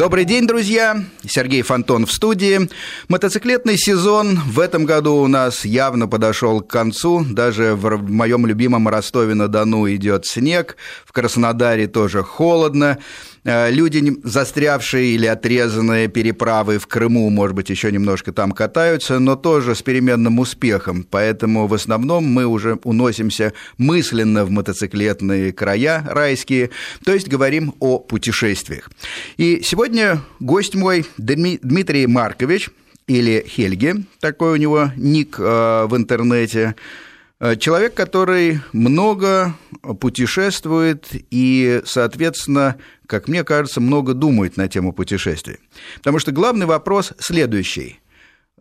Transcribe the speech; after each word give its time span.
Добрый 0.00 0.24
день, 0.24 0.46
друзья! 0.46 1.04
Сергей 1.26 1.60
Фонтон 1.60 2.06
в 2.06 2.12
студии. 2.12 2.70
Мотоциклетный 3.08 3.76
сезон 3.76 4.40
в 4.46 4.58
этом 4.58 4.86
году 4.86 5.16
у 5.16 5.26
нас 5.26 5.66
явно 5.66 6.08
подошел 6.08 6.62
к 6.62 6.68
концу. 6.68 7.22
Даже 7.28 7.74
в 7.74 8.10
моем 8.10 8.46
любимом 8.46 8.88
Ростове-на-Дону 8.88 9.86
идет 9.94 10.24
снег, 10.24 10.78
в 11.04 11.12
Краснодаре 11.12 11.86
тоже 11.86 12.22
холодно. 12.22 12.96
Э, 13.44 13.70
люди, 13.70 14.18
застрявшие 14.22 15.14
или 15.14 15.26
отрезанные 15.26 16.08
переправы 16.08 16.78
в 16.78 16.86
Крыму, 16.86 17.30
может 17.30 17.56
быть, 17.56 17.70
еще 17.70 17.90
немножко 17.90 18.32
там 18.32 18.52
катаются, 18.52 19.18
но 19.18 19.36
тоже 19.36 19.74
с 19.74 19.82
переменным 19.82 20.38
успехом. 20.38 21.06
Поэтому 21.10 21.66
в 21.66 21.74
основном 21.74 22.24
мы 22.24 22.46
уже 22.46 22.78
уносимся 22.84 23.52
мысленно 23.78 24.44
в 24.44 24.50
мотоциклетные 24.50 25.52
края 25.52 26.06
райские, 26.08 26.70
то 27.04 27.12
есть 27.12 27.28
говорим 27.28 27.74
о 27.80 27.98
путешествиях. 27.98 28.90
И 29.36 29.60
сегодня 29.62 30.20
гость 30.38 30.74
мой 30.74 31.06
Дмитрий 31.16 32.06
Маркович, 32.06 32.70
или 33.06 33.44
Хельги, 33.48 34.04
такой 34.20 34.52
у 34.52 34.56
него 34.56 34.92
ник 34.96 35.36
э, 35.38 35.86
в 35.88 35.96
интернете, 35.96 36.76
человек, 37.58 37.94
который 37.94 38.60
много 38.72 39.54
путешествует 40.00 41.08
и, 41.30 41.80
соответственно, 41.84 42.76
как 43.06 43.28
мне 43.28 43.44
кажется, 43.44 43.80
много 43.80 44.14
думает 44.14 44.56
на 44.56 44.68
тему 44.68 44.92
путешествий. 44.92 45.58
Потому 45.96 46.18
что 46.18 46.32
главный 46.32 46.66
вопрос 46.66 47.12
следующий. 47.18 48.00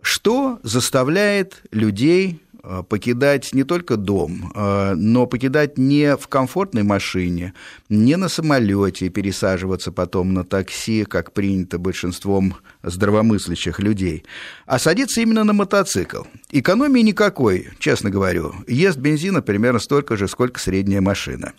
Что 0.01 0.59
заставляет 0.63 1.61
людей 1.71 2.41
Э, 2.48 2.48
покидать 2.83 3.53
не 3.53 3.63
только 3.63 3.95
дом, 3.95 4.51
э, 4.53 4.93
но 4.95 5.25
покидать 5.25 5.77
не 5.77 6.15
в 6.17 6.27
комфортной 6.27 6.83
машине, 6.83 7.53
не 7.89 8.17
на 8.17 8.29
самолете 8.29 9.05
и 9.05 9.09
пересаживаться 9.09 9.91
потом 9.91 10.33
на 10.33 10.43
такси, 10.43 11.05
как 11.05 11.31
принято 11.31 11.77
большинством 11.77 12.55
здравомыслящих 12.83 13.79
людей, 13.79 14.25
а 14.65 14.79
садиться 14.79 15.21
именно 15.21 15.43
на 15.43 15.53
мотоцикл. 15.53 16.23
Экономии 16.51 17.01
никакой, 17.01 17.69
честно 17.79 18.09
говорю. 18.09 18.53
Ест 18.67 18.97
бензина 18.97 19.41
примерно 19.41 19.79
столько 19.79 20.17
же, 20.17 20.27
сколько 20.27 20.59
средняя 20.59 21.01
машина. 21.01 21.53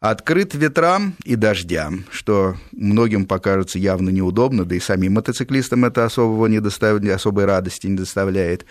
Открыт 0.00 0.54
ветрам 0.54 1.14
и 1.24 1.36
дождям, 1.36 2.06
что 2.10 2.56
многим 2.72 3.26
покажется 3.26 3.78
явно 3.78 4.08
неудобно, 4.08 4.64
да 4.64 4.74
и 4.74 4.80
самим 4.80 5.14
мотоциклистам 5.14 5.84
это 5.84 6.06
особого 6.06 6.46
не 6.46 6.60
доставляет, 6.60 7.16
особой 7.16 7.44
радости 7.44 7.86
не 7.86 7.96
доставляет. 7.98 8.64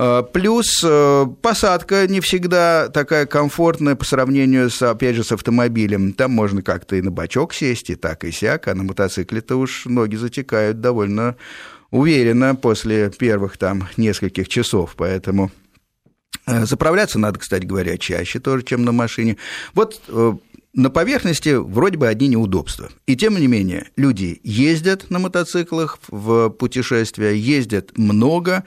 Э, 0.00 0.22
плюс 0.32 0.80
э, 0.84 1.26
посадка 1.42 2.06
не 2.06 2.20
всегда 2.20 2.88
такая 2.88 3.26
комфортная 3.26 3.96
по 3.96 4.04
сравнению, 4.04 4.70
с, 4.70 4.80
опять 4.80 5.16
же, 5.16 5.24
с 5.24 5.32
автомобилем. 5.32 6.12
Там 6.12 6.30
можно 6.30 6.62
как-то 6.62 6.94
и 6.94 7.02
на 7.02 7.10
бачок 7.10 7.52
сесть, 7.52 7.90
и 7.90 7.96
так, 7.96 8.22
и 8.22 8.30
сяк, 8.30 8.68
а 8.68 8.76
на 8.76 8.84
мотоцикле-то 8.84 9.56
уж 9.56 9.86
ноги 9.86 10.14
затекают 10.14 10.80
довольно 10.80 11.34
уверенно 11.90 12.54
после 12.54 13.10
первых 13.10 13.58
там 13.58 13.88
нескольких 13.96 14.48
часов, 14.48 14.94
поэтому 14.96 15.50
э, 16.46 16.64
заправляться 16.64 17.18
надо, 17.18 17.40
кстати 17.40 17.64
говоря, 17.64 17.98
чаще 17.98 18.38
тоже, 18.38 18.62
чем 18.62 18.84
на 18.84 18.92
машине. 18.92 19.36
Вот 19.74 20.00
на 20.74 20.90
поверхности 20.90 21.54
вроде 21.56 21.98
бы 21.98 22.06
одни 22.06 22.28
неудобства. 22.28 22.88
И 23.06 23.16
тем 23.16 23.36
не 23.36 23.48
менее, 23.48 23.88
люди 23.96 24.40
ездят 24.44 25.10
на 25.10 25.18
мотоциклах 25.18 25.98
в 26.06 26.50
путешествия, 26.50 27.34
ездят 27.34 27.98
много, 27.98 28.64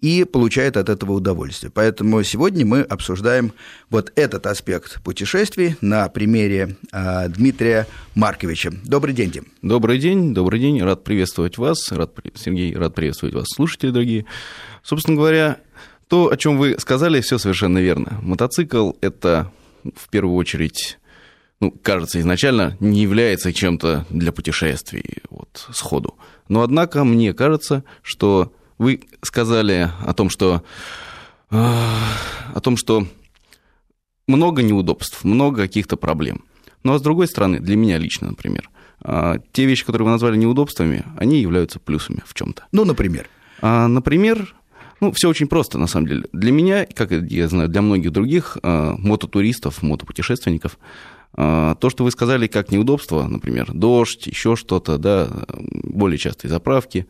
и 0.00 0.24
получает 0.24 0.76
от 0.76 0.88
этого 0.88 1.12
удовольствие. 1.12 1.72
Поэтому 1.74 2.22
сегодня 2.22 2.64
мы 2.64 2.82
обсуждаем 2.82 3.52
вот 3.90 4.12
этот 4.14 4.46
аспект 4.46 5.02
путешествий 5.02 5.76
на 5.80 6.08
примере 6.08 6.76
а, 6.92 7.28
Дмитрия 7.28 7.86
Марковича. 8.14 8.72
Добрый 8.84 9.14
день, 9.14 9.30
Дим. 9.30 9.46
Добрый 9.62 9.98
день, 9.98 10.34
добрый 10.34 10.60
день, 10.60 10.82
рад 10.82 11.02
приветствовать 11.02 11.58
вас, 11.58 11.90
рад, 11.90 12.12
Сергей, 12.34 12.76
рад 12.76 12.94
приветствовать 12.94 13.34
вас, 13.34 13.46
слушатели 13.48 13.90
дорогие. 13.90 14.24
Собственно 14.82 15.16
говоря, 15.16 15.58
то, 16.06 16.30
о 16.30 16.36
чем 16.36 16.58
вы 16.58 16.76
сказали, 16.78 17.20
все 17.20 17.38
совершенно 17.38 17.78
верно. 17.78 18.18
Мотоцикл– 18.22 18.92
это 19.00 19.50
в 19.96 20.08
первую 20.08 20.36
очередь 20.36 20.98
ну, 21.60 21.72
кажется, 21.72 22.20
изначально 22.20 22.76
не 22.78 23.00
является 23.02 23.52
чем-то 23.52 24.06
для 24.10 24.30
путешествий 24.30 25.22
вот, 25.28 25.66
сходу. 25.72 26.16
Но, 26.48 26.62
однако, 26.62 27.02
мне 27.02 27.34
кажется, 27.34 27.82
что 28.02 28.52
вы 28.78 29.02
сказали 29.22 29.90
о 30.06 30.14
том, 30.14 30.30
что 30.30 30.62
э, 31.50 31.56
о 31.56 32.60
том, 32.60 32.76
что 32.76 33.06
много 34.26 34.62
неудобств, 34.62 35.24
много 35.24 35.62
каких-то 35.62 35.96
проблем. 35.96 36.44
Ну 36.84 36.94
а 36.94 36.98
с 36.98 37.02
другой 37.02 37.26
стороны, 37.26 37.58
для 37.58 37.76
меня 37.76 37.98
лично, 37.98 38.28
например, 38.28 38.70
э, 39.04 39.38
те 39.52 39.64
вещи, 39.64 39.84
которые 39.84 40.06
вы 40.06 40.12
назвали 40.12 40.36
неудобствами, 40.36 41.04
они 41.16 41.40
являются 41.40 41.80
плюсами 41.80 42.22
в 42.24 42.34
чем-то. 42.34 42.64
Ну, 42.72 42.84
например. 42.84 43.28
А, 43.60 43.88
например, 43.88 44.54
ну, 45.00 45.12
все 45.12 45.28
очень 45.28 45.48
просто, 45.48 45.78
на 45.78 45.86
самом 45.86 46.06
деле. 46.06 46.24
Для 46.32 46.52
меня, 46.52 46.86
как 46.86 47.10
я 47.10 47.48
знаю, 47.48 47.68
для 47.68 47.82
многих 47.82 48.12
других 48.12 48.58
э, 48.62 48.94
мототуристов, 48.98 49.82
мотопутешественников, 49.82 50.78
то, 51.34 51.88
что 51.88 52.04
вы 52.04 52.10
сказали 52.10 52.46
как 52.46 52.72
неудобство, 52.72 53.22
например, 53.22 53.70
дождь, 53.72 54.26
еще 54.26 54.56
что-то, 54.56 54.96
да, 54.96 55.28
более 55.84 56.18
частые 56.18 56.50
заправки, 56.50 57.06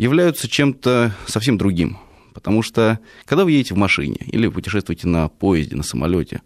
являются 0.00 0.48
чем-то 0.48 1.14
совсем 1.26 1.58
другим. 1.58 1.98
Потому 2.32 2.62
что, 2.62 2.98
когда 3.26 3.44
вы 3.44 3.52
едете 3.52 3.74
в 3.74 3.76
машине 3.76 4.16
или 4.20 4.48
путешествуете 4.48 5.06
на 5.06 5.28
поезде, 5.28 5.76
на 5.76 5.82
самолете, 5.82 6.40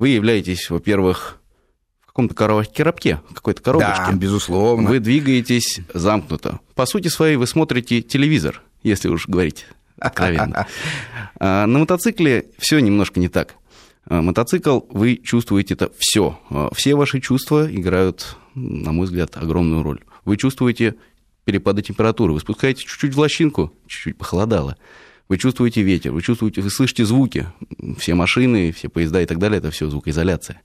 вы 0.00 0.08
являетесь, 0.08 0.68
во-первых, 0.68 1.38
в 2.00 2.06
каком-то 2.06 2.34
коробке, 2.34 3.20
какой-то 3.32 3.62
коробочке. 3.62 4.10
Да, 4.10 4.12
безусловно. 4.12 4.88
Вы 4.88 4.98
двигаетесь 4.98 5.78
замкнуто. 5.94 6.58
По 6.74 6.86
сути 6.86 7.06
своей, 7.06 7.36
вы 7.36 7.46
смотрите 7.46 8.02
телевизор, 8.02 8.62
если 8.82 9.08
уж 9.08 9.28
говорить 9.28 9.66
откровенно. 10.00 10.66
А 11.40 11.66
на 11.66 11.78
мотоцикле 11.78 12.46
все 12.58 12.80
немножко 12.80 13.20
не 13.20 13.28
так. 13.28 13.54
А 14.06 14.22
мотоцикл, 14.22 14.80
вы 14.90 15.20
чувствуете 15.22 15.74
это 15.74 15.92
все. 15.98 16.40
А 16.50 16.70
все 16.74 16.96
ваши 16.96 17.20
чувства 17.20 17.72
играют, 17.72 18.36
на 18.56 18.90
мой 18.90 19.06
взгляд, 19.06 19.36
огромную 19.36 19.84
роль. 19.84 20.00
Вы 20.24 20.36
чувствуете 20.36 20.96
перепады 21.48 21.80
температуры. 21.80 22.34
Вы 22.34 22.40
спускаете 22.40 22.82
чуть-чуть 22.82 23.14
в 23.14 23.18
лощинку, 23.18 23.72
чуть-чуть 23.86 24.18
похолодало. 24.18 24.76
Вы 25.30 25.38
чувствуете 25.38 25.80
ветер, 25.80 26.12
вы 26.12 26.20
чувствуете, 26.20 26.60
вы 26.60 26.68
слышите 26.68 27.06
звуки. 27.06 27.46
Все 27.98 28.12
машины, 28.12 28.70
все 28.70 28.90
поезда 28.90 29.22
и 29.22 29.26
так 29.26 29.38
далее, 29.38 29.56
это 29.56 29.70
все 29.70 29.88
звукоизоляция. 29.88 30.60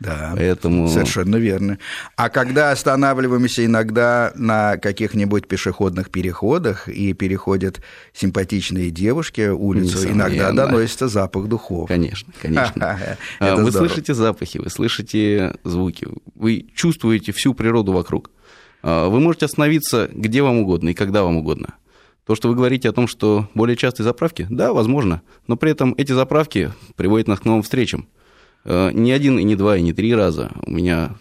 Да, 0.00 0.32
Поэтому... 0.34 0.88
совершенно 0.88 1.36
верно. 1.36 1.78
А 2.16 2.30
когда 2.30 2.70
останавливаемся 2.70 3.66
иногда 3.66 4.32
на 4.34 4.78
каких-нибудь 4.78 5.46
пешеходных 5.46 6.10
переходах 6.10 6.88
и 6.88 7.12
переходят 7.12 7.82
симпатичные 8.14 8.90
девушки 8.90 9.48
улицу, 9.48 9.98
Несомненно. 9.98 10.22
иногда 10.22 10.52
доносится 10.52 11.08
запах 11.08 11.48
духов. 11.48 11.88
Конечно, 11.88 12.32
конечно. 12.40 12.98
Вы 13.40 13.70
слышите 13.70 14.14
запахи, 14.14 14.56
вы 14.56 14.70
слышите 14.70 15.54
звуки, 15.64 16.08
вы 16.34 16.66
чувствуете 16.74 17.32
всю 17.32 17.52
природу 17.52 17.92
вокруг. 17.92 18.30
А, 18.86 19.08
вы 19.08 19.18
можете 19.18 19.46
остановиться 19.46 20.10
где 20.12 20.42
вам 20.42 20.58
угодно 20.58 20.90
и 20.90 20.94
когда 20.94 21.22
вам 21.24 21.38
угодно. 21.38 21.74
То, 22.26 22.34
что 22.34 22.48
вы 22.48 22.54
говорите 22.54 22.88
о 22.88 22.92
том, 22.92 23.08
что 23.08 23.48
более 23.54 23.76
частые 23.76 24.04
заправки, 24.04 24.46
да, 24.50 24.72
возможно, 24.72 25.22
но 25.46 25.56
при 25.56 25.70
этом 25.70 25.94
эти 25.96 26.12
заправки 26.12 26.70
приводят 26.94 27.26
нас 27.26 27.40
к 27.40 27.44
новым 27.46 27.62
встречам. 27.62 28.06
А, 28.66 28.90
не 28.90 29.12
один, 29.12 29.38
и 29.38 29.42
не 29.42 29.56
два, 29.56 29.78
и 29.78 29.82
не 29.82 29.94
три 29.94 30.14
раза 30.14 30.52
у 30.66 30.70
меня 30.70 31.16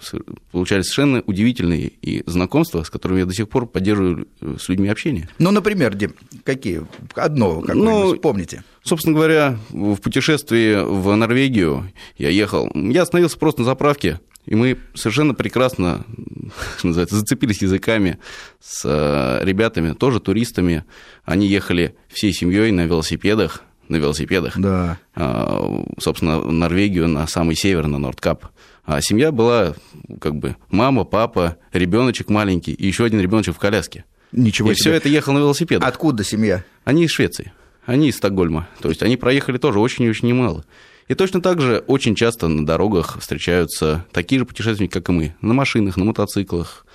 получались 0.52 0.88
совершенно 0.88 1.23
удивительные 1.25 1.88
и 1.88 2.23
знакомства, 2.25 2.84
с 2.84 2.90
которыми 2.90 3.19
я 3.19 3.25
до 3.25 3.34
сих 3.34 3.47
пор 3.47 3.66
поддерживаю 3.66 4.28
э, 4.41 4.56
с 4.59 4.68
людьми 4.68 4.90
общение. 4.90 5.29
Ну, 5.40 5.52
например, 5.52 5.96
Дим, 5.96 6.16
какие? 6.44 6.85
Одно 7.16 7.62
какое-нибудь 7.62 8.16
ну, 8.16 8.19
помните? 8.19 8.66
Собственно 8.84 9.16
говоря, 9.16 9.57
в 9.69 9.96
путешествии 10.02 10.84
в 10.84 11.16
Норвегию 11.16 11.90
я 12.18 12.28
ехал, 12.28 12.69
я 12.73 13.03
остановился 13.03 13.40
просто 13.40 13.62
на 13.62 13.66
заправке, 13.66 14.19
и 14.45 14.55
мы 14.55 14.77
совершенно 14.93 15.33
прекрасно, 15.33 16.05
что 16.77 16.87
называется, 16.87 17.15
зацепились 17.15 17.61
языками 17.61 18.19
с 18.59 18.84
э, 18.85 19.45
ребятами, 19.45 19.93
тоже 19.93 20.19
туристами. 20.19 20.84
Они 21.23 21.47
ехали 21.47 21.95
всей 22.09 22.34
семьей 22.34 22.72
на 22.72 22.85
велосипедах, 22.85 23.63
на 23.87 23.97
велосипедах. 23.97 24.57
Да. 24.57 24.97
А, 25.16 25.84
собственно, 25.99 26.40
в 26.40 26.51
Норвегию 26.51 27.07
на 27.07 27.28
самый 27.28 27.55
север, 27.55 27.87
на 27.87 27.99
Нордкап. 27.99 28.45
А 28.85 29.01
семья 29.01 29.31
была 29.31 29.75
как 30.19 30.35
бы 30.35 30.57
мама, 30.69 31.05
папа, 31.05 31.57
ребеночек 31.72 32.29
маленький 32.29 32.73
и 32.73 32.85
еще 32.85 33.05
один 33.05 33.22
ребеночек 33.22 33.55
в 33.55 33.59
коляске. 33.59 34.03
Ничего 34.34 34.72
и 34.72 34.75
себе. 34.75 34.81
все 34.81 34.93
это 34.93 35.09
ехало 35.09 35.35
на 35.35 35.39
велосипедах. 35.39 35.87
Откуда 35.87 36.23
семья? 36.23 36.66
Они 36.84 37.05
из 37.05 37.11
Швеции. 37.11 37.53
Они 37.85 38.09
из 38.09 38.17
Стокгольма. 38.17 38.67
То 38.81 38.89
есть 38.89 39.03
они 39.03 39.16
проехали 39.16 39.57
тоже 39.57 39.79
очень 39.79 40.05
и 40.05 40.09
очень 40.09 40.28
немало. 40.28 40.66
И 41.08 41.16
точно 41.16 41.41
так 41.41 41.61
же 41.61 41.84
очень 41.88 42.16
часто 42.16 42.47
на 42.47 42.66
дорогах 42.66 43.20
встречаются 43.20 44.05
такие 44.11 44.40
же 44.40 44.46
путешественники, 44.46 44.94
как 44.94 45.09
и 45.09 45.11
мы, 45.11 45.35
на 45.41 45.53
машинах, 45.53 45.97
на 45.97 46.05
мотоциклах, 46.05 46.85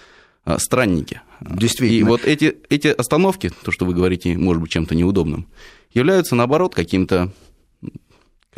а, 0.44 0.58
странники. 0.58 1.20
Действительно. 1.40 1.98
И 1.98 2.02
вот 2.02 2.24
эти, 2.24 2.56
эти 2.70 2.88
остановки, 2.88 3.52
то, 3.62 3.70
что 3.70 3.84
вы 3.84 3.94
говорите, 3.94 4.36
может 4.38 4.62
быть, 4.62 4.70
чем-то 4.70 4.94
неудобным, 4.94 5.46
являются, 5.92 6.34
наоборот, 6.34 6.74
каким-то 6.74 7.32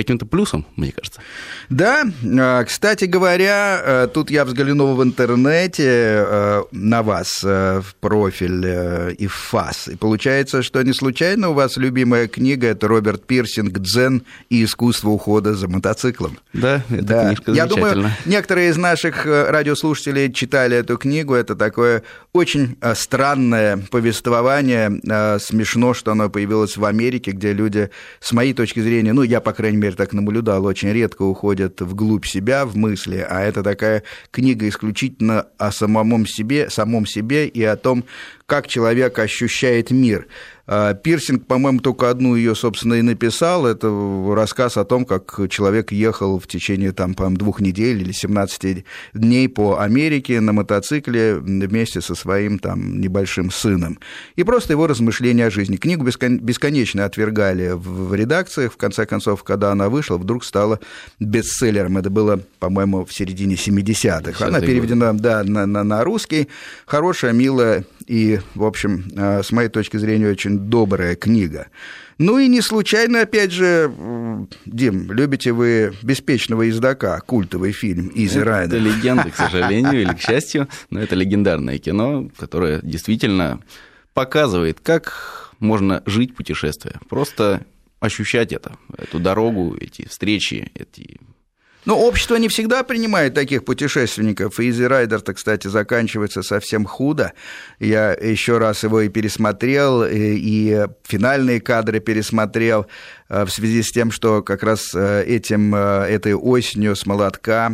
каким-то 0.02 0.26
плюсом, 0.26 0.66
мне 0.76 0.92
кажется. 0.92 1.20
Да, 1.68 2.04
а, 2.24 2.64
кстати 2.64 3.04
говоря, 3.04 3.80
э, 3.84 4.08
тут 4.12 4.30
я 4.30 4.44
взглянул 4.44 4.96
в 4.96 5.02
интернете 5.02 5.84
э, 6.26 6.62
на 6.72 7.02
вас 7.02 7.42
э, 7.44 7.80
в 7.80 7.94
профиль 7.96 9.14
и 9.18 9.26
в 9.26 9.34
ФАС, 9.34 9.88
и 9.88 9.96
получается, 9.96 10.62
что 10.62 10.82
не 10.82 10.92
случайно 10.92 11.50
у 11.50 11.52
вас 11.54 11.76
любимая 11.76 12.28
книга– 12.28 12.66
это 12.68 12.88
Роберт 12.88 13.24
Пирсинг 13.24 13.78
«Дзен 13.78 14.22
и 14.48 14.64
искусство 14.64 15.10
ухода 15.10 15.54
за 15.54 15.68
мотоциклом». 15.68 16.38
Да, 16.52 16.82
это 16.90 17.02
да. 17.02 17.26
книжка 17.26 17.52
Я 17.52 17.66
думаю, 17.66 18.10
некоторые 18.24 18.70
из 18.70 18.76
наших 18.76 19.26
радиослушателей 19.26 20.32
читали 20.32 20.76
эту 20.76 20.96
книгу, 20.96 21.34
это 21.34 21.54
такое 21.54 22.02
очень 22.32 22.76
странное 22.94 23.78
повествование, 23.90 25.38
смешно, 25.40 25.94
что 25.94 26.12
оно 26.12 26.30
появилось 26.30 26.76
в 26.76 26.84
Америке, 26.84 27.32
где 27.32 27.52
люди, 27.52 27.90
с 28.20 28.32
моей 28.32 28.54
точки 28.54 28.80
зрения, 28.80 29.12
ну, 29.12 29.22
я, 29.22 29.40
по 29.40 29.52
крайней 29.52 29.78
мере, 29.78 29.89
так 29.96 30.12
наблюдал, 30.12 30.64
очень 30.64 30.92
редко 30.92 31.22
уходят 31.22 31.80
вглубь 31.80 32.26
себя 32.26 32.64
в 32.64 32.76
мысли, 32.76 33.24
а 33.28 33.40
это 33.40 33.62
такая 33.62 34.02
книга 34.30 34.68
исключительно 34.68 35.46
о 35.58 35.72
самом 35.72 36.26
себе, 36.26 36.70
самом 36.70 37.06
себе 37.06 37.46
и 37.46 37.62
о 37.62 37.76
том, 37.76 38.04
как 38.46 38.66
человек 38.66 39.18
ощущает 39.18 39.90
мир. 39.90 40.26
А, 40.72 40.94
Пирсинг, 40.94 41.46
по-моему, 41.46 41.80
только 41.80 42.10
одну 42.10 42.36
ее, 42.36 42.54
собственно, 42.54 42.94
и 42.94 43.02
написал. 43.02 43.66
Это 43.66 43.90
рассказ 44.32 44.76
о 44.76 44.84
том, 44.84 45.04
как 45.04 45.40
человек 45.50 45.90
ехал 45.90 46.38
в 46.38 46.46
течение, 46.46 46.92
там, 46.92 47.14
по 47.14 47.28
двух 47.28 47.60
недель 47.60 48.00
или 48.00 48.12
17 48.12 48.84
дней 49.12 49.48
по 49.48 49.80
Америке 49.80 50.40
на 50.40 50.52
мотоцикле 50.52 51.34
вместе 51.34 52.00
со 52.00 52.14
своим 52.14 52.60
там 52.60 53.00
небольшим 53.00 53.50
сыном. 53.50 53.98
И 54.36 54.44
просто 54.44 54.72
его 54.72 54.86
размышления 54.86 55.46
о 55.46 55.50
жизни. 55.50 55.74
Книгу 55.74 56.04
бесконечно 56.04 57.04
отвергали 57.04 57.72
в 57.74 58.14
редакциях. 58.14 58.72
В 58.72 58.76
конце 58.76 59.06
концов, 59.06 59.42
когда 59.42 59.72
она 59.72 59.88
вышла, 59.88 60.18
вдруг 60.18 60.44
стала 60.44 60.78
бестселлером. 61.18 61.98
Это 61.98 62.10
было, 62.10 62.42
по-моему, 62.60 63.04
в 63.04 63.12
середине 63.12 63.56
70-х. 63.56 64.46
Она 64.46 64.60
переведена 64.60 65.18
да, 65.18 65.42
на, 65.42 65.66
на, 65.66 65.82
на 65.82 66.04
русский. 66.04 66.46
Хорошая, 66.86 67.32
милая 67.32 67.84
и, 68.06 68.38
в 68.54 68.64
общем, 68.64 69.04
а, 69.16 69.42
с 69.42 69.50
моей 69.50 69.68
точки 69.68 69.96
зрения, 69.96 70.28
очень 70.30 70.59
добрая 70.68 71.16
книга. 71.16 71.68
Ну 72.18 72.38
и 72.38 72.48
не 72.48 72.60
случайно, 72.60 73.22
опять 73.22 73.50
же, 73.50 73.90
Дим, 74.66 75.10
любите 75.10 75.52
вы 75.52 75.94
«Беспечного 76.02 76.62
ездока», 76.62 77.18
культовый 77.20 77.72
фильм 77.72 78.12
«Изи 78.14 78.40
Райдер». 78.40 78.76
Это 78.76 78.84
легенда, 78.84 79.30
к 79.30 79.36
сожалению, 79.36 80.02
или 80.02 80.12
к 80.12 80.20
счастью, 80.20 80.68
но 80.90 81.00
это 81.00 81.14
легендарное 81.14 81.78
кино, 81.78 82.30
которое 82.36 82.80
действительно 82.82 83.60
показывает, 84.12 84.80
как 84.80 85.54
можно 85.60 86.02
жить 86.04 86.34
путешествие. 86.34 86.96
Просто 87.08 87.64
ощущать 88.00 88.52
это, 88.52 88.76
эту 88.96 89.18
дорогу, 89.18 89.76
эти 89.80 90.06
встречи, 90.06 90.70
эти 90.74 91.20
но 91.84 91.98
общество 91.98 92.36
не 92.36 92.48
всегда 92.48 92.82
принимает 92.82 93.34
таких 93.34 93.64
путешественников. 93.64 94.60
Изи 94.60 94.84
Райдер-то, 94.84 95.34
кстати, 95.34 95.68
заканчивается 95.68 96.42
совсем 96.42 96.84
худо. 96.84 97.32
Я 97.78 98.12
еще 98.12 98.58
раз 98.58 98.82
его 98.82 99.00
и 99.00 99.08
пересмотрел, 99.08 100.04
и 100.04 100.86
финальные 101.04 101.60
кадры 101.60 102.00
пересмотрел 102.00 102.86
э, 103.28 103.44
в 103.44 103.50
связи 103.50 103.82
с 103.82 103.90
тем, 103.90 104.10
что 104.10 104.42
как 104.42 104.62
раз 104.62 104.94
э, 104.94 105.24
этим, 105.24 105.74
э, 105.74 106.06
этой 106.08 106.34
осенью 106.34 106.96
с 106.96 107.06
молотка 107.06 107.72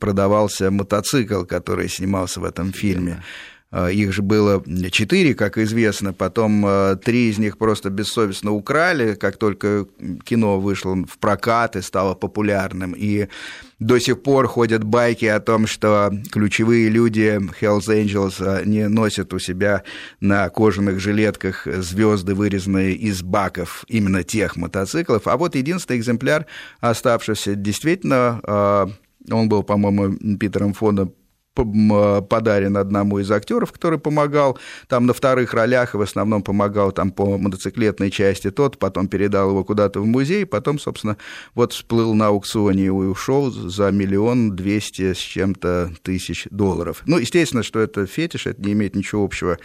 продавался 0.00 0.70
мотоцикл, 0.70 1.44
который 1.44 1.88
снимался 1.88 2.40
в 2.40 2.44
этом 2.44 2.72
фильме. 2.72 3.22
А, 3.22 3.22
их 3.70 4.14
же 4.14 4.22
было 4.22 4.64
четыре, 4.90 5.34
как 5.34 5.58
известно, 5.58 6.14
потом 6.14 6.64
а, 6.64 6.96
три 6.96 7.28
из 7.28 7.36
них 7.36 7.58
просто 7.58 7.90
бессовестно 7.90 8.52
украли, 8.52 9.14
как 9.14 9.36
только 9.36 9.86
кино 10.24 10.58
вышло 10.58 10.94
в 10.94 11.18
прокат 11.18 11.76
и 11.76 11.82
стало 11.82 12.14
популярным. 12.14 12.94
И 12.96 13.28
до 13.78 13.98
сих 13.98 14.22
пор 14.22 14.46
ходят 14.46 14.84
байки 14.84 15.26
о 15.26 15.38
том, 15.38 15.66
что 15.66 16.10
ключевые 16.32 16.88
люди 16.88 17.38
Hells 17.60 17.88
Angels 17.88 18.36
а, 18.40 18.64
не 18.64 18.88
носят 18.88 19.34
у 19.34 19.38
себя 19.38 19.82
на 20.20 20.48
кожаных 20.48 20.98
жилетках 20.98 21.66
звезды, 21.66 22.34
вырезанные 22.34 22.94
из 22.94 23.22
баков 23.22 23.84
именно 23.86 24.24
тех 24.24 24.56
мотоциклов. 24.56 25.26
А 25.26 25.36
вот 25.36 25.54
единственный 25.54 25.98
экземпляр, 25.98 26.46
оставшийся, 26.80 27.54
действительно, 27.54 28.88
он 29.30 29.48
был, 29.50 29.62
по-моему, 29.62 30.38
Питером 30.38 30.72
Фоном 30.72 31.12
подарен 31.64 32.76
одному 32.76 33.18
из 33.18 33.30
актеров, 33.30 33.72
который 33.72 33.98
помогал 33.98 34.58
там 34.88 35.06
на 35.06 35.12
вторых 35.12 35.54
ролях, 35.54 35.94
и 35.94 35.98
в 35.98 36.02
основном 36.02 36.42
помогал 36.42 36.92
там 36.92 37.10
по 37.10 37.38
мотоциклетной 37.38 38.10
части 38.10 38.50
тот, 38.50 38.78
потом 38.78 39.08
передал 39.08 39.50
его 39.50 39.64
куда-то 39.64 40.00
в 40.00 40.06
музей, 40.06 40.46
потом, 40.46 40.78
собственно, 40.78 41.16
вот 41.54 41.72
всплыл 41.72 42.14
на 42.14 42.28
аукционе 42.28 42.86
и 42.86 42.90
ушел 42.90 43.50
за 43.50 43.90
миллион 43.90 44.56
двести 44.56 45.12
с 45.12 45.18
чем-то 45.18 45.92
тысяч 46.02 46.46
долларов. 46.50 47.02
Ну, 47.06 47.18
естественно, 47.18 47.62
что 47.62 47.80
это 47.80 48.06
фетиш, 48.06 48.46
это 48.46 48.62
не 48.62 48.72
имеет 48.72 48.94
ничего 48.94 49.24
общего 49.24 49.58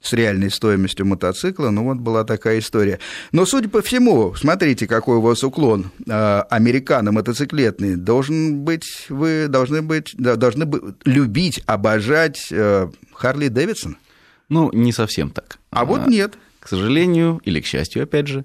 с 0.00 0.12
реальной 0.12 0.50
стоимостью 0.50 1.06
мотоцикла, 1.06 1.70
ну 1.70 1.84
вот 1.84 1.98
была 1.98 2.24
такая 2.24 2.60
история. 2.60 2.98
Но, 3.32 3.46
судя 3.46 3.68
по 3.68 3.82
всему, 3.82 4.34
смотрите, 4.34 4.86
какой 4.86 5.16
у 5.16 5.20
вас 5.20 5.42
уклон 5.42 5.90
э, 6.06 6.42
американо-мотоциклетный, 6.50 7.96
должен 7.96 8.60
быть, 8.60 9.06
вы 9.08 9.48
должны 9.48 9.82
быть, 9.82 10.14
должны 10.16 10.66
быть, 10.66 10.82
любить, 11.04 11.62
обожать 11.66 12.48
э, 12.50 12.88
Харли 13.12 13.48
Дэвидсон. 13.48 13.96
Ну, 14.48 14.70
не 14.72 14.92
совсем 14.92 15.30
так. 15.30 15.58
А, 15.70 15.80
а 15.80 15.84
вот 15.84 16.06
нет. 16.06 16.38
К 16.60 16.68
сожалению, 16.68 17.40
или 17.44 17.60
к 17.60 17.66
счастью, 17.66 18.02
опять 18.02 18.28
же, 18.28 18.44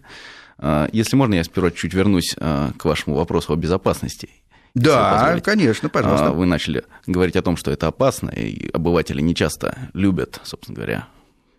а, 0.58 0.90
если 0.92 1.16
можно, 1.16 1.36
я 1.36 1.44
сперва 1.44 1.72
чуть 1.72 1.94
вернусь 1.94 2.36
а, 2.38 2.72
к 2.78 2.86
вашему 2.86 3.16
вопросу 3.16 3.54
о 3.54 3.56
безопасности. 3.56 4.30
Да, 4.74 5.40
конечно, 5.44 5.88
пожалуйста. 5.88 6.32
Вы 6.32 6.46
начали 6.46 6.84
говорить 7.06 7.36
о 7.36 7.42
том, 7.42 7.58
что 7.58 7.70
это 7.70 7.88
опасно, 7.88 8.30
и 8.32 8.70
обыватели 8.72 9.22
не 9.22 9.36
часто 9.36 9.78
любят, 9.94 10.40
собственно 10.44 10.76
говоря, 10.76 11.08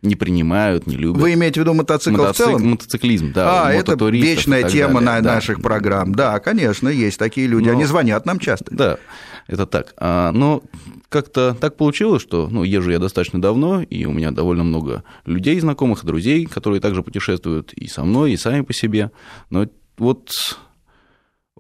не 0.05 0.17
принимают, 0.17 0.87
не 0.87 0.97
любят. 0.97 1.21
Вы 1.21 1.35
имеете 1.35 1.61
в 1.61 1.65
виду 1.65 1.75
мотоцикл 1.75 2.19
Мотоцик, 2.19 2.35
в 2.35 2.49
целом? 2.49 2.71
Мотоциклизм, 2.71 3.33
да. 3.33 3.67
А, 3.67 3.73
это 3.73 3.95
вечная 4.07 4.69
тема 4.69 5.01
на 5.01 5.21
да. 5.21 5.35
наших 5.35 5.61
программ. 5.63 6.15
Да, 6.15 6.39
конечно, 6.41 6.89
есть 6.89 7.19
такие 7.19 7.47
люди. 7.47 7.69
Но... 7.69 7.73
Они 7.73 7.85
звонят 7.85 8.27
нам 8.27 8.39
часто. 8.39 8.75
Да, 8.75 8.99
это 9.47 9.67
так. 9.67 9.95
А, 9.97 10.33
но 10.33 10.63
как-то 11.09 11.57
так 11.59 11.77
получилось, 11.77 12.23
что 12.23 12.49
ну, 12.49 12.65
езжу 12.65 12.91
я 12.91 12.99
достаточно 12.99 13.41
давно, 13.41 13.83
и 13.83 14.05
у 14.05 14.13
меня 14.13 14.31
довольно 14.31 14.65
много 14.65 15.05
людей, 15.27 15.59
знакомых, 15.61 16.05
друзей, 16.05 16.47
которые 16.47 16.81
также 16.81 17.03
путешествуют 17.03 17.73
и 17.73 17.87
со 17.87 18.05
мной, 18.05 18.33
и 18.33 18.37
сами 18.37 18.63
по 18.63 18.73
себе. 18.73 19.11
Но 19.51 19.67
вот 19.97 20.31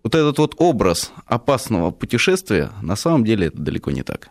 вот 0.02 0.14
этот 0.14 0.38
вот 0.38 0.54
образ 0.58 1.12
опасного 1.24 1.90
путешествия, 1.90 2.70
на 2.82 2.94
самом 2.94 3.24
деле 3.24 3.46
это 3.46 3.58
далеко 3.58 3.90
не 3.90 4.02
так. 4.02 4.28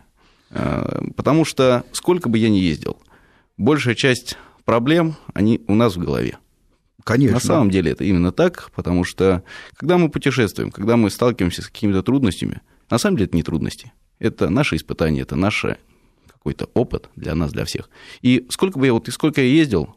А, 0.50 1.02
потому 1.16 1.44
что 1.44 1.84
сколько 1.92 2.28
бы 2.28 2.38
я 2.38 2.48
ни 2.48 2.58
ездил, 2.58 2.98
большая 3.56 3.94
часть 3.94 4.36
проблем, 4.64 5.16
они 5.32 5.62
у 5.66 5.74
нас 5.74 5.96
в 5.96 6.00
голове. 6.00 6.38
Конечно. 7.04 7.34
На 7.34 7.40
самом 7.40 7.70
деле 7.70 7.92
это 7.92 8.04
именно 8.04 8.32
так, 8.32 8.70
потому 8.74 9.04
что 9.04 9.42
когда 9.76 9.98
мы 9.98 10.08
путешествуем, 10.08 10.70
когда 10.70 10.96
мы 10.96 11.10
сталкиваемся 11.10 11.62
с 11.62 11.66
какими-то 11.66 12.02
трудностями, 12.02 12.62
на 12.90 12.98
самом 12.98 13.16
деле 13.16 13.26
это 13.26 13.36
не 13.36 13.42
трудности. 13.42 13.92
Это 14.18 14.48
наши 14.48 14.76
испытания, 14.76 15.20
это 15.20 15.36
наш 15.36 15.66
какой-то 16.26 16.66
опыт 16.74 17.10
для 17.16 17.34
нас, 17.34 17.52
для 17.52 17.64
всех. 17.64 17.90
И 18.22 18.46
сколько 18.48 18.78
бы 18.78 18.86
я 18.86 18.92
вот, 18.94 19.08
и 19.08 19.10
сколько 19.10 19.42
я 19.42 19.48
ездил, 19.48 19.96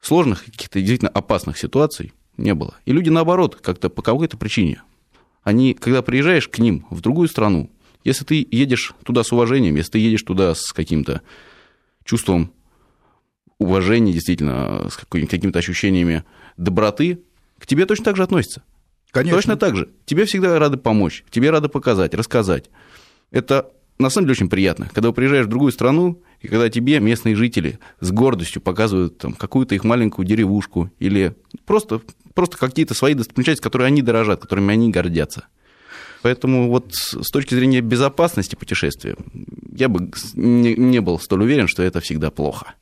сложных 0.00 0.44
каких-то 0.44 0.78
действительно 0.78 1.10
опасных 1.10 1.58
ситуаций 1.58 2.12
не 2.36 2.54
было. 2.54 2.74
И 2.84 2.92
люди, 2.92 3.08
наоборот, 3.08 3.56
как-то 3.56 3.90
по 3.90 4.02
какой-то 4.02 4.36
причине, 4.36 4.82
они, 5.42 5.74
когда 5.74 6.02
приезжаешь 6.02 6.48
к 6.48 6.58
ним 6.58 6.86
в 6.90 7.00
другую 7.00 7.28
страну, 7.28 7.70
если 8.04 8.24
ты 8.24 8.46
едешь 8.50 8.94
туда 9.04 9.24
с 9.24 9.32
уважением, 9.32 9.76
если 9.76 9.92
ты 9.92 9.98
едешь 9.98 10.22
туда 10.22 10.54
с 10.54 10.72
каким-то 10.72 11.22
чувством 12.04 12.52
уважение, 13.60 14.12
действительно, 14.12 14.88
с 14.90 14.96
какими-то 14.96 15.58
ощущениями 15.60 16.24
доброты, 16.56 17.20
к 17.58 17.66
тебе 17.66 17.86
точно 17.86 18.06
так 18.06 18.16
же 18.16 18.24
относятся. 18.24 18.62
Конечно. 19.12 19.36
Точно 19.36 19.56
так 19.56 19.76
же. 19.76 19.90
Тебе 20.06 20.24
всегда 20.24 20.58
рады 20.58 20.76
помочь, 20.76 21.24
тебе 21.30 21.50
рады 21.50 21.68
показать, 21.68 22.14
рассказать. 22.14 22.70
Это 23.30 23.70
на 23.98 24.08
самом 24.08 24.26
деле 24.26 24.32
очень 24.32 24.48
приятно, 24.48 24.88
когда 24.92 25.08
вы 25.08 25.14
приезжаешь 25.14 25.46
в 25.46 25.50
другую 25.50 25.72
страну, 25.72 26.22
и 26.40 26.48
когда 26.48 26.70
тебе 26.70 27.00
местные 27.00 27.36
жители 27.36 27.78
с 28.00 28.10
гордостью 28.10 28.62
показывают 28.62 29.18
там, 29.18 29.34
какую-то 29.34 29.74
их 29.74 29.84
маленькую 29.84 30.26
деревушку 30.26 30.90
или 30.98 31.36
просто, 31.66 32.00
просто 32.34 32.56
какие-то 32.56 32.94
свои 32.94 33.12
достопримечательности, 33.14 33.62
которые 33.62 33.88
они 33.88 34.00
дорожат, 34.00 34.40
которыми 34.40 34.72
они 34.72 34.90
гордятся. 34.90 35.48
Поэтому 36.22 36.68
вот 36.68 36.92
с 36.92 37.30
точки 37.30 37.54
зрения 37.54 37.80
безопасности 37.80 38.54
путешествия 38.54 39.16
я 39.72 39.88
бы 39.88 40.10
не, 40.34 41.00
был 41.00 41.18
столь 41.18 41.42
уверен, 41.42 41.66
что 41.66 41.82
это 41.82 42.00
всегда 42.00 42.30
плохо. 42.30 42.74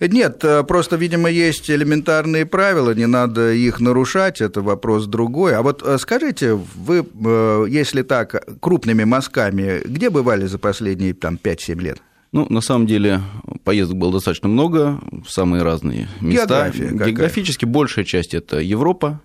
Нет, 0.00 0.42
э, 0.42 0.62
просто, 0.64 0.96
видимо, 0.96 1.28
есть 1.28 1.70
элементарные 1.70 2.46
правила, 2.46 2.94
не 2.94 3.06
надо 3.06 3.52
их 3.52 3.80
нарушать, 3.80 4.40
это 4.40 4.62
вопрос 4.62 5.06
другой. 5.06 5.54
А 5.54 5.62
вот 5.62 5.82
э, 5.84 5.98
скажите, 5.98 6.54
вы, 6.54 7.04
э, 7.24 7.66
если 7.68 8.02
так, 8.02 8.42
крупными 8.60 9.04
мазками, 9.04 9.82
где 9.84 10.08
бывали 10.08 10.46
за 10.46 10.58
последние 10.58 11.12
там, 11.12 11.38
5-7 11.42 11.80
лет? 11.80 11.98
Ну, 12.32 12.46
на 12.48 12.60
самом 12.60 12.86
деле, 12.86 13.20
поездок 13.64 13.98
было 13.98 14.12
достаточно 14.12 14.48
много, 14.48 15.00
в 15.10 15.30
самые 15.30 15.64
разные 15.64 16.08
места. 16.20 16.70
География 16.70 16.90
Географически 16.92 17.64
большая 17.64 18.04
часть– 18.04 18.34
это 18.34 18.60
Европа, 18.60 19.20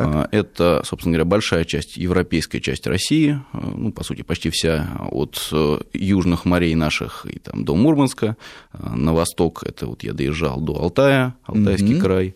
Так. 0.00 0.28
Это, 0.32 0.82
собственно 0.84 1.12
говоря, 1.12 1.24
большая 1.24 1.64
часть, 1.64 1.96
европейская 1.96 2.60
часть 2.60 2.86
России, 2.86 3.40
ну, 3.52 3.92
по 3.92 4.04
сути, 4.04 4.22
почти 4.22 4.50
вся 4.50 5.00
от 5.10 5.52
южных 5.92 6.44
морей 6.44 6.74
наших 6.74 7.26
и 7.26 7.38
там 7.38 7.64
до 7.64 7.74
Мурманска, 7.74 8.36
на 8.72 9.12
восток 9.12 9.62
это 9.64 9.86
вот 9.86 10.02
я 10.02 10.12
доезжал 10.12 10.60
до 10.60 10.74
Алтая, 10.80 11.34
Алтайский 11.46 11.94
угу. 11.94 12.02
край, 12.02 12.34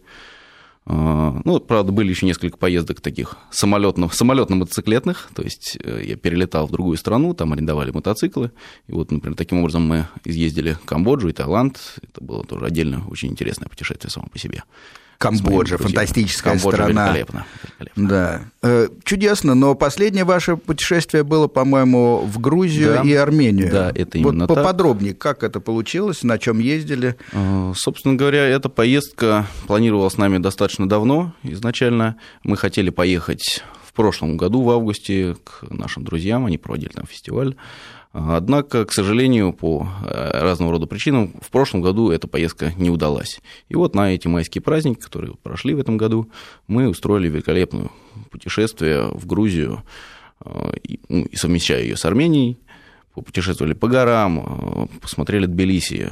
а, 0.88 1.40
ну, 1.44 1.58
правда, 1.58 1.90
были 1.90 2.10
еще 2.10 2.26
несколько 2.26 2.56
поездок 2.56 3.00
таких 3.00 3.36
самолетных, 3.50 4.14
самолетно-мотоциклетных, 4.14 5.28
то 5.34 5.42
есть 5.42 5.76
э, 5.82 6.02
я 6.04 6.16
перелетал 6.16 6.68
в 6.68 6.70
другую 6.70 6.96
страну, 6.96 7.34
там 7.34 7.52
арендовали 7.52 7.90
мотоциклы, 7.90 8.52
и 8.86 8.92
вот, 8.92 9.10
например, 9.10 9.36
таким 9.36 9.58
образом 9.58 9.82
мы 9.82 10.06
изъездили 10.25 10.78
Камбоджу 10.84 11.28
и 11.28 11.32
Таиланд, 11.32 11.80
это 12.02 12.22
было 12.22 12.44
тоже 12.44 12.66
отдельно 12.66 13.04
очень 13.08 13.30
интересное 13.30 13.68
путешествие 13.68 14.12
само 14.12 14.28
по 14.28 14.38
себе. 14.38 14.62
Камбоджа, 15.18 15.78
фантастическая 15.78 16.54
Камбоджа 16.54 16.76
страна. 16.76 17.06
Великолепно, 17.06 17.46
великолепно. 17.78 18.08
Да. 18.08 18.40
Э, 18.62 18.88
чудесно, 19.04 19.54
но 19.54 19.75
последнее 19.75 20.25
ваше 20.25 20.56
путешествие 20.56 21.25
было, 21.25 21.46
по-моему, 21.49 22.18
в 22.18 22.38
Грузию 22.38 22.94
да, 22.94 23.02
и 23.02 23.12
Армению. 23.14 23.70
Да, 23.70 23.92
это 23.94 24.18
именно 24.18 24.46
вот 24.46 24.54
поподробнее, 24.54 25.12
так. 25.14 25.38
как 25.38 25.42
это 25.42 25.61
получилось, 25.61 26.23
на 26.23 26.38
чем 26.38 26.58
ездили? 26.58 27.16
Э, 27.32 27.73
собственно 27.75 28.14
говоря, 28.14 28.44
эта 28.46 28.68
поездка 28.68 29.46
планировалась 29.66 30.14
с 30.14 30.18
нами 30.18 30.38
достаточно 30.38 30.88
давно. 30.88 31.32
Изначально 31.42 32.16
мы 32.42 32.56
хотели 32.56 32.90
поехать 32.90 33.62
в 33.85 33.92
прошлом 33.92 34.37
году, 34.37 34.62
в 34.62 34.70
августе, 34.70 35.37
к 35.42 35.62
нашим 35.70 36.04
друзьям, 36.04 36.46
они 36.46 36.58
проводили 36.58 36.90
там 36.90 37.06
фестиваль. 37.06 37.56
Однако, 38.18 38.87
к 38.87 38.94
сожалению, 38.94 39.52
по 39.52 39.87
э, 40.02 40.40
разного 40.40 40.73
рода 40.73 40.87
причинам, 40.87 41.35
в 41.42 41.50
прошлом 41.50 41.82
году 41.82 42.11
эта 42.11 42.26
поездка 42.26 42.73
не 42.78 42.88
удалась. 42.88 43.42
И 43.68 43.75
вот 43.75 43.94
на 43.94 44.14
эти 44.14 44.26
майские 44.26 44.62
праздники, 44.62 45.00
которые 45.00 45.35
прошли 45.35 45.75
в 45.75 45.80
этом 45.80 45.99
году, 45.99 46.30
мы 46.66 46.88
устроили 46.88 47.28
великолепное 47.28 47.90
путешествие 48.30 49.08
в 49.08 49.26
Грузию, 49.26 49.82
э, 50.42 50.73
ну, 51.11 51.26
и 51.26 51.37
совмещая 51.37 51.82
ее 51.82 51.94
с 51.99 52.06
Арменией, 52.06 52.58
путешествовали 53.14 53.75
по 53.75 53.87
горам, 53.87 54.38
э, 54.38 54.99
посмотрели 55.02 55.44
Тбилиси, 55.44 56.11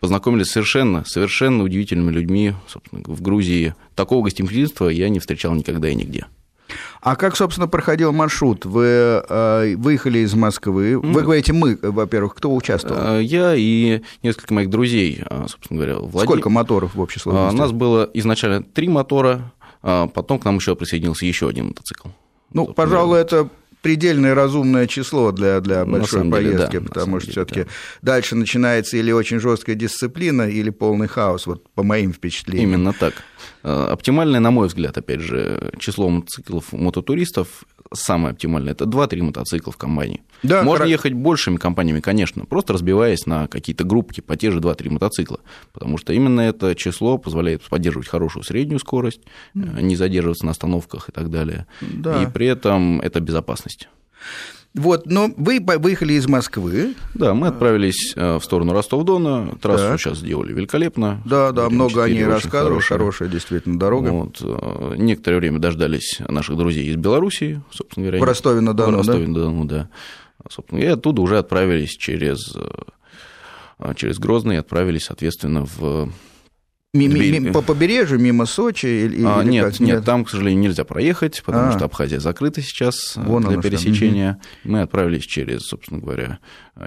познакомились 0.00 0.46
с 0.46 0.52
совершенно, 0.52 1.04
совершенно 1.04 1.64
удивительными 1.64 2.12
людьми. 2.12 2.54
Собственно, 2.66 3.02
в 3.04 3.20
Грузии 3.20 3.74
такого 3.94 4.24
гостеприимства 4.24 4.88
я 4.88 5.10
не 5.10 5.18
встречал 5.18 5.54
никогда 5.54 5.90
и 5.90 5.94
нигде. 5.94 6.24
А 7.00 7.16
как, 7.16 7.36
собственно, 7.36 7.68
проходил 7.68 8.12
маршрут? 8.12 8.64
Вы 8.64 8.84
э, 8.84 9.74
выехали 9.76 10.20
из 10.20 10.34
Москвы. 10.34 10.98
Вы 10.98 11.22
говорите 11.22 11.52
мы, 11.52 11.78
во-первых, 11.80 12.34
кто 12.34 12.54
участвовал? 12.54 13.18
Э, 13.18 13.22
я 13.22 13.54
и 13.54 14.02
несколько 14.22 14.54
моих 14.54 14.70
друзей, 14.70 15.22
э, 15.28 15.46
собственно 15.48 15.78
говоря. 15.78 15.98
Влади... 15.98 16.26
Сколько 16.26 16.50
моторов 16.50 16.94
в 16.94 17.00
общей 17.00 17.20
сложности? 17.20 17.54
У 17.54 17.58
нас 17.58 17.72
было 17.72 18.08
изначально 18.14 18.62
три 18.62 18.88
мотора, 18.88 19.52
а 19.82 20.08
потом 20.08 20.38
к 20.38 20.44
нам 20.44 20.56
еще 20.56 20.76
присоединился 20.76 21.26
еще 21.26 21.48
один 21.48 21.68
мотоцикл. 21.68 22.08
Ну, 22.52 22.66
пожалуй, 22.66 23.20
это 23.20 23.48
предельное 23.82 24.34
разумное 24.34 24.86
число 24.86 25.32
для, 25.32 25.60
для 25.60 25.84
большой 25.84 26.30
поездки, 26.30 26.72
деле, 26.72 26.80
да, 26.80 26.88
потому 26.88 27.20
что 27.20 27.30
все-таки 27.30 27.62
да. 27.62 27.68
дальше 28.02 28.36
начинается 28.36 28.96
или 28.96 29.10
очень 29.12 29.40
жесткая 29.40 29.76
дисциплина, 29.76 30.42
или 30.42 30.70
полный 30.70 31.08
хаос, 31.08 31.46
вот 31.46 31.68
по 31.70 31.82
моим 31.82 32.12
впечатлениям. 32.12 32.70
Именно 32.70 32.92
так. 32.92 33.14
Э, 33.62 33.88
оптимальное, 33.90 34.40
на 34.40 34.50
мой 34.50 34.68
взгляд, 34.68 34.96
опять 34.98 35.20
же, 35.20 35.72
число 35.78 36.08
мотоциклов 36.08 36.72
мототуристов 36.72 37.64
самое 37.92 38.32
оптимальное– 38.32 38.72
это 38.74 38.84
2-3 38.84 39.22
мотоцикла 39.22 39.72
в 39.72 39.76
компании. 39.76 40.22
Да, 40.42 40.62
Можно 40.62 40.84
хор... 40.84 40.90
ехать 40.90 41.12
большими 41.12 41.56
компаниями, 41.56 42.00
конечно, 42.00 42.44
просто 42.44 42.72
разбиваясь 42.72 43.26
на 43.26 43.48
какие-то 43.48 43.84
группки 43.84 44.20
по 44.20 44.36
те 44.36 44.50
же 44.50 44.60
2-3 44.60 44.90
мотоцикла, 44.90 45.40
потому 45.72 45.98
что 45.98 46.12
именно 46.12 46.40
это 46.40 46.74
число 46.74 47.18
позволяет 47.18 47.62
поддерживать 47.62 48.08
хорошую 48.08 48.42
среднюю 48.42 48.78
скорость, 48.78 49.20
mm. 49.54 49.82
не 49.82 49.96
задерживаться 49.96 50.44
на 50.44 50.52
остановках 50.52 51.08
и 51.08 51.12
так 51.12 51.30
далее. 51.30 51.66
Да. 51.80 52.22
И 52.22 52.26
при 52.26 52.46
этом 52.46 53.00
это 53.00 53.20
безопасность. 53.20 53.88
Вот, 54.74 55.06
но 55.06 55.30
вы 55.36 55.58
выехали 55.60 56.12
из 56.12 56.28
Москвы. 56.28 56.94
Да, 57.14 57.34
мы 57.34 57.48
отправились 57.48 58.12
э, 58.14 58.36
в 58.36 58.44
сторону 58.44 58.72
Ростов-Дона. 58.72 59.56
Трассу 59.60 59.84
так. 59.84 60.00
сейчас 60.00 60.18
сделали 60.18 60.52
великолепно. 60.52 61.20
Да, 61.24 61.50
да, 61.50 61.68
много 61.68 62.04
о 62.04 62.08
ней 62.08 62.24
рассказывали. 62.24 62.74
Хорошая. 62.74 62.98
хорошая 62.98 63.28
действительно 63.28 63.80
дорога. 63.80 64.10
Вот. 64.10 64.40
Э, 64.40 64.94
некоторое 64.96 65.38
время 65.38 65.58
дождались 65.58 66.20
наших 66.28 66.56
друзей 66.56 66.86
из 66.86 66.96
Белоруссии, 66.96 67.60
собственно 67.72 68.06
говоря. 68.06 68.22
В 68.22 68.24
Ростове-на-Дону, 68.24 68.92
В 68.92 68.96
Ростове-на-Дону, 68.98 69.64
да. 69.64 69.88
Собственно, 70.48 70.78
и 70.78 70.86
оттуда 70.86 71.20
уже 71.20 71.38
отправились 71.38 71.90
через, 71.90 72.54
э, 72.54 73.94
через 73.96 74.20
Грозный, 74.20 74.58
отправились, 74.58 75.06
соответственно, 75.06 75.64
в 75.64 76.10
Мимо, 76.92 77.52
по 77.52 77.62
побережью, 77.62 78.18
мимо 78.18 78.46
Сочи? 78.46 78.86
Или, 78.86 79.22
а, 79.24 79.44
нет, 79.44 79.78
нет, 79.78 79.80
нет, 79.80 80.04
там, 80.04 80.24
к 80.24 80.30
сожалению, 80.30 80.60
нельзя 80.60 80.82
проехать, 80.82 81.40
потому 81.46 81.68
а. 81.68 81.72
что 81.72 81.84
Абхазия 81.84 82.18
закрыта 82.18 82.62
сейчас 82.62 83.16
э, 83.16 83.22
Вон 83.22 83.44
для 83.44 83.60
пересечения. 83.60 84.40
Угу. 84.64 84.72
Мы 84.72 84.80
отправились 84.80 85.22
через, 85.22 85.62
собственно 85.62 86.00
говоря, 86.00 86.40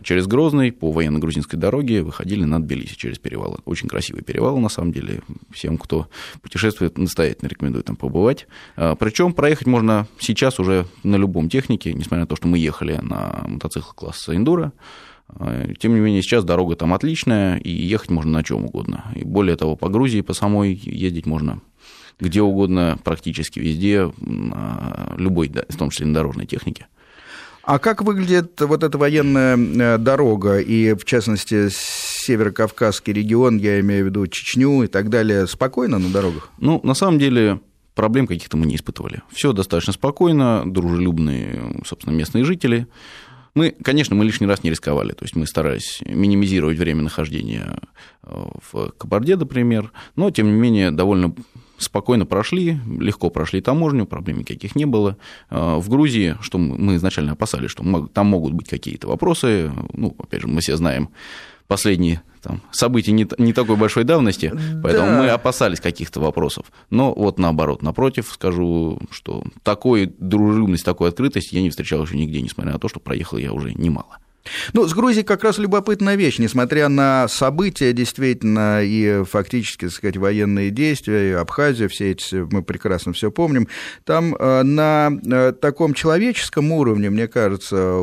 через 0.03 0.27
Грозный 0.27 0.73
по 0.73 0.91
военно-грузинской 0.91 1.57
дороге, 1.57 2.01
выходили 2.01 2.43
над 2.43 2.65
Тбилиси 2.65 2.97
через 2.97 3.17
перевал. 3.17 3.61
Очень 3.63 3.87
красивый 3.87 4.23
перевал, 4.23 4.57
на 4.57 4.67
самом 4.67 4.91
деле. 4.91 5.21
Всем, 5.53 5.77
кто 5.77 6.09
путешествует, 6.41 6.97
настоятельно 6.97 7.47
рекомендую 7.47 7.85
там 7.85 7.95
побывать. 7.95 8.45
А, 8.75 8.95
Причем 8.95 9.31
проехать 9.31 9.67
можно 9.67 10.07
сейчас 10.19 10.59
уже 10.59 10.85
на 11.03 11.15
любом 11.15 11.47
технике, 11.47 11.93
несмотря 11.93 12.21
на 12.23 12.27
то, 12.27 12.35
что 12.35 12.49
мы 12.49 12.57
ехали 12.57 12.99
на 13.01 13.45
мотоцикл 13.47 13.91
класса 13.93 14.35
«Эндуро», 14.35 14.73
тем 15.79 15.93
не 15.95 15.99
менее, 15.99 16.21
сейчас 16.21 16.43
дорога 16.43 16.75
там 16.75 16.93
отличная, 16.93 17.57
и 17.57 17.71
ехать 17.71 18.11
можно 18.11 18.31
на 18.31 18.43
чем 18.43 18.65
угодно. 18.65 19.05
И 19.15 19.23
более 19.23 19.55
того, 19.55 19.75
по 19.75 19.89
Грузии, 19.89 20.21
по 20.21 20.33
самой 20.33 20.73
ездить 20.73 21.25
можно 21.25 21.61
где 22.19 22.41
угодно, 22.41 22.99
практически 23.03 23.59
везде, 23.59 24.11
любой, 25.17 25.51
в 25.67 25.77
том 25.77 25.89
числе 25.89 26.05
на 26.05 26.13
дорожной 26.13 26.45
технике. 26.45 26.87
А 27.63 27.79
как 27.79 28.01
выглядит 28.01 28.59
вот 28.59 28.83
эта 28.83 28.97
военная 28.97 29.57
э, 29.57 29.97
дорога, 29.97 30.59
и 30.59 30.93
в 30.95 31.05
частности 31.05 31.69
северокавказский 31.71 33.13
регион, 33.13 33.57
я 33.57 33.79
имею 33.79 34.03
в 34.03 34.07
виду 34.09 34.27
Чечню 34.27 34.83
и 34.83 34.87
так 34.87 35.09
далее, 35.09 35.47
спокойно 35.47 35.97
на 35.97 36.09
дорогах? 36.09 36.49
Ну, 36.57 36.81
на 36.83 36.93
самом 36.93 37.19
деле, 37.19 37.61
проблем 37.95 38.27
каких-то 38.27 38.57
мы 38.57 38.65
не 38.65 38.75
испытывали. 38.75 39.21
Все 39.31 39.53
достаточно 39.53 39.93
спокойно, 39.93 40.63
дружелюбные, 40.65 41.81
собственно, 41.85 42.13
местные 42.13 42.43
жители. 42.43 42.87
Мы, 43.55 43.75
конечно, 43.83 44.15
мы 44.15 44.25
лишний 44.25 44.47
раз 44.47 44.63
не 44.63 44.71
рисковали, 44.71 45.11
то 45.13 45.23
есть 45.23 45.35
мы 45.35 45.45
старались 45.45 46.01
минимизировать 46.05 46.77
время 46.77 47.03
нахождения 47.03 47.79
э, 48.23 48.45
в 48.71 48.91
Кабарде, 48.97 49.35
например, 49.35 49.91
но, 50.15 50.31
тем 50.31 50.47
не 50.47 50.53
менее, 50.53 50.91
довольно 50.91 51.35
спокойно 51.77 52.25
прошли, 52.25 52.79
легко 52.99 53.29
прошли 53.29 53.61
таможню, 53.61 54.05
проблем 54.07 54.39
никаких 54.39 54.75
не 54.75 54.85
было. 54.85 55.17
Э, 55.51 55.75
в 55.77 55.87
Грузии, 55.87 56.35
что 56.41 56.57
мы 56.57 56.95
изначально 56.95 57.33
опасались, 57.33 57.69
что 57.69 58.07
там 58.07 58.27
могут 58.27 58.53
быть 58.53 58.69
какие-то 58.69 59.07
вопросы, 59.07 59.71
ну, 59.93 60.15
опять 60.17 60.41
же, 60.41 60.47
мы 60.47 60.61
все 60.61 60.75
знаем 60.75 61.09
последние 61.67 62.21
там, 62.41 62.61
событий 62.71 63.13
не, 63.13 63.27
не 63.37 63.53
такой 63.53 63.77
большой 63.77 64.03
давности, 64.03 64.53
поэтому 64.83 65.07
да. 65.07 65.17
мы 65.19 65.29
опасались 65.29 65.79
каких-то 65.79 66.19
вопросов. 66.19 66.65
Но 66.89 67.13
вот 67.13 67.39
наоборот, 67.39 67.81
напротив, 67.81 68.29
скажу, 68.31 68.99
что 69.09 69.43
такой 69.63 70.13
дружелюбность, 70.19 70.83
такой 70.83 71.09
открытость 71.09 71.53
я 71.53 71.61
не 71.61 71.69
встречал 71.69 72.03
еще 72.03 72.17
нигде, 72.17 72.41
несмотря 72.41 72.73
на 72.73 72.79
то, 72.79 72.89
что 72.89 72.99
проехал 72.99 73.37
я 73.37 73.53
уже 73.53 73.73
немало. 73.73 74.17
Ну, 74.73 74.87
с 74.87 74.93
Грузией 74.93 75.23
как 75.23 75.43
раз 75.43 75.57
любопытная 75.57 76.15
вещь, 76.15 76.39
несмотря 76.39 76.89
на 76.89 77.27
события, 77.27 77.93
действительно, 77.93 78.83
и 78.83 79.23
фактически, 79.23 79.85
так 79.85 79.93
сказать, 79.93 80.17
военные 80.17 80.69
действия, 80.69 81.29
и 81.29 81.33
Абхазия, 81.33 81.87
все 81.87 82.11
эти, 82.11 82.35
мы 82.35 82.61
прекрасно 82.63 83.13
все 83.13 83.31
помним, 83.31 83.67
там 84.03 84.35
э, 84.35 84.63
на 84.63 85.11
э, 85.25 85.53
таком 85.53 85.93
человеческом 85.93 86.71
уровне, 86.71 87.09
мне 87.09 87.27
кажется, 87.27 87.99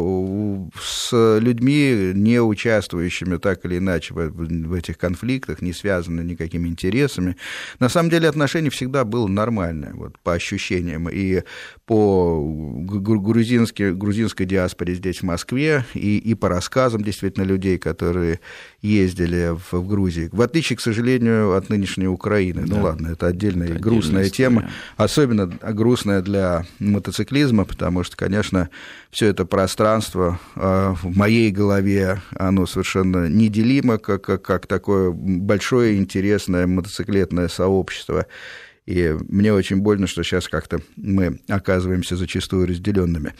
с 0.80 1.38
людьми, 1.38 2.12
не 2.14 2.40
участвующими 2.40 3.36
так 3.36 3.64
или 3.64 3.78
иначе 3.78 4.14
в 4.14 4.72
этих 4.72 4.98
конфликтах, 4.98 5.62
не 5.62 5.72
связанными 5.72 6.30
никакими 6.30 6.68
интересами, 6.68 7.36
на 7.78 7.88
самом 7.88 8.10
деле 8.10 8.28
отношение 8.28 8.70
всегда 8.70 9.04
было 9.04 9.26
нормальное, 9.26 9.92
вот, 9.94 10.18
по 10.20 10.32
ощущениям, 10.34 11.08
и 11.08 11.42
по 11.86 12.40
грузинской, 12.42 13.94
грузинской 13.94 14.46
диаспоре 14.46 14.94
здесь, 14.94 15.18
в 15.18 15.24
Москве, 15.24 15.84
и, 15.94 16.29
и 16.30 16.34
по 16.34 16.48
рассказам 16.48 17.02
действительно 17.02 17.44
людей, 17.44 17.76
которые 17.76 18.38
ездили 18.82 19.50
в, 19.56 19.72
в 19.72 19.86
Грузии. 19.86 20.28
В 20.32 20.40
отличие, 20.42 20.76
к 20.76 20.80
сожалению, 20.80 21.56
от 21.56 21.68
нынешней 21.70 22.06
Украины. 22.06 22.62
Ну 22.62 22.68
да. 22.68 22.76
Ну 22.76 22.82
ладно, 22.84 23.08
это 23.08 23.26
отдельная 23.26 23.70
это 23.70 23.80
грустная 23.80 24.26
отдельная 24.26 24.30
тема, 24.30 24.70
особенно 24.96 25.46
грустная 25.46 26.22
для 26.22 26.64
мотоциклизма, 26.78 27.64
потому 27.64 28.04
что, 28.04 28.16
конечно, 28.16 28.70
все 29.10 29.26
это 29.26 29.44
пространство 29.44 30.38
э, 30.54 30.94
в 31.02 31.16
моей 31.16 31.50
голове, 31.50 32.22
оно 32.36 32.66
совершенно 32.66 33.28
неделимо, 33.28 33.98
как, 33.98 34.22
как, 34.22 34.42
как 34.42 34.66
такое 34.68 35.10
большое 35.10 35.98
интересное 35.98 36.66
мотоциклетное 36.66 37.48
сообщество. 37.48 38.26
И 38.90 39.16
мне 39.28 39.52
очень 39.52 39.76
больно, 39.76 40.08
что 40.08 40.24
сейчас 40.24 40.48
как-то 40.48 40.80
мы 40.96 41.38
оказываемся 41.48 42.16
зачастую 42.16 42.66
разделенными. 42.66 43.34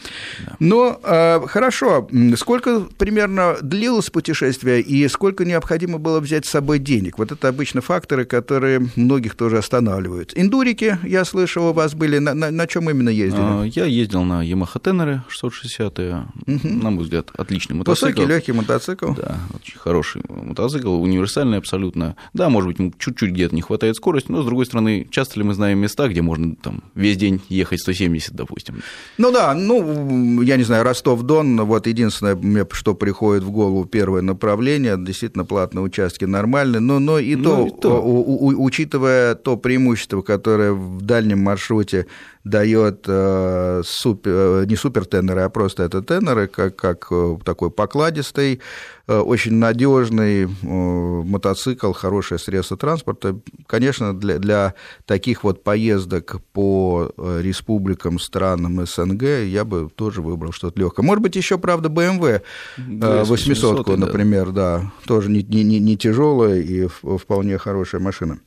Да. 0.45 0.55
Но 0.59 1.01
э, 1.03 1.41
хорошо, 1.47 2.07
сколько 2.37 2.87
примерно 2.97 3.57
длилось 3.61 4.09
путешествие 4.09 4.79
и 4.79 5.05
сколько 5.09 5.43
необходимо 5.43 5.97
было 5.97 6.21
взять 6.21 6.45
с 6.45 6.49
собой 6.49 6.79
денег? 6.79 7.17
Вот 7.17 7.33
это 7.33 7.49
обычно 7.49 7.81
факторы, 7.81 8.23
которые 8.23 8.87
многих 8.95 9.35
тоже 9.35 9.57
останавливают. 9.57 10.31
Индурики, 10.35 10.97
я 11.03 11.25
слышал, 11.25 11.67
у 11.67 11.73
вас 11.73 11.95
были. 11.95 12.19
На, 12.19 12.33
на, 12.33 12.49
на 12.49 12.65
чем 12.65 12.89
именно 12.89 13.09
ездили? 13.09 13.41
А, 13.43 13.63
я 13.63 13.83
ездил 13.83 14.23
на 14.23 14.45
Yamaha 14.47 14.81
Tenere 14.81 15.19
660, 15.27 15.99
угу. 15.99 16.21
на 16.63 16.91
мой 16.91 17.03
взгляд, 17.03 17.29
отличный 17.37 17.75
мотоцикл. 17.75 18.05
Высокий, 18.05 18.25
легкий 18.25 18.53
мотоцикл. 18.53 19.13
Да, 19.15 19.37
очень 19.53 19.77
хороший 19.77 20.21
мотоцикл, 20.29 20.93
универсальный 21.01 21.57
абсолютно. 21.57 22.15
Да, 22.33 22.47
может 22.47 22.73
быть, 22.73 22.97
чуть-чуть 22.99 23.31
где-то 23.31 23.53
не 23.53 23.61
хватает 23.61 23.97
скорости, 23.97 24.31
но, 24.31 24.43
с 24.43 24.45
другой 24.45 24.65
стороны, 24.65 25.07
часто 25.11 25.40
ли 25.41 25.47
мы 25.47 25.53
знаем 25.53 25.79
места, 25.79 26.07
где 26.07 26.21
можно 26.21 26.55
там 26.55 26.83
весь 26.95 27.17
день 27.17 27.41
ехать 27.49 27.81
170, 27.81 28.33
допустим? 28.33 28.81
Ну 29.17 29.31
да, 29.31 29.53
ну, 29.53 30.41
я 30.41 30.57
не 30.57 30.63
знаю, 30.63 30.83
Ростов-Дон, 30.83 31.61
вот 31.61 31.87
единственное, 31.87 32.35
мне 32.35 32.65
что 32.71 32.95
приходит 32.95 33.43
в 33.43 33.51
голову, 33.51 33.85
первое 33.85 34.21
направление, 34.21 34.95
действительно, 34.97 35.45
платные 35.45 35.83
участки 35.83 36.25
нормальные, 36.25 36.79
но, 36.79 36.99
но 36.99 37.19
и 37.19 37.35
ну, 37.35 37.43
то, 37.43 37.67
и 37.67 37.81
то. 37.81 38.01
У, 38.01 38.47
у, 38.47 38.63
учитывая 38.63 39.35
то 39.35 39.57
преимущество, 39.57 40.21
которое 40.21 40.71
в 40.71 41.01
дальнем 41.01 41.39
маршруте 41.39 42.07
дает 42.43 43.05
э, 43.07 43.81
супер, 43.85 44.31
э, 44.31 44.65
не 44.67 44.75
супер 44.75 45.05
тенеры, 45.05 45.41
а 45.41 45.49
просто 45.49 45.83
это 45.83 46.01
тенеры, 46.01 46.47
как, 46.47 46.75
как 46.75 47.07
э, 47.11 47.37
такой 47.43 47.69
покладистый, 47.69 48.61
очень 49.07 49.55
надежный 49.55 50.47
мотоцикл, 50.61 51.91
хорошее 51.91 52.39
средство 52.39 52.77
транспорта. 52.77 53.37
Конечно, 53.67 54.17
для, 54.17 54.39
для 54.39 54.73
таких 55.05 55.43
вот 55.43 55.65
поездок 55.65 56.37
по 56.53 57.11
республикам, 57.17 58.19
странам 58.19 58.85
СНГ 58.85 59.23
я 59.47 59.65
бы 59.65 59.89
тоже 59.93 60.21
выбрал 60.21 60.53
что-то 60.53 60.79
легкое. 60.79 61.05
Может 61.05 61.23
быть, 61.23 61.35
еще, 61.35 61.57
правда, 61.57 61.89
BMW 61.89 62.41
800, 62.77 63.97
например, 63.97 64.51
да. 64.51 64.79
да, 64.79 64.91
тоже 65.05 65.29
не, 65.29 65.43
не, 65.43 65.79
не 65.79 65.97
тяжелая 65.97 66.61
и 66.61 66.87
вполне 66.87 67.57
хорошая 67.57 67.99
машина. 67.99 68.39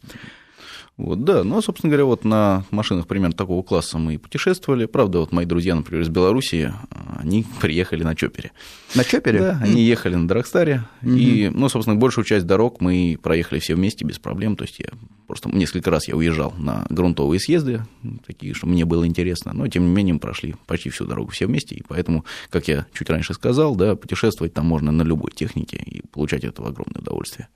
Вот, 0.97 1.25
да, 1.25 1.43
ну, 1.43 1.61
собственно 1.61 1.91
говоря, 1.91 2.05
вот 2.05 2.25
на 2.25 2.65
машинах 2.71 3.09
примерно 3.09 3.35
такого 3.35 3.65
класса 3.65 3.99
мы 3.99 4.15
и 4.15 4.19
путешествовали. 4.19 4.87
Правда, 4.87 5.19
вот 5.19 5.33
мои 5.33 5.45
друзья, 5.45 5.75
например, 5.75 6.05
из 6.05 6.09
Белоруссии, 6.09 6.73
они 7.17 7.45
приехали 7.61 8.05
на 8.05 8.15
Чопере. 8.15 8.53
На 8.95 9.03
Чопере? 9.03 9.41
Да, 9.41 9.61
они 9.61 9.83
ехали 9.83 10.15
на 10.15 10.29
Драгстаре. 10.29 10.85
Mm-hmm. 11.03 11.19
И, 11.19 11.49
ну, 11.49 11.69
собственно, 11.69 11.97
большую 11.97 12.25
часть 12.25 12.47
дорог 12.47 12.81
мы 12.81 13.19
проехали 13.21 13.59
все 13.59 13.75
вместе 13.75 14.05
без 14.05 14.21
проблем. 14.21 14.55
То 14.55 14.63
есть 14.63 14.79
я 14.79 14.87
просто 15.27 15.49
несколько 15.49 15.91
раз 15.91 16.07
я 16.07 16.15
уезжал 16.15 16.55
на 16.59 16.87
грунтовые 16.89 17.41
съезды, 17.41 17.85
такие, 18.25 18.55
что 18.55 18.69
мне 18.69 18.85
было 18.85 19.05
интересно. 19.05 19.53
Но, 19.53 19.67
тем 19.67 19.87
не 19.87 19.91
менее, 19.91 20.15
мы 20.15 20.21
прошли 20.21 20.55
почти 20.67 20.91
всю 20.91 21.07
дорогу 21.07 21.33
все 21.33 21.47
вместе. 21.47 21.75
И 21.75 21.83
поэтому, 21.83 22.25
как 22.51 22.69
я 22.69 22.87
чуть 22.93 23.11
раньше 23.11 23.35
сказал, 23.35 23.75
да, 23.75 23.97
путешествовать 23.97 24.55
там 24.55 24.67
можно 24.67 24.93
на 24.93 25.03
любой 25.03 25.33
технике 25.33 25.77
и 25.77 26.07
получать 26.07 26.45
от 26.45 26.53
этого 26.53 26.69
огромное 26.69 27.01
удовольствие. 27.01 27.49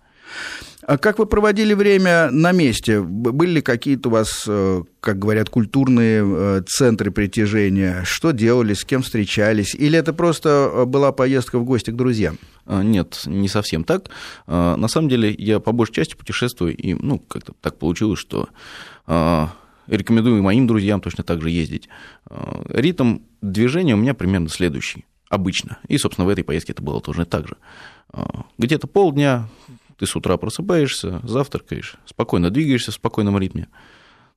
А 0.89 0.97
как 0.97 1.19
вы 1.19 1.27
проводили 1.27 1.75
время 1.75 2.31
на 2.31 2.53
месте? 2.53 3.03
Были 3.03 3.51
ли 3.51 3.61
какие-то 3.61 4.09
у 4.09 4.13
вас, 4.13 4.45
э, 4.47 4.83
как 5.01 5.19
говорят, 5.19 5.51
культурные 5.51 6.25
э, 6.25 6.63
центры 6.67 7.11
притяжения? 7.11 8.05
Что 8.05 8.31
делали, 8.31 8.73
с 8.73 8.87
кем 8.87 9.03
встречались? 9.03 9.75
Или 9.75 9.99
это 9.99 10.15
просто 10.15 10.49
э, 10.49 10.85
была 10.87 11.13
поездка 11.13 11.59
в 11.59 11.65
гости 11.65 11.91
к 11.91 11.95
друзьям? 11.95 12.39
А, 12.65 12.83
нет, 12.83 13.23
не 13.27 13.49
совсем 13.49 13.85
так. 13.85 14.09
А, 14.47 14.77
на 14.77 14.89
самом 14.89 15.11
деле 15.11 15.35
я 15.37 15.61
по 15.61 15.73
большей 15.73 15.93
части 15.93 16.15
путешествую, 16.15 16.75
и 16.75 16.95
ну, 16.95 17.19
как-то 17.19 17.53
так 17.61 17.79
получилось, 17.79 18.19
что 18.19 18.49
а, 19.07 19.53
рекомендую 19.89 20.43
моим 20.43 20.67
друзьям 20.67 21.03
точно 21.03 21.23
так 21.23 21.43
же 21.43 21.51
ездить. 21.51 21.91
Ритм 22.71 23.19
движения 23.43 23.93
у 23.93 23.99
меня 23.99 24.15
примерно 24.15 24.49
следующий, 24.49 25.05
обычно. 25.29 25.79
И, 25.87 25.99
собственно, 25.99 26.27
в 26.27 26.31
этой 26.31 26.45
поездке 26.45 26.73
это 26.73 26.83
было 26.83 27.03
тоже 27.03 27.27
так 27.27 27.47
же. 27.47 27.57
Где-то 28.59 28.87
полдня, 28.87 29.49
ты 29.99 30.07
с 30.07 30.15
утра 30.17 30.37
просыпаешься, 30.37 31.21
завтракаешь, 31.25 31.97
спокойно 32.07 32.51
двигаешься 32.51 32.93
в 32.93 32.95
спокойном 32.95 33.39
ритме. 33.39 33.69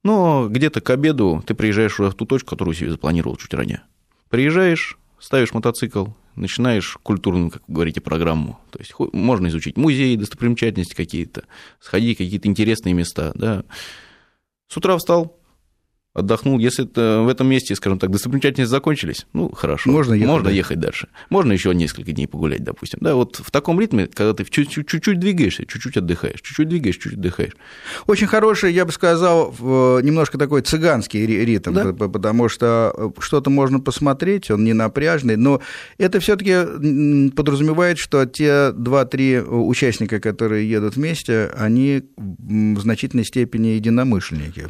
Но 0.03 0.48
где-то 0.50 0.82
к 0.82 0.89
обеду 0.89 1.44
ты 1.46 1.53
приезжаешь 1.53 2.00
уже 2.00 2.10
в 2.10 2.15
ту 2.15 2.25
точку, 2.25 2.51
которую 2.51 2.74
себе 2.74 2.89
запланировал 2.89 3.36
чуть 3.36 3.53
ранее. 3.53 3.84
Приезжаешь, 4.30 4.98
ставишь 5.20 5.53
мотоцикл, 5.53 6.08
начинаешь 6.36 6.98
культурную, 7.03 7.51
как 7.51 7.62
вы 7.68 7.75
говорите, 7.75 8.01
программу. 8.01 8.60
То 8.72 8.80
есть 8.80 8.94
можно 8.98 9.48
изучить 9.48 9.77
музеи, 9.77 10.15
достопримечательности 10.15 10.96
какие-то, 10.96 11.44
сходить 11.80 12.18
в 12.18 12.24
какие-то 12.24 12.48
интересные 12.48 12.94
места. 12.94 13.32
Да. 13.36 13.63
С 14.67 14.78
утра 14.78 14.97
встал, 14.97 15.38
отдохнул. 16.13 16.60
Если 16.60 16.86
это 16.86 17.21
в 17.26 17.30
этом 17.30 17.47
месте, 17.47 17.76
скажем 17.76 17.97
так, 17.97 18.12
достопримечательности 18.12 18.69
закончились, 18.69 19.26
ну, 19.34 19.50
хорошо, 19.52 19.89
можно 19.89 20.13
ехать, 20.13 20.28
можно 20.28 20.50
ехать 20.50 20.80
дальше. 20.80 21.08
Можно 21.30 21.54
еще 21.54 21.74
несколько 21.74 22.12
дней 22.12 22.28
погулять, 22.28 22.63
допустим. 22.63 23.00
Да, 23.02 23.15
вот 23.15 23.38
в 23.38 23.50
таком 23.50 23.80
ритме, 23.80 24.08
когда 24.08 24.34
ты 24.34 24.43
чуть-чуть 24.43 25.19
двигаешься, 25.19 25.65
чуть-чуть 25.65 25.97
отдыхаешь, 25.97 26.41
чуть-чуть 26.41 26.67
двигаешь, 26.67 26.95
чуть-чуть 26.95 27.13
отдыхаешь. 27.13 27.56
Очень 28.08 28.28
хороший, 28.28 28.74
я 28.74 28.86
бы 28.86 28.91
сказал, 28.91 29.56
немножко 29.60 30.38
такой 30.38 30.62
цыганский 30.62 31.26
ритм, 31.26 31.74
да? 31.74 31.93
потому 31.93 32.50
что 32.50 32.93
э, 32.95 33.10
что-то 33.19 33.50
можно 33.50 33.80
посмотреть, 33.80 34.52
он 34.52 34.63
не 34.65 34.74
напряжный, 34.74 35.38
но 35.38 35.62
это 35.97 36.19
все 36.19 36.36
таки 36.36 37.30
подразумевает, 37.32 37.97
что 37.97 38.26
те 38.26 38.71
два-три 38.71 39.39
участника, 39.39 40.19
которые 40.19 40.69
едут 40.69 40.95
вместе, 40.97 41.52
они 41.58 42.04
в 42.17 42.80
значительной 42.80 43.24
степени 43.26 43.69
единомышленники. 43.69 44.67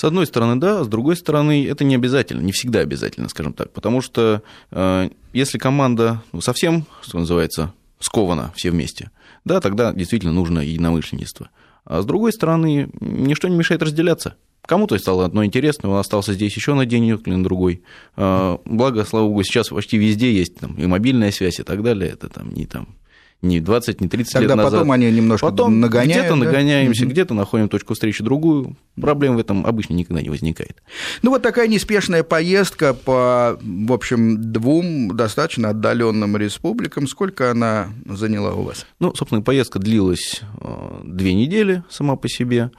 С 0.00 0.04
одной 0.04 0.24
стороны, 0.24 0.58
да, 0.58 0.82
с 0.82 0.88
другой 0.88 1.14
стороны, 1.14 1.66
это 1.66 1.84
не 1.84 1.94
обязательно, 1.94 2.40
не 2.40 2.52
всегда 2.52 2.78
обязательно, 2.78 3.28
скажем 3.28 3.52
так, 3.52 3.70
потому 3.70 4.00
что 4.00 4.42
э, 4.70 5.10
если 5.34 5.58
команда 5.58 6.22
ну, 6.32 6.40
совсем, 6.40 6.86
что 7.02 7.18
называется, 7.18 7.74
скована 7.98 8.50
все 8.56 8.70
вместе, 8.70 9.10
да, 9.44 9.60
тогда 9.60 9.92
действительно 9.92 10.32
нужно 10.32 10.60
единомышленничество. 10.60 11.50
А 11.84 12.00
с 12.00 12.06
другой 12.06 12.32
стороны, 12.32 12.88
ничто 12.98 13.48
не 13.48 13.56
мешает 13.56 13.82
разделяться. 13.82 14.36
Кому-то 14.64 14.96
стало 14.96 15.26
одно 15.26 15.44
интересно, 15.44 15.90
он 15.90 15.98
остался 15.98 16.32
здесь 16.32 16.56
еще 16.56 16.72
на 16.72 16.86
день 16.86 17.20
на 17.26 17.44
другой. 17.44 17.82
А, 18.16 18.58
благо, 18.64 19.04
слава 19.04 19.26
богу, 19.26 19.42
сейчас 19.42 19.68
почти 19.68 19.98
везде 19.98 20.32
есть 20.32 20.56
там, 20.56 20.76
и 20.76 20.86
мобильная 20.86 21.30
связь 21.30 21.60
и 21.60 21.62
так 21.62 21.82
далее. 21.82 22.10
Это 22.10 22.30
там 22.30 22.54
не 22.54 22.64
там 22.64 22.96
не 23.42 23.60
20, 23.60 24.00
не 24.00 24.08
30 24.08 24.32
Тогда 24.32 24.48
лет 24.48 24.56
назад. 24.56 24.72
потом 24.72 24.92
они 24.92 25.10
немножко 25.10 25.46
потом 25.46 25.80
нагоняют. 25.80 26.26
Где-то 26.26 26.28
да? 26.30 26.36
нагоняемся, 26.36 27.04
угу. 27.04 27.12
где-то 27.12 27.34
находим 27.34 27.68
точку 27.68 27.94
встречи 27.94 28.22
другую. 28.22 28.76
Проблем 29.00 29.36
в 29.36 29.38
этом 29.38 29.64
обычно 29.64 29.94
никогда 29.94 30.20
не 30.20 30.28
возникает. 30.28 30.82
Ну, 31.22 31.30
вот 31.30 31.42
такая 31.42 31.66
неспешная 31.66 32.22
поездка 32.22 32.92
по, 32.92 33.58
в 33.62 33.92
общем, 33.92 34.52
двум 34.52 35.16
достаточно 35.16 35.70
отдаленным 35.70 36.36
республикам. 36.36 37.06
Сколько 37.06 37.50
она 37.50 37.88
заняла 38.06 38.52
у 38.52 38.62
вас? 38.62 38.86
Ну, 38.98 39.14
собственно, 39.14 39.40
поездка 39.40 39.78
длилась 39.78 40.42
э, 40.60 41.00
две 41.04 41.34
недели 41.34 41.82
сама 41.88 42.16
по 42.16 42.28
себе. 42.28 42.70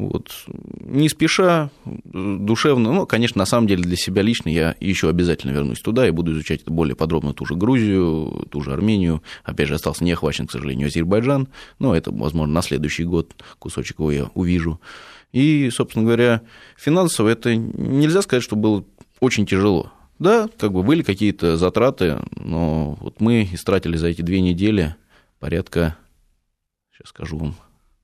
Вот. 0.00 0.30
Не 0.80 1.10
спеша, 1.10 1.68
душевно. 1.84 2.90
Ну, 2.90 3.06
конечно, 3.06 3.38
на 3.38 3.44
самом 3.44 3.66
деле 3.66 3.82
для 3.82 3.96
себя 3.96 4.22
лично 4.22 4.48
я 4.48 4.74
еще 4.80 5.10
обязательно 5.10 5.50
вернусь 5.50 5.80
туда 5.80 6.08
и 6.08 6.10
буду 6.10 6.32
изучать 6.32 6.64
более 6.64 6.96
подробно, 6.96 7.34
ту 7.34 7.44
же 7.44 7.54
Грузию, 7.54 8.46
ту 8.50 8.62
же 8.62 8.72
Армению. 8.72 9.22
Опять 9.44 9.68
же, 9.68 9.74
остался 9.74 10.02
не 10.02 10.12
охвачен, 10.12 10.46
к 10.46 10.52
сожалению, 10.52 10.86
Азербайджан, 10.86 11.48
но 11.78 11.94
это, 11.94 12.10
возможно, 12.12 12.54
на 12.54 12.62
следующий 12.62 13.04
год 13.04 13.34
кусочек 13.58 13.98
его 13.98 14.10
я 14.10 14.30
увижу. 14.32 14.80
И, 15.32 15.68
собственно 15.70 16.06
говоря, 16.06 16.40
финансово 16.78 17.28
это 17.28 17.54
нельзя 17.54 18.22
сказать, 18.22 18.42
что 18.42 18.56
было 18.56 18.86
очень 19.20 19.44
тяжело. 19.44 19.92
Да, 20.18 20.48
как 20.58 20.72
бы 20.72 20.82
были 20.82 21.02
какие-то 21.02 21.58
затраты, 21.58 22.20
но 22.36 22.96
вот 23.02 23.20
мы 23.20 23.46
истратили 23.52 23.98
за 23.98 24.08
эти 24.08 24.22
две 24.22 24.40
недели 24.40 24.96
порядка, 25.40 25.98
сейчас 26.90 27.10
скажу 27.10 27.36
вам, 27.36 27.54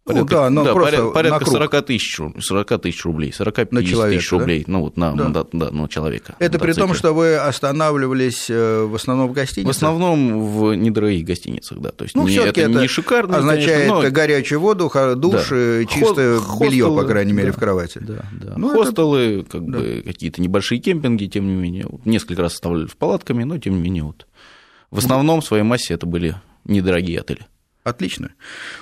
Порядка, 0.07 0.35
ну, 0.35 0.41
да, 0.41 0.51
но 0.51 0.65
да, 0.65 0.73
просто 0.73 1.11
порядка, 1.11 1.15
порядка 1.15 1.51
40 1.51 1.87
тысяч, 1.87 2.21
40 2.39 2.81
тысяч 2.81 3.05
рублей, 3.05 3.33
45 3.33 3.73
на 3.73 3.85
человека, 3.85 4.21
тысяч 4.21 4.31
рублей, 4.31 4.65
да? 4.65 4.73
ну 4.73 4.81
вот 4.83 4.97
на, 4.97 5.13
да. 5.17 5.29
Да, 5.31 5.47
да, 5.53 5.71
на 5.73 5.89
человека. 5.89 6.37
Это 6.39 6.61
при 6.61 6.75
том, 6.75 6.95
что 6.95 7.13
вы 7.13 7.35
останавливались 7.35 8.47
э, 8.49 8.85
в 8.85 8.95
основном 8.95 9.29
в 9.29 9.33
гостиницах? 9.33 9.75
В 9.75 9.77
основном 9.77 10.47
в 10.47 10.75
недорогих 10.75 11.27
гостиницах, 11.27 11.81
да. 11.81 11.91
То 11.91 12.05
есть 12.05 12.15
ну, 12.15 12.29
не, 12.29 12.37
это, 12.37 12.61
это 12.61 12.81
не 12.81 12.87
шикарно, 12.87 13.39
означает 13.39 13.89
конечно, 13.89 14.03
но... 14.03 14.11
горячую 14.13 14.61
воду, 14.61 14.93
душ, 15.17 15.49
да. 15.51 15.85
чистое 15.87 16.39
Хостелы, 16.39 16.71
белье, 16.71 16.87
по 16.87 17.03
крайней 17.03 17.33
мере, 17.33 17.51
да, 17.51 17.57
в 17.57 17.59
кровати. 17.59 17.99
Да, 17.99 18.25
да. 18.31 18.55
Ну, 18.57 18.69
Хостелы, 18.69 19.41
это... 19.41 19.51
как 19.51 19.69
да. 19.69 19.79
бы 19.81 20.03
какие-то 20.07 20.41
небольшие 20.41 20.81
кемпинги, 20.81 21.27
тем 21.27 21.49
не 21.49 21.55
менее, 21.55 21.89
несколько 22.05 22.43
раз 22.43 22.55
оставляли 22.55 22.87
в 22.87 22.97
палатками, 22.97 23.43
но 23.43 23.59
тем 23.59 23.75
не 23.75 23.81
менее 23.81 24.05
вот. 24.05 24.29
В 24.93 24.99
основном 24.99 25.41
в 25.41 25.45
своей 25.45 25.65
массе 25.65 25.95
это 25.95 26.07
были 26.07 26.37
недорогие 26.65 27.19
отели. 27.19 27.45
Отлично. 27.87 28.31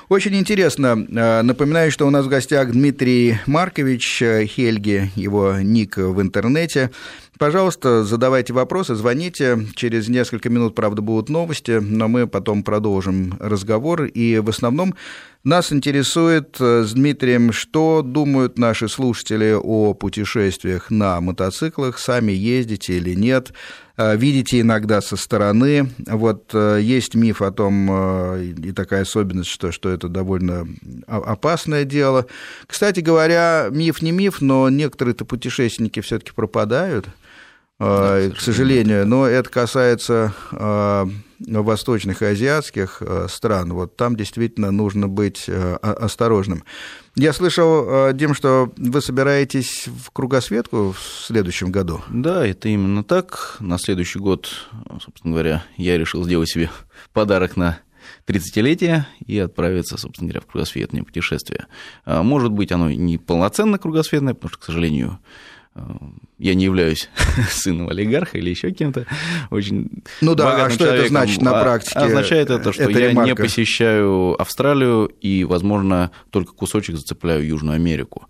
Очень 0.09 0.35
интересно. 0.37 0.97
Э, 0.97 1.43
напоминаю, 1.43 1.91
что 1.91 2.07
у 2.07 2.11
нас 2.11 2.25
в 2.25 2.31
гостях 2.31 2.73
Дмитрий 2.73 3.37
Маркович 3.45 4.23
э, 4.23 4.47
Хельги, 4.47 5.13
его 5.15 5.59
ник 5.61 5.99
в 5.99 6.23
интернете. 6.23 6.91
Пожалуйста, 7.37 8.05
задавайте 8.05 8.53
вопросы, 8.53 8.95
звоните. 8.95 9.67
Через 9.75 10.09
несколько 10.09 10.51
минут, 10.51 10.77
правда, 10.77 11.03
будут 11.03 11.29
новости, 11.29 11.81
но 11.81 12.07
мы 12.07 12.29
потом 12.29 12.63
продолжим 12.63 13.37
разговор. 13.41 14.05
И 14.05 14.39
в 14.39 14.49
основном 14.51 14.95
нас 15.43 15.73
интересует 15.73 16.57
э, 16.61 16.85
с 16.85 16.93
Дмитрием, 16.93 17.53
что 17.53 18.03
думают 18.03 18.57
наши 18.57 18.89
слушатели 18.89 19.53
о 19.53 19.95
путешествиях 19.95 20.93
на 20.93 21.21
мотоциклах, 21.21 21.99
сами 21.99 22.31
ездите 22.31 22.99
или 22.99 23.15
нет, 23.15 23.53
э, 23.97 24.17
видите 24.17 24.61
иногда 24.61 25.01
со 25.01 25.17
стороны. 25.17 25.91
Вот 26.07 26.51
э, 26.55 26.79
есть 26.81 27.17
миф 27.17 27.43
о 27.43 27.51
том, 27.51 28.39
и 28.41 28.71
такая 28.71 29.03
особенность, 29.03 29.51
что, 29.51 29.73
что 29.73 29.91
это 29.91 30.09
довольно 30.09 30.69
опасное 31.09 31.85
дело. 31.85 32.27
Кстати 32.69 33.01
говоря, 33.01 33.67
миф 33.73 34.03
не 34.03 34.13
миф, 34.13 34.41
но 34.41 34.69
некоторые-то 34.69 35.25
путешественники 35.25 35.99
все-таки 35.99 36.31
пропадают– 36.33 37.07
да, 37.79 38.31
к 38.31 38.41
сожалению, 38.41 39.07
но 39.07 39.27
это 39.27 39.51
касается 39.51 40.33
а, 40.53 41.09
восточных 41.41 42.23
и 42.23 42.27
азиатских 42.27 43.03
а, 43.03 43.27
стран. 43.29 43.73
Вот 43.73 43.97
там 43.97 44.15
действительно 44.15 44.71
нужно 44.71 45.09
быть 45.09 45.47
а, 45.49 45.77
осторожным. 45.77 46.63
Я 47.17 47.33
слышал, 47.33 48.13
Дим, 48.13 48.35
что 48.35 48.73
вы 48.77 49.01
собираетесь 49.01 49.89
в 49.89 50.11
кругосветку 50.13 50.93
в 50.93 51.01
следующем 51.01 51.73
году. 51.73 52.01
Да, 52.09 52.47
это 52.47 52.69
именно 52.69 53.03
так. 53.03 53.57
На 53.59 53.79
следующий 53.79 54.21
год, 54.21 54.51
собственно 55.03 55.33
говоря, 55.33 55.65
я 55.77 55.99
решил 55.99 56.25
сделать 56.25 56.51
себе 56.51 56.71
подарок 57.13 57.57
на 57.57 57.81
30-летие 58.27 59.05
и 59.27 59.39
отправиться, 59.39 59.97
собственно 59.97 60.29
говоря, 60.29 60.43
в 60.43 60.51
кругосветное 60.51 61.03
путешествие. 61.03 61.67
Может 62.07 62.53
быть, 62.53 62.71
оно 62.71 62.91
не 62.91 63.19
полноценно 63.19 63.79
кругосветное, 63.79 64.35
потому 64.35 64.51
что, 64.51 64.59
к 64.59 64.65
сожалению, 64.65 65.19
я 66.39 66.55
не 66.55 66.65
являюсь 66.65 67.09
сыном 67.51 67.89
олигарха 67.89 68.39
или 68.39 68.51
еще 68.51 68.71
кем-то 68.71 69.07
очень 69.51 70.05
Ну 70.21 70.35
да, 70.35 70.67
а 70.67 70.71
что 70.71 70.85
человеком. 70.85 71.01
это 71.01 71.09
значит 71.09 71.43
на 71.43 71.59
а, 71.59 71.63
практике? 71.63 71.99
Означает 71.99 72.51
это, 72.51 72.73
что 72.73 72.89
я 72.89 73.09
ремарка. 73.09 73.31
не 73.31 73.35
посещаю 73.35 74.41
Австралию 74.41 75.07
и, 75.21 75.45
возможно, 75.45 76.13
только 76.31 76.53
кусочек 76.53 76.97
зацепляю 76.97 77.45
Южную 77.47 77.75
Америку. 77.75 78.29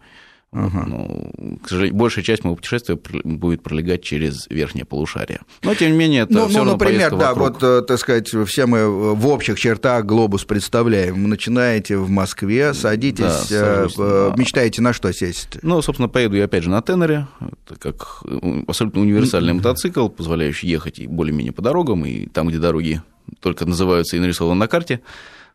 Ага. 0.55 0.85
Ну, 0.87 1.59
к 1.62 1.69
сожалению, 1.69 1.99
большая 1.99 2.25
часть 2.25 2.45
моего 2.45 2.55
путешествия 2.55 2.97
будет 3.25 3.62
пролегать 3.64 4.03
через 4.03 4.47
верхнее 4.49 4.85
полушарие. 4.85 5.40
Но, 5.64 5.75
тем 5.75 5.90
не 5.90 5.99
менее, 5.99 6.23
это 6.23 6.33
ну, 6.33 6.49
все 6.49 6.62
ну, 6.62 6.73
например, 6.73 7.11
да, 7.11 7.35
вокруг. 7.35 7.61
вот, 7.61 7.62
э, 7.62 7.83
так 7.83 7.99
сказать, 7.99 8.29
все 8.29 8.67
мы 8.67 9.14
в 9.14 9.27
общих 9.27 9.59
чертах 9.59 10.05
глобус 10.05 10.45
представляем. 10.45 11.14
Вы 11.23 11.29
начинаете 11.29 11.97
в 11.97 12.09
Москве, 12.09 12.73
садитесь, 12.73 13.49
да, 13.51 13.85
сажусь, 13.85 13.97
э, 13.99 14.33
мечтаете 14.37 14.81
на 14.81 14.93
что 14.93 15.12
сесть? 15.12 15.59
Ну, 15.62 15.83
собственно, 15.83 16.09
поеду 16.09 16.37
я 16.37 16.45
опять 16.45 16.62
же 16.62 16.71
на 16.71 16.83
теннере, 16.83 17.27
это 17.40 17.77
как 17.77 18.23
абсолютно 18.69 19.01
универсальный 19.01 19.55
мотоцикл, 19.55 20.09
позволяющий 20.09 20.69
ехать 20.69 21.01
и 21.01 21.09
более-менее 21.09 21.53
по 21.53 21.62
дорогам, 21.62 22.07
и 22.07 22.27
там, 22.27 22.49
где 22.49 22.59
дороги 22.59 23.03
только 23.40 23.67
называются 23.67 24.17
и 24.17 24.21
нарисованы 24.21 24.61
на 24.61 24.69
карте. 24.69 25.01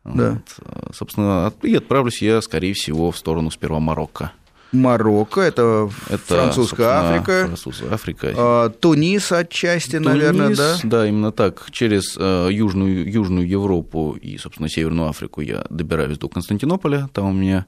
Да. 0.04 0.42
Вот. 0.60 0.96
Собственно, 0.96 1.54
и 1.62 1.76
отправлюсь 1.76 2.22
я, 2.22 2.42
скорее 2.42 2.74
всего, 2.74 3.12
в 3.12 3.18
сторону 3.18 3.52
сперва 3.52 3.80
Марокко. 3.80 4.32
Марокко, 4.72 5.42
это, 5.42 5.90
это 6.10 6.24
французская 6.24 6.88
Африка. 6.88 7.46
Французская 7.46 7.94
Африка. 7.94 8.34
А, 8.38 8.70
Тунис 8.70 9.32
отчасти, 9.32 9.94
Тунис, 9.94 10.08
наверное, 10.08 10.56
да? 10.56 10.78
Да, 10.84 11.08
именно 11.08 11.32
так. 11.32 11.70
Через 11.72 12.16
э, 12.18 12.50
Южную, 12.52 13.12
Южную 13.12 13.48
Европу 13.48 14.18
и, 14.20 14.38
собственно, 14.38 14.70
Северную 14.70 15.10
Африку 15.10 15.42
я 15.42 15.66
добираюсь 15.70 16.18
до 16.18 16.30
Константинополя. 16.30 17.10
Там 17.14 17.26
у 17.26 17.34
меня 17.34 17.66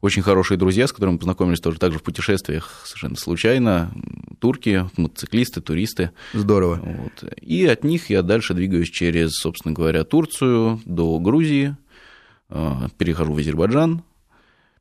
очень 0.00 0.22
хорошие 0.22 0.56
друзья, 0.56 0.86
с 0.86 0.92
которыми 0.92 1.16
познакомились 1.16 1.60
тоже 1.60 1.78
также 1.78 1.98
в 1.98 2.02
путешествиях 2.02 2.82
совершенно 2.84 3.16
случайно. 3.16 3.90
Турки, 4.38 4.88
мотоциклисты, 4.96 5.60
туристы. 5.60 6.12
Здорово. 6.32 6.80
Вот. 6.82 7.32
И 7.40 7.66
от 7.66 7.82
них 7.82 8.10
я 8.10 8.22
дальше 8.22 8.54
двигаюсь 8.54 8.90
через, 8.90 9.32
собственно 9.32 9.74
говоря, 9.74 10.04
Турцию 10.04 10.80
до 10.84 11.18
Грузии, 11.18 11.76
э, 12.50 12.72
перехожу 12.98 13.32
в 13.32 13.38
Азербайджан, 13.38 14.02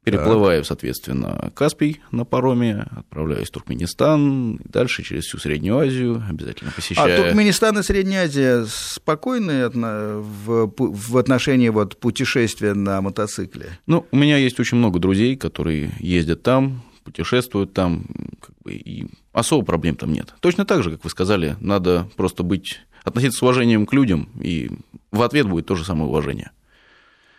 Переплываю, 0.06 0.64
соответственно, 0.64 1.52
Каспий 1.56 2.00
на 2.12 2.26
пароме, 2.26 2.86
отправляюсь 2.96 3.48
в 3.48 3.52
Туркменистан, 3.52 4.58
дальше 4.64 5.04
через 5.04 5.26
всю 5.26 5.40
Среднюю 5.40 5.80
Азию, 5.80 6.24
обязательно 6.30 6.72
посещаю. 6.72 7.22
А 7.22 7.24
Туркменистан 7.24 7.80
и 7.80 7.84
Средняя 7.84 8.26
Азия 8.26 8.66
спокойны 8.68 9.68
в, 9.70 10.72
в 10.78 11.18
отношении 11.18 11.70
вот 11.70 11.98
путешествия 12.00 12.76
на 12.76 13.02
мотоцикле? 13.02 13.80
Ну, 13.88 14.06
у 14.12 14.16
меня 14.16 14.38
есть 14.38 14.60
очень 14.60 14.78
много 14.78 15.00
друзей, 15.00 15.36
которые 15.36 15.92
ездят 16.00 16.44
там, 16.44 16.84
путешествуют 17.04 17.74
там, 17.74 18.06
как 18.42 18.56
бы, 18.64 18.74
и 18.74 19.08
особо 19.34 19.66
проблем 19.66 19.96
там 19.96 20.14
нет. 20.14 20.36
Точно 20.40 20.66
так 20.66 20.84
же, 20.84 20.92
как 20.92 21.04
вы 21.04 21.10
сказали, 21.10 21.56
надо 21.60 22.08
просто 22.16 22.44
быть, 22.44 22.82
относиться 23.04 23.40
с 23.40 23.42
уважением 23.44 23.86
к 23.86 23.94
людям, 23.94 24.30
и 24.42 24.70
в 25.12 25.22
ответ 25.22 25.48
будет 25.48 25.66
то 25.66 25.76
же 25.76 25.84
самое 25.86 26.08
уважение. 26.08 26.52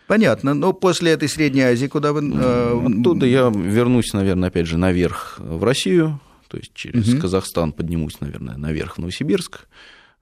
Понятно. 0.07 0.53
Но 0.53 0.73
после 0.73 1.11
этой 1.11 1.27
Средней 1.27 1.61
Азии, 1.61 1.87
куда 1.87 2.13
вы... 2.13 2.31
Э... 2.33 2.81
Оттуда 2.85 3.25
я 3.25 3.51
вернусь, 3.53 4.13
наверное, 4.13 4.49
опять 4.49 4.67
же, 4.67 4.77
наверх 4.77 5.35
в 5.39 5.63
Россию, 5.63 6.19
то 6.47 6.57
есть 6.57 6.73
через 6.73 7.07
угу. 7.13 7.21
Казахстан 7.21 7.73
поднимусь, 7.73 8.19
наверное, 8.21 8.57
наверх 8.57 8.95
в 8.95 8.97
Новосибирск. 8.99 9.67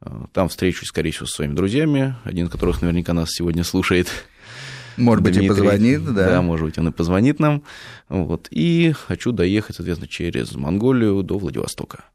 Э, 0.01 0.25
там 0.33 0.49
встречусь, 0.49 0.87
скорее 0.87 1.11
всего, 1.11 1.27
со 1.27 1.35
своими 1.35 1.53
друзьями, 1.53 2.15
один 2.23 2.47
из 2.47 2.51
которых 2.51 2.81
наверняка 2.81 3.13
нас 3.13 3.29
сегодня 3.31 3.63
слушает. 3.63 4.07
Может 4.97 5.23
Дмитрий. 5.23 5.49
быть, 5.49 5.57
и 5.57 5.61
позвонит, 5.61 6.05
да. 6.05 6.29
Да, 6.29 6.41
может 6.41 6.65
быть, 6.65 6.77
он 6.77 6.87
и 6.87 6.91
позвонит 6.91 7.39
нам. 7.39 7.63
Вот. 8.09 8.47
И 8.49 8.93
хочу 9.07 9.31
доехать, 9.31 9.75
соответственно, 9.75 10.07
через 10.07 10.55
Монголию 10.55 11.21
до 11.21 11.37
Владивостока 11.37 12.05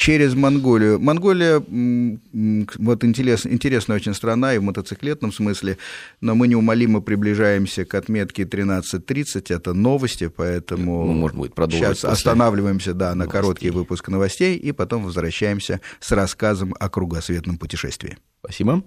через 0.00 0.34
Монголию. 0.34 0.98
Монголия, 0.98 1.62
вот 1.68 3.04
интерес, 3.04 3.44
интересная 3.44 3.96
очень 3.96 4.14
страна 4.14 4.54
и 4.54 4.58
в 4.58 4.62
мотоциклетном 4.62 5.30
смысле, 5.30 5.76
но 6.22 6.34
мы 6.34 6.48
неумолимо 6.48 7.02
приближаемся 7.02 7.84
к 7.84 7.94
отметке 7.94 8.44
13.30, 8.44 9.54
это 9.54 9.74
новости, 9.74 10.28
поэтому 10.34 11.04
ну, 11.04 11.12
может 11.12 11.36
быть, 11.36 11.52
сейчас 11.54 12.04
останавливаемся 12.06 12.94
да, 12.94 13.10
на 13.10 13.16
новостей. 13.16 13.40
короткий 13.40 13.70
выпуск 13.70 14.08
новостей 14.08 14.56
и 14.56 14.72
потом 14.72 15.04
возвращаемся 15.04 15.82
с 16.00 16.10
рассказом 16.12 16.74
о 16.80 16.88
кругосветном 16.88 17.58
путешествии. 17.58 18.16
Спасибо. 18.42 18.82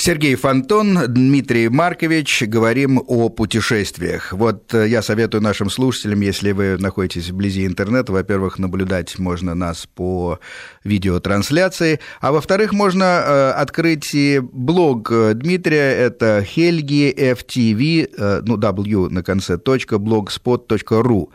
Сергей 0.00 0.36
Фонтон, 0.36 0.96
Дмитрий 1.08 1.68
Маркович, 1.68 2.44
говорим 2.44 3.02
о 3.04 3.30
путешествиях. 3.30 4.32
Вот 4.32 4.72
э, 4.72 4.86
я 4.86 5.02
советую 5.02 5.42
нашим 5.42 5.68
слушателям, 5.70 6.20
если 6.20 6.52
вы 6.52 6.78
находитесь 6.78 7.30
вблизи 7.30 7.66
интернета, 7.66 8.12
во-первых, 8.12 8.60
наблюдать 8.60 9.18
можно 9.18 9.56
нас 9.56 9.88
по 9.92 10.38
видеотрансляции, 10.84 11.98
а 12.20 12.30
во-вторых, 12.30 12.72
можно 12.72 13.02
э, 13.02 13.50
открыть 13.56 14.14
блог 14.40 15.10
Дмитрия, 15.34 15.96
это 15.96 16.46
Helgi 16.46 17.12
FTV, 17.12 18.42
ну, 18.46 18.56
W 18.56 19.08
на 19.08 19.24
конце, 19.24 19.54
.blogspot.ru. 19.56 21.28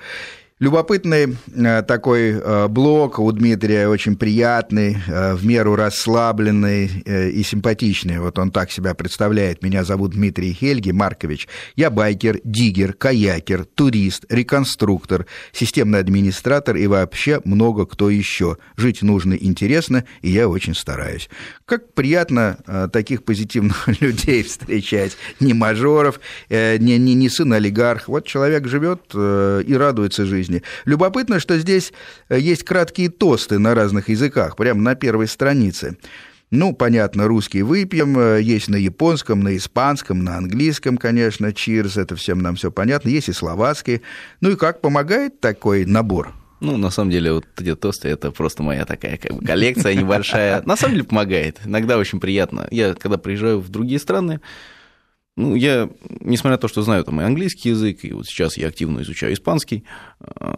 Любопытный 0.63 1.36
э, 1.54 1.84
такой 1.84 2.39
э, 2.39 2.67
блог 2.69 3.19
у 3.19 3.30
Дмитрия, 3.34 3.89
очень 3.89 4.15
приятный, 4.15 4.95
э, 5.08 5.34
в 5.34 5.45
меру 5.45 5.76
расслабленный 5.76 6.86
и 6.86 7.43
симпатичный. 7.43 8.19
Вот 8.19 8.39
он 8.39 8.49
так 8.49 8.71
себя 8.71 8.93
представляет. 8.93 9.62
Меня 9.62 9.84
зовут 9.84 10.12
Дмитрий 10.12 10.54
Хельги 10.54 10.91
Маркович. 10.91 11.49
Я 11.76 11.89
байкер, 11.89 12.39
диггер, 12.45 12.93
каякер, 12.93 13.65
турист, 13.65 14.23
реконструктор, 14.30 15.26
системный 15.52 15.99
администратор 15.99 16.78
и 16.78 16.88
вообще 16.88 17.41
много 17.43 17.86
кто 17.86 18.10
еще. 18.10 18.56
Жить 18.78 19.02
нужно 19.02 19.34
интересно, 19.34 20.06
и 20.21 20.30
я 20.30 20.47
очень 20.47 20.76
стараюсь. 20.76 21.30
Как 21.65 21.93
приятно 21.93 22.89
таких 22.93 23.26
позитивных 23.26 23.86
людей 24.02 24.43
встречать. 24.43 25.17
Не 25.41 25.54
мажоров, 25.54 26.21
не, 26.49 26.97
не, 26.97 27.15
не 27.15 27.28
сын 27.28 27.52
олигарх. 27.52 28.08
Вот 28.08 28.26
человек 28.26 28.65
живет 28.67 29.13
и 29.13 29.73
радуется 29.73 30.26
жизни 30.26 30.53
жизни. 30.54 30.63
Любопытно, 30.86 31.39
что 31.39 31.58
здесь 31.58 31.94
э, 32.30 32.39
есть 32.39 32.63
краткие 32.63 33.10
тосты 33.10 33.60
на 33.60 33.76
разных 33.76 34.10
языках, 34.10 34.56
прямо 34.56 34.82
на 34.82 34.96
первой 34.96 35.28
странице. 35.28 35.98
Ну, 36.52 36.74
понятно, 36.74 37.28
русский 37.28 37.63
выпьем, 37.63 38.18
э, 38.18 38.42
есть 38.42 38.70
на 38.70 38.76
японском, 38.76 39.42
на 39.42 39.56
испанском, 39.58 40.24
на 40.24 40.38
английском, 40.38 40.98
конечно, 40.98 41.48
cheers, 41.48 42.00
это 42.00 42.16
всем 42.16 42.39
нам 42.39 42.56
все 42.56 42.72
понятно, 42.72 43.10
есть 43.10 43.30
и 43.30 43.34
словацкий. 43.34 44.02
Ну 44.42 44.52
и 44.52 44.56
как 44.56 44.82
помогает 44.82 45.39
такой 45.39 45.86
набор? 45.86 46.34
Ну, 46.60 46.78
на 46.78 46.92
самом 46.92 47.12
деле, 47.12 47.34
вот 47.34 47.46
эти 47.60 47.76
тосты, 47.76 48.08
это 48.08 48.32
просто 48.32 48.63
моя 48.63 48.86
такая 48.86 49.18
как 49.18 49.34
бы 49.34 49.46
коллекция 49.46 49.96
небольшая. 49.96 50.62
На 50.66 50.78
самом 50.78 50.94
деле 50.94 51.04
помогает, 51.04 51.60
иногда 51.66 51.98
очень 51.98 52.22
приятно. 52.22 52.68
Я, 52.72 52.94
когда 52.94 53.18
приезжаю 53.18 53.60
в 53.60 53.68
другие 53.68 54.00
страны, 54.00 54.39
ну, 55.36 55.56
я, 55.56 55.89
несмотря 56.19 56.52
на 56.52 56.58
то, 56.60 56.67
что 56.67 56.84
знаю 56.84 57.04
там 57.04 57.19
и 57.19 57.24
английский 57.24 57.69
язык, 57.69 58.00
и 58.04 58.13
вот 58.13 58.28
сейчас 58.28 58.56
я 58.56 58.67
активно 58.67 59.02
изучаю 59.02 59.34
испанский, 59.34 59.84
э, 60.19 60.54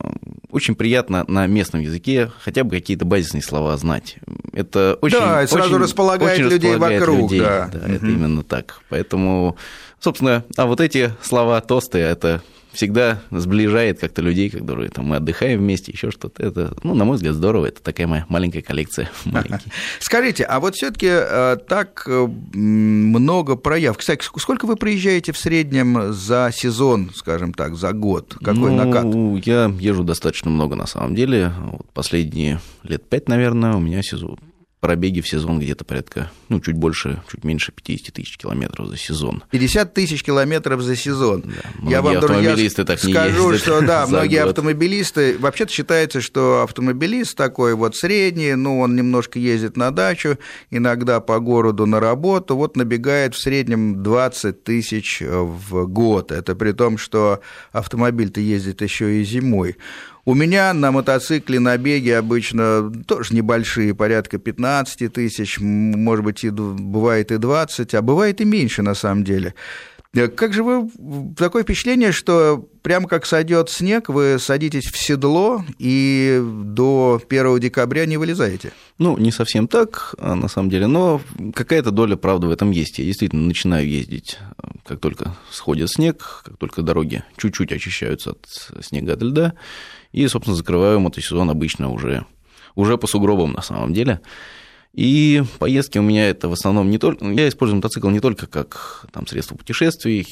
очень 0.52 0.76
приятно 0.76 1.24
на 1.28 1.48
местном 1.48 1.82
языке 1.82 2.30
хотя 2.42 2.66
бы 2.66 2.72
какие-то 2.72 3.06
базисные 3.06 3.42
слова 3.42 3.78
знать. 3.78 4.18
Это 4.52 4.98
очень, 5.02 5.20
да, 5.20 5.40
очень, 5.40 5.48
сразу 5.48 5.78
располагает 5.78 6.40
очень 6.40 6.50
людей 6.50 6.72
располагает 6.72 7.02
вокруг. 7.02 7.32
Людей. 7.32 7.40
Да, 7.40 7.70
да 7.72 7.80
угу. 7.80 7.94
это 7.94 8.06
именно 8.06 8.44
так. 8.44 8.82
Поэтому, 8.90 9.58
собственно, 10.00 10.44
а 10.58 10.66
вот 10.66 10.82
эти 10.82 11.14
слова 11.22 11.62
тосты, 11.62 12.00
это 12.00 12.42
всегда 12.76 13.22
сближает 13.32 14.00
как-то 14.00 14.22
людей, 14.22 14.50
которые 14.50 14.90
там 14.90 15.06
мы 15.06 15.18
отдыхаем 15.18 15.60
вместе, 15.60 15.92
еще 15.92 16.12
что-то. 16.12 16.44
Это, 16.44 16.76
ну, 16.84 16.94
на 16.94 17.06
мой 17.06 17.16
взгляд, 17.16 17.36
здорово. 17.36 17.68
Это 17.68 17.82
такая 17.82 18.08
моя 18.08 18.26
маленькая 18.30 18.62
коллекция. 18.62 19.10
Скажите, 20.00 20.44
а 20.44 20.60
вот 20.60 20.76
все-таки 20.76 21.08
э, 21.10 21.58
так 21.68 22.04
э, 22.08 22.28
много 22.54 23.56
прояв. 23.56 23.98
Кстати, 23.98 24.24
сколько 24.38 24.66
вы 24.66 24.76
проезжаете 24.76 25.32
в 25.32 25.38
среднем 25.38 26.14
за 26.14 26.52
сезон, 26.54 27.12
скажем 27.16 27.54
так, 27.54 27.76
за 27.76 27.94
год? 27.94 28.36
Какой 28.42 28.72
ну, 28.72 28.86
накат? 28.86 29.46
Я 29.46 29.74
езжу 29.80 30.04
достаточно 30.04 30.52
много 30.52 30.76
на 30.76 30.88
самом 30.88 31.16
деле. 31.16 31.52
Вот 31.72 31.90
последние 31.94 32.60
лет 32.84 33.08
пять, 33.08 33.30
наверное, 33.30 33.74
у 33.74 33.80
меня 33.80 34.04
сезон 34.04 34.38
пробеги 34.80 35.22
в 35.22 35.28
сезон 35.28 35.60
где-то 35.60 35.84
порядка, 35.84 36.32
ну, 36.50 36.60
чуть 36.60 36.76
больше, 36.76 37.24
чуть 37.32 37.44
меньше 37.44 37.72
50 37.72 38.14
тысяч 38.14 38.38
километров 38.38 38.88
за 38.88 38.98
сезон. 38.98 39.44
50 39.50 39.94
тысяч 39.94 40.24
километров 40.24 40.82
за 40.82 40.96
сезон. 40.96 41.42
Да, 41.44 41.90
Я 41.90 42.02
вам, 42.02 42.20
друзья, 42.20 42.56
так 42.86 43.00
скажу, 43.00 43.52
не 43.52 43.58
что 43.58 43.82
да, 43.82 44.06
многие 44.10 44.42
год. 44.42 44.50
автомобилисты, 44.50 45.38
вообще-то 45.40 45.72
считается, 45.72 46.22
что 46.22 46.62
автомобилист 46.64 47.36
такой 47.36 47.74
вот 47.74 47.96
средний, 47.96 48.54
ну, 48.54 48.80
он 48.80 48.96
немножко 48.96 49.40
ездит 49.40 49.76
на 49.76 49.92
дачу, 49.92 50.38
иногда 50.70 51.20
по 51.20 51.40
городу 51.40 51.86
на 51.86 52.00
работу, 52.00 52.56
вот 52.56 52.78
набегает 52.78 53.34
в 53.34 53.40
среднем 53.40 54.04
20 54.04 54.64
тысяч 54.64 55.22
в 55.22 55.88
год. 55.88 56.32
Это 56.32 56.56
при 56.56 56.74
том, 56.74 56.98
что 56.98 57.42
автомобиль-то 57.72 58.40
ездит 58.40 58.82
еще 58.82 59.20
и 59.20 59.24
зимой. 59.24 59.78
У 60.28 60.34
меня 60.34 60.74
на 60.74 60.92
мотоцикле 60.92 61.60
на 61.60 61.78
беге 61.78 62.18
обычно 62.18 62.92
тоже 63.08 63.36
небольшие, 63.36 63.94
порядка 63.94 64.40
15 64.40 65.14
тысяч, 65.14 65.60
может 65.60 66.26
быть, 66.26 66.44
и, 66.44 66.50
бывает 66.50 67.32
и 67.32 67.38
20, 67.38 67.94
а 67.94 68.02
бывает 68.02 68.42
и 68.42 68.46
меньше 68.46 68.82
на 68.82 68.96
самом 68.96 69.24
деле. 69.24 69.54
Э, 70.16 70.28
как 70.28 70.54
же 70.54 70.64
вы... 70.64 70.90
Такое 71.38 71.62
впечатление, 71.62 72.12
что 72.12 72.68
прямо 72.82 73.08
как 73.08 73.28
сойдет 73.28 73.70
снег, 73.70 74.10
вы 74.10 74.38
садитесь 74.40 74.86
в 74.86 74.98
седло 74.98 75.64
и 75.78 76.42
до 76.44 77.22
1 77.30 77.60
декабря 77.60 78.08
не 78.08 78.18
вылезаете? 78.18 78.72
Ну, 78.98 79.18
не 79.18 79.32
совсем 79.32 79.68
так, 79.68 80.16
а, 80.18 80.34
на 80.34 80.48
самом 80.48 80.72
деле, 80.72 80.88
но 80.88 81.22
какая-то 81.54 81.92
доля 81.92 82.16
правды 82.16 82.48
в 82.48 82.52
этом 82.52 82.72
есть. 82.72 82.98
Я 82.98 83.06
действительно 83.06 83.44
начинаю 83.44 83.88
ездить, 83.88 84.40
э, 84.58 84.68
как 84.88 85.00
только 85.02 85.36
сходит 85.52 85.92
снег, 85.92 86.42
как 86.46 86.58
только 86.58 86.82
дороги 86.82 87.24
чуть-чуть 87.38 87.72
очищаются 87.72 88.32
от 88.32 88.84
снега, 88.84 89.14
от 89.14 89.22
льда, 89.22 89.54
и, 90.16 90.26
собственно, 90.30 90.56
закрываю 90.56 91.02
мотосезон 91.02 91.50
обычно 91.50 91.92
уже, 91.92 92.26
уже 92.74 92.98
по 92.98 93.06
сугробам 93.06 93.52
на 93.52 93.62
самом 93.62 93.94
деле. 93.94 94.22
И 94.94 95.44
поездки 95.60 95.98
у 95.98 96.02
меня 96.02 96.30
это 96.30 96.48
в 96.48 96.54
основном 96.54 96.90
не 96.90 96.98
только... 96.98 97.26
Я 97.26 97.50
использую 97.50 97.76
мотоцикл 97.76 98.08
не 98.08 98.22
только 98.22 98.48
как 98.48 99.08
там, 99.12 99.28
средство 99.28 99.58
путешествий. 99.58 100.26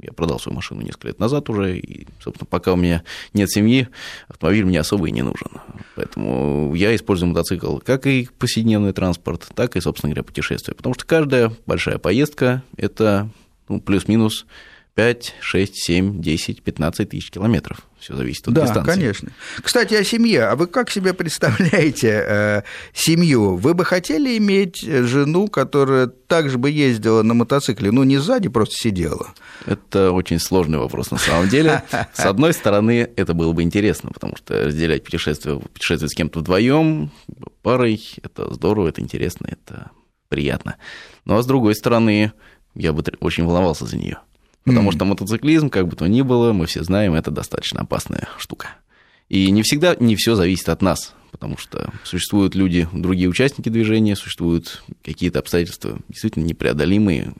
Я 0.00 0.12
продал 0.12 0.38
свою 0.38 0.54
машину 0.54 0.82
несколько 0.82 1.08
лет 1.08 1.18
назад 1.18 1.50
уже. 1.50 1.78
И, 1.78 2.06
собственно, 2.22 2.46
пока 2.48 2.74
у 2.74 2.76
меня 2.76 3.02
нет 3.32 3.50
семьи, 3.50 3.88
автомобиль 4.28 4.66
мне 4.66 4.78
особо 4.78 5.08
и 5.08 5.10
не 5.10 5.22
нужен. 5.22 5.48
Поэтому 5.96 6.72
я 6.76 6.94
использую 6.94 7.30
мотоцикл 7.30 7.78
как 7.78 8.06
и 8.06 8.28
повседневный 8.38 8.92
транспорт, 8.92 9.48
так 9.56 9.74
и, 9.74 9.80
собственно 9.80 10.10
говоря, 10.12 10.22
путешествие. 10.22 10.76
Потому 10.76 10.94
что 10.94 11.06
каждая 11.06 11.52
большая 11.66 11.98
поездка– 11.98 12.62
это 12.76 13.30
ну, 13.68 13.80
плюс-минус 13.80 14.46
5, 14.94 15.34
6, 15.40 15.74
7, 15.74 16.20
10, 16.20 16.62
15 16.62 17.08
тысяч 17.08 17.30
километров. 17.30 17.78
Все 17.98 18.14
зависит 18.14 18.46
от 18.46 18.54
да, 18.54 18.62
дистанции. 18.62 18.90
Да, 18.90 18.94
конечно. 18.94 19.32
Кстати, 19.60 19.94
о 19.94 20.04
семье. 20.04 20.44
А 20.44 20.56
вы 20.56 20.68
как 20.68 20.88
себе 20.88 21.14
представляете 21.14 22.24
э, 22.26 22.62
семью? 22.92 23.56
Вы 23.56 23.74
бы 23.74 23.84
хотели 23.84 24.38
иметь 24.38 24.82
жену, 24.82 25.48
которая 25.48 26.06
также 26.06 26.58
бы 26.58 26.70
ездила 26.70 27.22
на 27.22 27.34
мотоцикле, 27.34 27.90
ну, 27.90 28.04
не 28.04 28.18
сзади 28.18 28.48
просто 28.48 28.76
сидела? 28.76 29.34
Это 29.66 30.12
очень 30.12 30.38
сложный 30.38 30.78
вопрос 30.78 31.10
на 31.10 31.18
самом 31.18 31.48
деле. 31.48 31.82
С 32.12 32.24
одной 32.24 32.52
стороны, 32.52 33.10
это 33.16 33.34
было 33.34 33.52
бы 33.52 33.62
интересно, 33.62 34.10
потому 34.12 34.36
что 34.36 34.66
разделять 34.66 35.02
путешествие, 35.02 35.58
путешествие 35.58 36.08
с 36.08 36.14
кем-то 36.14 36.38
вдвоем, 36.38 37.10
парой, 37.62 38.00
это 38.22 38.52
здорово, 38.54 38.88
это 38.88 39.00
интересно, 39.00 39.48
это 39.50 39.90
приятно. 40.28 40.76
Ну, 41.24 41.36
а 41.36 41.42
с 41.42 41.46
другой 41.46 41.74
стороны, 41.74 42.32
я 42.74 42.92
бы 42.92 43.02
очень 43.20 43.44
волновался 43.44 43.86
за 43.86 43.96
нее. 43.96 44.18
Потому 44.64 44.92
что 44.92 45.04
мотоциклизм, 45.04 45.68
как 45.68 45.88
бы 45.88 45.96
то 45.96 46.06
ни 46.06 46.22
было, 46.22 46.52
мы 46.52 46.66
все 46.66 46.82
знаем, 46.82 47.14
это 47.14 47.30
достаточно 47.30 47.80
опасная 47.80 48.28
штука. 48.38 48.68
И 49.28 49.50
не 49.50 49.62
всегда 49.62 49.96
не 49.98 50.16
все 50.16 50.34
зависит 50.34 50.68
от 50.68 50.80
нас, 50.82 51.14
потому 51.30 51.58
что 51.58 51.92
существуют 52.02 52.54
люди, 52.54 52.88
другие 52.92 53.28
участники 53.28 53.68
движения, 53.68 54.16
существуют 54.16 54.82
какие-то 55.02 55.38
обстоятельства 55.40 55.98
действительно 56.08 56.44
непреодолимые, 56.44 57.34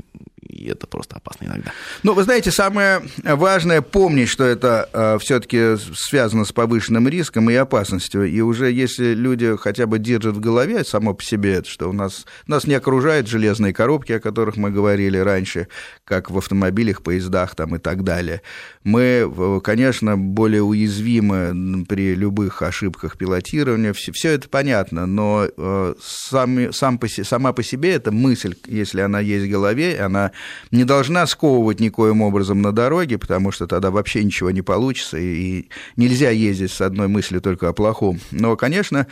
и 0.54 0.68
это 0.68 0.86
просто 0.86 1.16
опасно 1.16 1.46
иногда. 1.46 1.72
Ну, 2.02 2.14
вы 2.14 2.22
знаете, 2.22 2.50
самое 2.50 3.02
важное 3.22 3.82
помнить, 3.82 4.28
что 4.28 4.44
это 4.44 4.88
э, 4.92 5.18
все-таки 5.20 5.76
связано 5.94 6.44
с 6.44 6.52
повышенным 6.52 7.08
риском 7.08 7.50
и 7.50 7.54
опасностью. 7.54 8.24
И 8.24 8.40
уже 8.40 8.70
если 8.70 9.14
люди 9.14 9.56
хотя 9.56 9.86
бы 9.86 9.98
держат 9.98 10.36
в 10.36 10.40
голове 10.40 10.84
само 10.84 11.14
по 11.14 11.22
себе 11.22 11.54
это, 11.54 11.68
что 11.68 11.88
у 11.88 11.92
нас, 11.92 12.24
нас 12.46 12.66
не 12.66 12.74
окружают 12.74 13.26
железные 13.26 13.72
коробки, 13.72 14.12
о 14.12 14.20
которых 14.20 14.56
мы 14.56 14.70
говорили 14.70 15.18
раньше, 15.18 15.68
как 16.04 16.30
в 16.30 16.38
автомобилях, 16.38 17.02
поездах 17.02 17.54
там 17.54 17.74
и 17.76 17.78
так 17.78 18.04
далее. 18.04 18.42
Мы, 18.84 19.60
конечно, 19.62 20.16
более 20.16 20.62
уязвимы 20.62 21.84
при 21.88 22.14
любых 22.14 22.62
ошибках 22.62 23.18
пилотирования, 23.18 23.92
все, 23.92 24.30
это 24.30 24.48
понятно, 24.48 25.06
но 25.06 25.46
э, 25.56 25.94
сам, 26.00 26.72
сам 26.72 26.98
по, 26.98 27.08
сама 27.08 27.52
по 27.52 27.62
себе 27.62 27.94
эта 27.94 28.12
мысль, 28.12 28.54
если 28.66 29.00
она 29.00 29.20
есть 29.20 29.46
в 29.46 29.50
голове, 29.50 29.98
она 29.98 30.32
не 30.70 30.84
должна 30.84 31.26
сковывать 31.26 31.80
никоим 31.80 32.22
образом 32.22 32.62
на 32.62 32.72
дороге, 32.72 33.18
потому 33.18 33.52
что 33.52 33.66
тогда 33.66 33.90
вообще 33.90 34.24
ничего 34.24 34.50
не 34.50 34.62
получится, 34.62 35.18
и 35.18 35.68
нельзя 35.96 36.30
ездить 36.30 36.72
с 36.72 36.80
одной 36.80 37.08
мыслью 37.08 37.40
только 37.40 37.68
о 37.68 37.72
плохом. 37.72 38.20
Но, 38.30 38.56
конечно, 38.56 39.06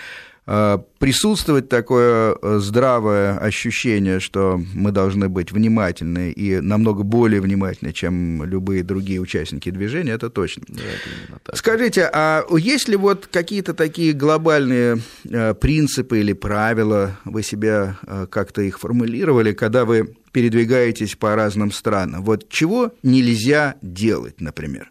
присутствовать 0.99 1.69
такое 1.69 2.35
э, 2.35 2.59
здравое 2.59 3.39
ощущение, 3.39 4.19
что 4.19 4.61
мы 4.75 4.91
должны 4.91 5.29
быть 5.29 5.53
внимательны 5.53 6.33
и 6.33 6.61
намного 6.61 7.05
более 7.05 7.41
внимательны, 7.41 7.93
чем 7.93 8.43
любые 8.45 8.83
другие 8.83 9.21
участники 9.21 9.71
движения, 9.71 10.13
это 10.13 10.31
точно. 10.31 10.65
Да, 10.69 10.83
это 10.83 11.57
Скажите, 11.57 12.11
а 12.13 12.45
есть 12.57 12.89
ли 12.89 12.97
вот 12.97 13.29
какие-то 13.31 13.73
такие 13.73 14.13
глобальные 14.13 14.99
э, 15.25 15.55
принципы 15.55 16.19
или 16.19 16.33
правила, 16.33 17.19
вы 17.25 17.43
себя 17.43 17.99
как-то 18.31 18.63
их 18.63 18.81
формулировали, 18.81 19.53
когда 19.53 19.85
вы 19.85 20.17
передвигаетесь 20.33 21.15
по 21.15 21.37
разным 21.37 21.71
странам. 21.71 22.25
Вот 22.25 22.49
чего 22.49 22.93
нельзя 23.03 23.77
делать, 23.83 24.41
например? 24.41 24.91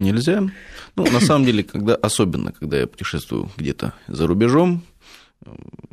Нельзя. 0.00 0.42
Ну, 0.96 1.10
на 1.10 1.20
самом 1.20 1.44
деле, 1.44 1.62
когда, 1.62 1.94
особенно 1.94 2.52
когда 2.52 2.78
я 2.78 2.86
путешествую 2.86 3.50
где-то 3.56 3.94
за 4.08 4.26
рубежом, 4.26 4.82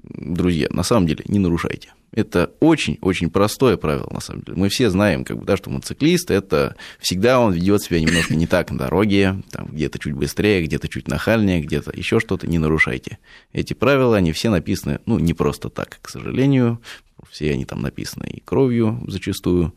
друзья, 0.03 0.67
на 0.71 0.83
самом 0.83 1.07
деле 1.07 1.23
не 1.27 1.39
нарушайте. 1.39 1.93
Это 2.13 2.51
очень-очень 2.59 3.29
простое 3.29 3.77
правило, 3.77 4.09
на 4.11 4.19
самом 4.19 4.41
деле. 4.41 4.57
Мы 4.57 4.67
все 4.67 4.89
знаем, 4.89 5.23
как 5.23 5.37
бы, 5.37 5.45
да, 5.45 5.55
что 5.55 5.69
мотоциклист– 5.69 6.29
это 6.31 6.75
всегда 6.99 7.39
он 7.39 7.53
ведет 7.53 7.83
себя 7.83 8.01
немножко 8.01 8.35
не 8.35 8.47
так 8.47 8.69
на 8.69 8.77
дороге, 8.77 9.41
там, 9.49 9.67
где-то 9.67 9.97
чуть 9.97 10.13
быстрее, 10.13 10.63
где-то 10.63 10.89
чуть 10.89 11.07
нахальнее, 11.07 11.61
где-то 11.61 11.91
еще 11.95 12.19
что-то, 12.19 12.47
не 12.47 12.59
нарушайте. 12.59 13.19
Эти 13.53 13.73
правила, 13.73 14.17
они 14.17 14.33
все 14.33 14.49
написаны, 14.49 14.99
ну, 15.05 15.19
не 15.19 15.33
просто 15.33 15.69
так, 15.69 15.99
к 16.01 16.09
сожалению, 16.09 16.81
все 17.29 17.51
они 17.51 17.63
там 17.63 17.81
написаны 17.81 18.25
и 18.25 18.41
кровью 18.41 19.01
зачастую, 19.07 19.73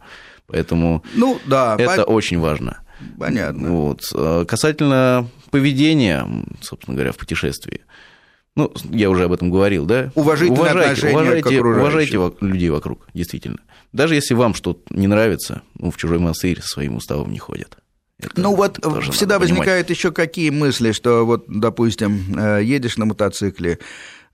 поэтому 0.47 1.05
ну, 1.15 1.39
да, 1.47 1.77
это 1.79 2.05
по... 2.05 2.11
очень 2.11 2.41
важно. 2.41 2.84
Понятно. 3.19 3.71
Вот. 3.71 4.03
А 4.15 4.45
касательно 4.45 5.29
поведения, 5.51 6.27
собственно 6.61 6.95
говоря, 6.95 7.13
в 7.13 7.17
путешествии, 7.17 7.81
ну, 8.57 8.73
я 8.91 9.11
уже 9.11 9.25
об 9.25 9.33
этом 9.33 9.51
говорил, 9.51 9.85
да? 9.85 10.13
Уважительное 10.15 10.61
уважайте, 10.61 11.09
уважайте, 11.09 11.61
уважайте 11.61 12.33
людей 12.41 12.71
вокруг, 12.71 13.09
действительно. 13.13 13.59
Даже 13.93 14.15
если 14.15 14.35
вам 14.35 14.55
что-то 14.55 14.83
не 14.95 15.07
нравится, 15.07 15.63
ну, 15.75 15.91
в 15.91 15.97
чужой 15.97 16.19
монастырь 16.19 16.61
со 16.61 16.69
своим 16.69 16.97
уставом 16.97 17.33
не 17.33 17.39
ходят. 17.39 17.77
Это 18.21 18.41
ну 18.41 18.55
вот 18.55 18.79
всегда 19.13 19.41
возникают 19.41 19.91
еще 19.91 20.13
какие 20.13 20.51
мысли, 20.51 20.93
что 20.93 21.27
вот, 21.27 21.47
допустим, 21.49 22.39
э, 22.39 22.63
едешь 22.63 22.97
на 22.97 23.07
мотоцикле, 23.07 23.73
Э, 23.73 23.79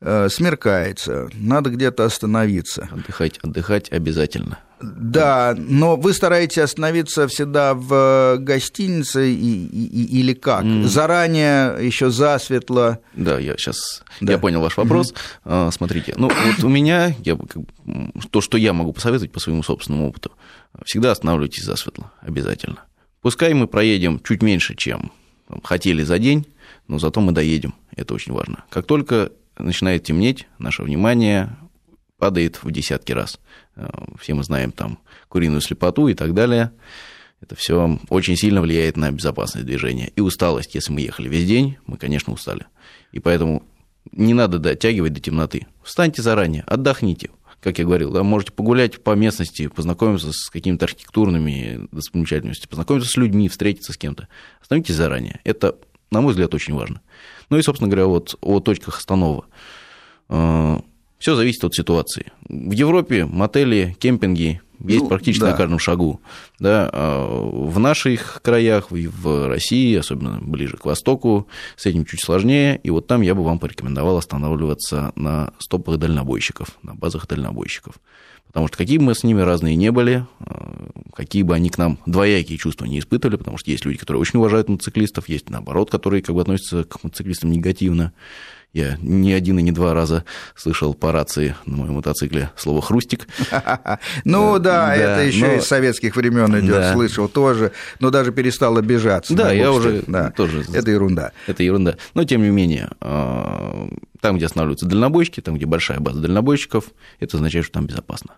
смеркается, 0.02 1.28
надо 1.34 1.70
где-то 1.70 2.04
остановиться. 2.04 2.88
Отдыхать, 2.90 3.38
отдыхать 3.38 3.92
обязательно. 3.92 4.58
Да, 4.80 5.54
но 5.58 5.96
вы 5.96 6.14
стараетесь 6.14 6.58
остановиться 6.58 7.28
всегда 7.28 7.74
в 7.74 8.38
гостинице 8.38 9.30
и, 9.30 9.66
и, 9.66 10.20
или 10.20 10.32
как? 10.32 10.64
Mm. 10.64 10.84
Заранее, 10.84 11.86
еще 11.86 12.10
засветло? 12.10 12.98
Да, 13.14 13.38
я 13.38 13.56
сейчас 13.58 14.02
да. 14.22 14.32
я 14.32 14.38
понял 14.38 14.62
ваш 14.62 14.78
вопрос. 14.78 15.12
Mm-hmm. 15.44 15.70
Смотрите, 15.72 16.14
ну 16.16 16.30
вот 16.30 16.64
у 16.64 16.68
меня, 16.68 17.14
я, 17.24 17.38
то, 18.30 18.40
что 18.40 18.56
я 18.56 18.72
могу 18.72 18.94
посоветовать 18.94 19.32
по 19.32 19.40
своему 19.40 19.62
собственному 19.62 20.08
опыту, 20.08 20.32
всегда 20.84 21.10
останавливайтесь 21.10 21.64
засветло, 21.64 22.10
обязательно. 22.22 22.78
Пускай 23.20 23.52
мы 23.52 23.66
проедем 23.66 24.18
чуть 24.26 24.42
меньше, 24.42 24.74
чем 24.76 25.12
хотели 25.62 26.02
за 26.02 26.18
день, 26.18 26.46
но 26.88 26.98
зато 26.98 27.20
мы 27.20 27.32
доедем. 27.32 27.74
Это 27.94 28.14
очень 28.14 28.32
важно. 28.32 28.64
Как 28.70 28.86
только 28.86 29.32
начинает 29.58 30.04
темнеть, 30.04 30.46
наше 30.58 30.82
внимание 30.82 31.56
падает 32.18 32.62
в 32.62 32.70
десятки 32.70 33.12
раз. 33.12 33.40
Э, 33.76 33.88
все 34.18 34.34
мы 34.34 34.44
знаем 34.44 34.72
там 34.72 34.98
куриную 35.28 35.60
слепоту 35.60 36.08
и 36.08 36.14
так 36.14 36.34
далее. 36.34 36.72
Это 37.40 37.56
все 37.56 37.98
очень 38.10 38.36
сильно 38.36 38.60
влияет 38.60 38.96
на 38.96 39.10
безопасность 39.10 39.66
движения. 39.66 40.12
И 40.14 40.20
усталость, 40.20 40.74
если 40.74 40.92
мы 40.92 41.00
ехали 41.00 41.28
весь 41.28 41.46
день, 41.46 41.78
мы, 41.86 41.96
конечно, 41.96 42.32
устали. 42.32 42.66
И 43.12 43.18
поэтому 43.18 43.62
не 44.12 44.34
надо 44.34 44.58
дотягивать 44.58 45.14
до 45.14 45.20
темноты. 45.20 45.66
Встаньте 45.82 46.22
заранее, 46.22 46.62
отдохните. 46.66 47.30
Как 47.60 47.78
я 47.78 47.84
говорил, 47.84 48.10
да, 48.10 48.22
можете 48.22 48.52
погулять 48.52 49.02
по 49.02 49.14
местности, 49.14 49.66
познакомиться 49.68 50.32
с 50.32 50.48
какими-то 50.48 50.86
архитектурными 50.86 51.88
достопримечательностями, 51.92 52.70
познакомиться 52.70 53.10
с 53.10 53.16
людьми, 53.16 53.48
встретиться 53.48 53.92
с 53.92 53.98
кем-то. 53.98 54.28
Остановитесь 54.62 54.94
заранее. 54.94 55.40
Это, 55.44 55.76
на 56.10 56.22
мой 56.22 56.30
взгляд, 56.30 56.54
очень 56.54 56.74
важно. 56.74 57.02
Ну 57.50 57.58
и, 57.58 57.62
собственно 57.62 57.90
говоря, 57.90 58.06
вот 58.06 58.36
о 58.40 58.60
точках 58.60 58.98
останова. 58.98 59.44
Э, 60.30 60.78
все 61.18 61.36
зависит 61.36 61.62
от 61.64 61.74
ситуации. 61.74 62.32
В 62.48 62.70
Европе 62.70 63.26
мотели, 63.26 63.94
кемпинги 63.98 64.62
есть 64.86 65.02
ну, 65.02 65.08
практически 65.08 65.42
да. 65.42 65.50
на 65.50 65.56
каждом 65.56 65.78
шагу. 65.78 66.20
Да, 66.58 66.90
а 66.92 67.26
в 67.26 67.78
наших 67.78 68.40
краях, 68.42 68.90
в 68.90 69.48
России, 69.48 69.94
особенно 69.96 70.38
ближе 70.40 70.76
к 70.76 70.84
востоку, 70.84 71.46
с 71.76 71.86
этим 71.86 72.04
чуть 72.04 72.22
сложнее. 72.22 72.80
И 72.82 72.90
вот 72.90 73.06
там 73.06 73.20
я 73.20 73.34
бы 73.34 73.42
вам 73.44 73.58
порекомендовал 73.58 74.16
останавливаться 74.16 75.12
на 75.16 75.52
стопах 75.58 75.98
дальнобойщиков, 75.98 76.68
на 76.82 76.94
базах 76.94 77.26
дальнобойщиков. 77.26 77.94
Потому 78.50 78.66
что 78.66 78.78
какие 78.78 78.98
бы 78.98 79.04
мы 79.04 79.14
с 79.14 79.22
ними 79.22 79.42
разные 79.42 79.76
не 79.76 79.92
были, 79.92 80.26
а, 80.40 80.88
какие 81.14 81.42
бы 81.44 81.54
они 81.54 81.70
к 81.70 81.78
нам 81.78 82.00
двоякие 82.04 82.58
чувства 82.58 82.84
не 82.84 82.98
испытывали, 82.98 83.36
потому 83.36 83.58
что 83.58 83.70
есть 83.70 83.84
люди, 83.84 83.96
которые 83.96 84.20
очень 84.20 84.40
уважают 84.40 84.68
мотоциклистов, 84.68 85.28
есть 85.28 85.48
наоборот, 85.50 85.88
которые 85.88 86.20
как 86.20 86.34
бы 86.34 86.40
относятся 86.40 86.82
к 86.82 87.04
мотоциклистам 87.04 87.52
негативно. 87.52 88.12
Я 88.72 88.96
не 89.02 89.32
один 89.32 89.58
и 89.58 89.62
не 89.62 89.72
два 89.72 89.94
раза 89.94 90.24
слышал 90.54 90.94
по 90.94 91.10
рации 91.10 91.56
на 91.66 91.78
моем 91.78 91.94
мотоцикле 91.94 92.50
слово 92.56 92.80
«хрустик». 92.80 93.26
Ну 94.24 94.58
да, 94.58 94.94
это 94.94 95.22
еще 95.22 95.58
из 95.58 95.64
советских 95.64 96.14
времен 96.16 96.58
идет, 96.60 96.92
слышал 96.92 97.28
тоже, 97.28 97.72
но 97.98 98.10
даже 98.10 98.32
перестал 98.32 98.76
обижаться. 98.76 99.34
Да, 99.34 99.52
я 99.52 99.72
уже 99.72 100.02
тоже... 100.36 100.64
Это 100.72 100.90
ерунда. 100.90 101.32
Это 101.46 101.62
ерунда. 101.62 101.96
Но, 102.14 102.24
тем 102.24 102.42
не 102.42 102.50
менее, 102.50 102.90
а, 103.00 103.88
там, 104.20 104.36
где 104.36 104.46
останавливаются 104.46 104.86
дальнобойщики, 104.86 105.40
там, 105.40 105.56
где 105.56 105.66
большая 105.66 105.98
база 105.98 106.20
дальнобойщиков, 106.20 106.84
это 107.18 107.36
означает, 107.36 107.64
что 107.64 107.74
там 107.74 107.86
безопасно. 107.86 108.36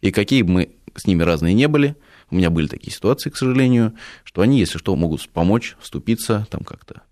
И 0.00 0.10
какие 0.12 0.42
бы 0.42 0.50
мы 0.50 0.68
с 0.96 1.06
ними 1.06 1.22
разные 1.22 1.54
не 1.54 1.68
были, 1.68 1.96
у 2.30 2.36
меня 2.36 2.50
были 2.50 2.68
такие 2.68 2.92
ситуации, 2.92 3.30
к 3.30 3.36
сожалению, 3.36 3.94
что 4.22 4.40
они, 4.40 4.58
если 4.58 4.78
что, 4.78 4.96
могут 4.96 5.28
помочь, 5.28 5.76
вступиться, 5.80 6.46
там 6.50 6.62
как-то 6.62 7.02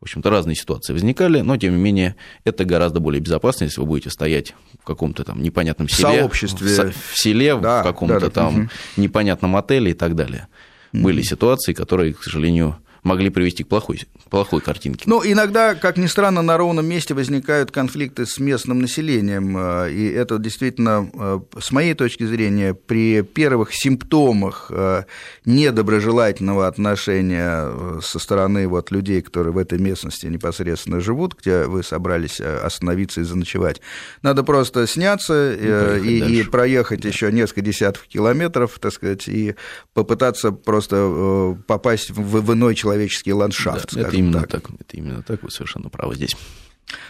в 0.00 0.04
общем-то, 0.04 0.30
разные 0.30 0.54
ситуации 0.54 0.92
возникали, 0.92 1.40
но, 1.40 1.56
тем 1.56 1.76
не 1.76 1.82
менее, 1.82 2.14
это 2.44 2.64
гораздо 2.64 3.00
более 3.00 3.20
безопасно, 3.20 3.64
если 3.64 3.80
вы 3.80 3.86
будете 3.86 4.10
стоять 4.10 4.54
в 4.80 4.84
каком-то 4.84 5.24
там 5.24 5.42
непонятном 5.42 5.88
селе. 5.88 6.20
Сообществе. 6.20 6.92
В, 6.92 7.18
селе, 7.18 7.56
да, 7.56 7.80
в 7.80 7.82
каком-то 7.82 8.20
да, 8.20 8.26
да. 8.26 8.30
там 8.30 8.60
угу. 8.60 8.70
непонятном 8.96 9.56
отеле 9.56 9.90
и 9.90 9.94
так 9.94 10.14
далее. 10.14 10.46
Угу. 10.92 11.02
Были 11.02 11.22
ситуации, 11.22 11.72
которые, 11.72 12.14
к 12.14 12.22
сожалению, 12.22 12.78
могли 13.02 13.30
привести 13.30 13.64
к 13.64 13.68
плохой, 13.68 14.02
плохой 14.30 14.60
картинке. 14.60 15.04
Ну, 15.06 15.22
иногда, 15.24 15.74
как 15.74 15.96
ни 15.96 16.06
странно, 16.06 16.42
на 16.42 16.56
ровном 16.56 16.86
месте 16.86 17.14
возникают 17.14 17.70
конфликты 17.70 18.26
с 18.26 18.38
местным 18.38 18.80
населением, 18.80 19.56
э, 19.56 19.92
и 19.92 20.08
это 20.08 20.38
действительно, 20.38 21.10
э, 21.12 21.40
с 21.60 21.70
моей 21.70 21.94
точки 21.94 22.24
зрения, 22.24 22.74
при 22.74 23.22
первых 23.22 23.72
симптомах 23.72 24.66
э, 24.70 25.04
недоброжелательного 25.44 26.66
отношения 26.66 28.00
со 28.00 28.18
стороны 28.18 28.68
вот 28.68 28.90
людей, 28.90 29.22
которые 29.22 29.52
в 29.52 29.58
этой 29.58 29.78
местности 29.78 30.26
непосредственно 30.26 31.00
живут, 31.00 31.34
где 31.40 31.64
вы 31.64 31.82
собрались 31.82 32.40
остановиться 32.40 33.20
и 33.20 33.24
заночевать, 33.24 33.80
надо 34.22 34.42
просто 34.42 34.86
сняться 34.86 35.54
и, 35.54 36.08
и, 36.08 36.40
и 36.40 36.42
проехать 36.42 37.02
да. 37.02 37.08
еще 37.08 37.32
несколько 37.32 37.62
десятков 37.62 38.06
километров, 38.06 38.78
так 38.80 38.92
сказать, 38.92 39.28
и 39.28 39.54
попытаться 39.94 40.52
просто 40.52 41.56
попасть 41.66 42.10
в, 42.10 42.40
в 42.40 42.52
иной 42.52 42.74
человек 42.74 42.87
человеческий 42.88 43.32
ландшафт. 43.32 43.94
Да, 43.94 44.00
это 44.02 44.16
именно 44.16 44.40
так. 44.42 44.50
так. 44.50 44.70
Это 44.80 44.96
именно 44.96 45.22
так, 45.22 45.42
вы 45.42 45.50
совершенно 45.50 45.88
правы 45.88 46.14
здесь. 46.14 46.36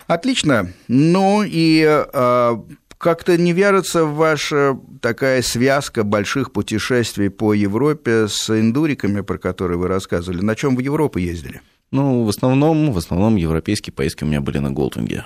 Отлично. 0.07 0.73
Ну 0.89 1.45
и 1.47 1.85
а, 1.87 2.65
как-то 2.99 3.37
не 3.37 3.53
вяжется 3.53 4.05
ваша 4.05 4.79
такая 5.01 5.43
связка 5.43 6.03
больших 6.03 6.53
путешествий 6.53 7.31
по 7.31 7.55
Европе 7.55 8.27
с 8.29 8.51
эндуриками, 8.51 9.21
про 9.21 9.39
которые 9.39 9.79
вы 9.79 9.89
рассказывали. 9.89 10.41
На 10.43 10.57
чем 10.57 10.77
в 10.77 10.81
Европу 10.81 11.19
ездили? 11.19 11.61
Ну, 11.91 12.25
в 12.25 12.29
основном, 12.29 12.93
в 12.93 12.99
основном 12.99 13.37
европейские 13.37 13.95
поездки 13.95 14.23
у 14.23 14.27
меня 14.27 14.43
были 14.43 14.59
на 14.59 14.71
Голдвинге. 14.71 15.25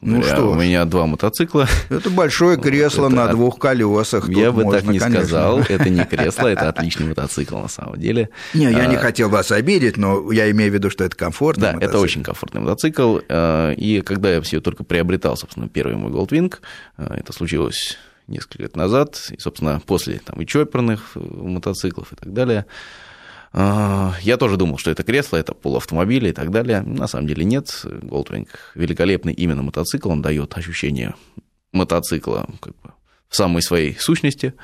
ну 0.00 0.20
говоря, 0.20 0.34
что? 0.34 0.50
У 0.50 0.54
меня 0.54 0.86
два 0.86 1.06
мотоцикла. 1.06 1.68
Это 1.90 2.08
большое 2.08 2.56
кресло 2.56 3.06
это... 3.06 3.14
на 3.14 3.28
двух 3.28 3.58
колесах. 3.58 4.26
Я 4.30 4.52
бы 4.52 4.64
можно, 4.64 4.80
так 4.80 4.90
не 4.90 4.98
конечно. 4.98 5.24
сказал. 5.26 5.58
Это 5.68 5.90
не 5.90 6.04
кресло, 6.04 6.48
это 6.48 6.68
отличный 6.70 7.08
мотоцикл 7.08 7.58
на 7.58 7.68
самом 7.68 8.00
деле. 8.00 8.30
Не, 8.54 8.70
я 8.70 8.86
не 8.86 8.96
а, 8.96 8.98
хотел 8.98 9.28
вас 9.28 9.52
обидеть, 9.52 9.98
но 9.98 10.32
я 10.32 10.50
имею 10.50 10.70
в 10.70 10.74
виду, 10.74 10.88
что 10.88 11.04
это 11.04 11.14
комфортный 11.14 11.72
Да, 11.72 11.78
это 11.78 11.98
очень 11.98 12.22
комфортный 12.22 12.62
мотоцикл. 12.62 13.18
А, 13.28 13.72
и 13.72 14.00
когда 14.00 14.32
я 14.32 14.40
все 14.40 14.60
только 14.60 14.84
приобретал, 14.84 15.36
собственно, 15.36 15.68
первый 15.68 15.96
мой 15.96 16.10
Голдвинг, 16.10 16.62
а, 16.96 17.14
это 17.14 17.34
случилось 17.34 17.98
несколько 18.28 18.62
лет 18.62 18.76
назад, 18.76 19.28
и, 19.30 19.38
собственно, 19.38 19.80
после 19.84 20.20
там, 20.24 20.40
и 20.40 20.46
чоперных 20.46 21.12
э, 21.16 21.20
мотоциклов 21.20 22.12
и 22.12 22.16
так 22.16 22.32
далее, 22.32 22.66
я 23.54 24.36
тоже 24.38 24.56
думал, 24.56 24.78
что 24.78 24.90
это 24.90 25.02
кресло, 25.02 25.36
это 25.36 25.52
полуавтомобиль 25.54 26.26
и 26.26 26.32
так 26.32 26.50
далее. 26.50 26.82
На 26.82 27.06
самом 27.06 27.26
деле 27.26 27.44
нет. 27.44 27.84
Goldwing 27.84 28.48
великолепный 28.74 29.34
именно 29.34 29.62
мотоцикл, 29.62 30.10
он 30.10 30.22
дает 30.22 30.56
ощущение 30.56 31.14
мотоцикла 31.72 32.48
как 32.60 32.74
бы, 32.82 32.92
в 33.28 33.36
самой 33.36 33.62
своей 33.62 33.94
сущности 33.98 34.54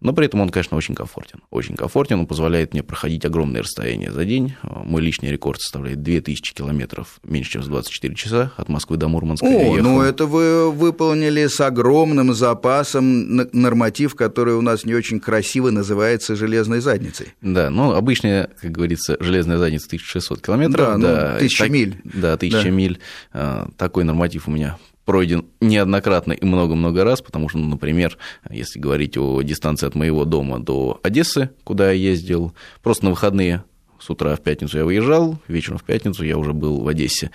но 0.00 0.12
при 0.12 0.26
этом 0.26 0.40
он, 0.40 0.48
конечно, 0.48 0.76
очень 0.76 0.94
комфортен. 0.94 1.40
Очень 1.50 1.76
комфортен, 1.76 2.20
он 2.20 2.26
позволяет 2.26 2.72
мне 2.72 2.82
проходить 2.82 3.24
огромные 3.24 3.62
расстояния 3.62 4.10
за 4.10 4.24
день. 4.24 4.54
Мой 4.62 5.02
личный 5.02 5.30
рекорд 5.30 5.60
составляет 5.60 6.02
2000 6.02 6.54
километров 6.54 7.20
меньше, 7.22 7.52
чем 7.52 7.62
за 7.62 7.70
24 7.70 8.14
часа 8.14 8.52
от 8.56 8.68
Москвы 8.68 8.96
до 8.96 9.08
Мурманска. 9.08 9.46
О, 9.46 9.76
ну 9.76 10.00
это 10.00 10.26
вы 10.26 10.70
выполнили 10.70 11.46
с 11.46 11.60
огромным 11.60 12.32
запасом 12.32 13.36
норматив, 13.52 14.14
который 14.14 14.54
у 14.54 14.62
нас 14.62 14.84
не 14.84 14.94
очень 14.94 15.20
красиво 15.20 15.70
называется 15.70 16.34
железной 16.34 16.80
задницей. 16.80 17.34
Да, 17.42 17.70
ну 17.70 17.92
обычная, 17.92 18.50
как 18.60 18.70
говорится, 18.72 19.16
железная 19.20 19.58
задница 19.58 19.86
1600 19.86 20.40
километров. 20.40 20.86
Да, 20.86 20.96
ну, 20.96 21.02
да, 21.02 21.36
1000 21.36 21.58
так, 21.58 21.70
миль. 21.70 22.00
Да, 22.04 22.32
1000 22.34 22.62
да. 22.62 22.70
миль. 22.70 22.98
А, 23.32 23.68
такой 23.76 24.04
норматив 24.04 24.48
у 24.48 24.50
меня 24.50 24.78
пройден 25.10 25.44
неоднократно 25.60 26.34
и 26.34 26.44
много-много 26.44 27.02
раз, 27.02 27.20
потому 27.20 27.48
что, 27.48 27.58
ну, 27.58 27.66
например, 27.70 28.16
если 28.48 28.78
говорить 28.78 29.16
о 29.16 29.42
дистанции 29.42 29.88
от 29.88 29.96
моего 29.96 30.24
дома 30.24 30.60
до 30.60 31.00
Одессы, 31.02 31.50
куда 31.64 31.90
я 31.90 32.10
ездил, 32.10 32.54
просто 32.80 33.06
на 33.06 33.10
выходные 33.10 33.64
с 33.98 34.08
утра 34.08 34.36
в 34.36 34.40
пятницу 34.40 34.78
я 34.78 34.84
выезжал, 34.84 35.36
вечером 35.48 35.78
в 35.78 35.82
пятницу 35.82 36.24
я 36.24 36.38
уже 36.38 36.52
был 36.52 36.82
в 36.82 36.86
Одессе. 36.86 37.32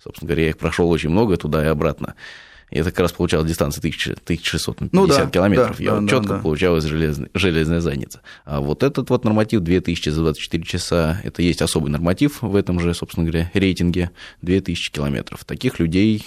Собственно 0.00 0.28
говоря, 0.28 0.44
я 0.44 0.50
их 0.50 0.56
прошел 0.56 0.88
очень 0.88 1.10
много 1.10 1.36
туда 1.36 1.64
и 1.64 1.66
обратно. 1.66 2.14
И 2.70 2.78
это 2.78 2.92
как 2.92 3.00
раз 3.00 3.12
получалась 3.12 3.48
дистанция 3.48 3.80
1650 3.80 4.92
ну, 4.92 5.08
да, 5.08 5.26
километров. 5.26 5.78
Да, 5.78 5.82
я 5.82 5.90
да, 5.90 6.00
вот 6.00 6.10
четко 6.10 6.28
да, 6.28 6.38
получалась 6.38 6.84
железная, 6.84 7.28
железная 7.34 7.80
задница. 7.80 8.20
А 8.44 8.60
вот 8.60 8.84
этот 8.84 9.10
вот 9.10 9.24
норматив 9.24 9.62
2000 9.62 10.10
за 10.10 10.20
24 10.20 10.62
часа, 10.62 11.20
это 11.24 11.42
есть 11.42 11.60
особый 11.60 11.90
норматив 11.90 12.40
в 12.40 12.54
этом 12.54 12.78
же, 12.78 12.94
собственно 12.94 13.26
говоря, 13.28 13.50
рейтинге 13.52 14.12
2000 14.42 14.92
километров. 14.92 15.44
Таких 15.44 15.80
людей 15.80 16.24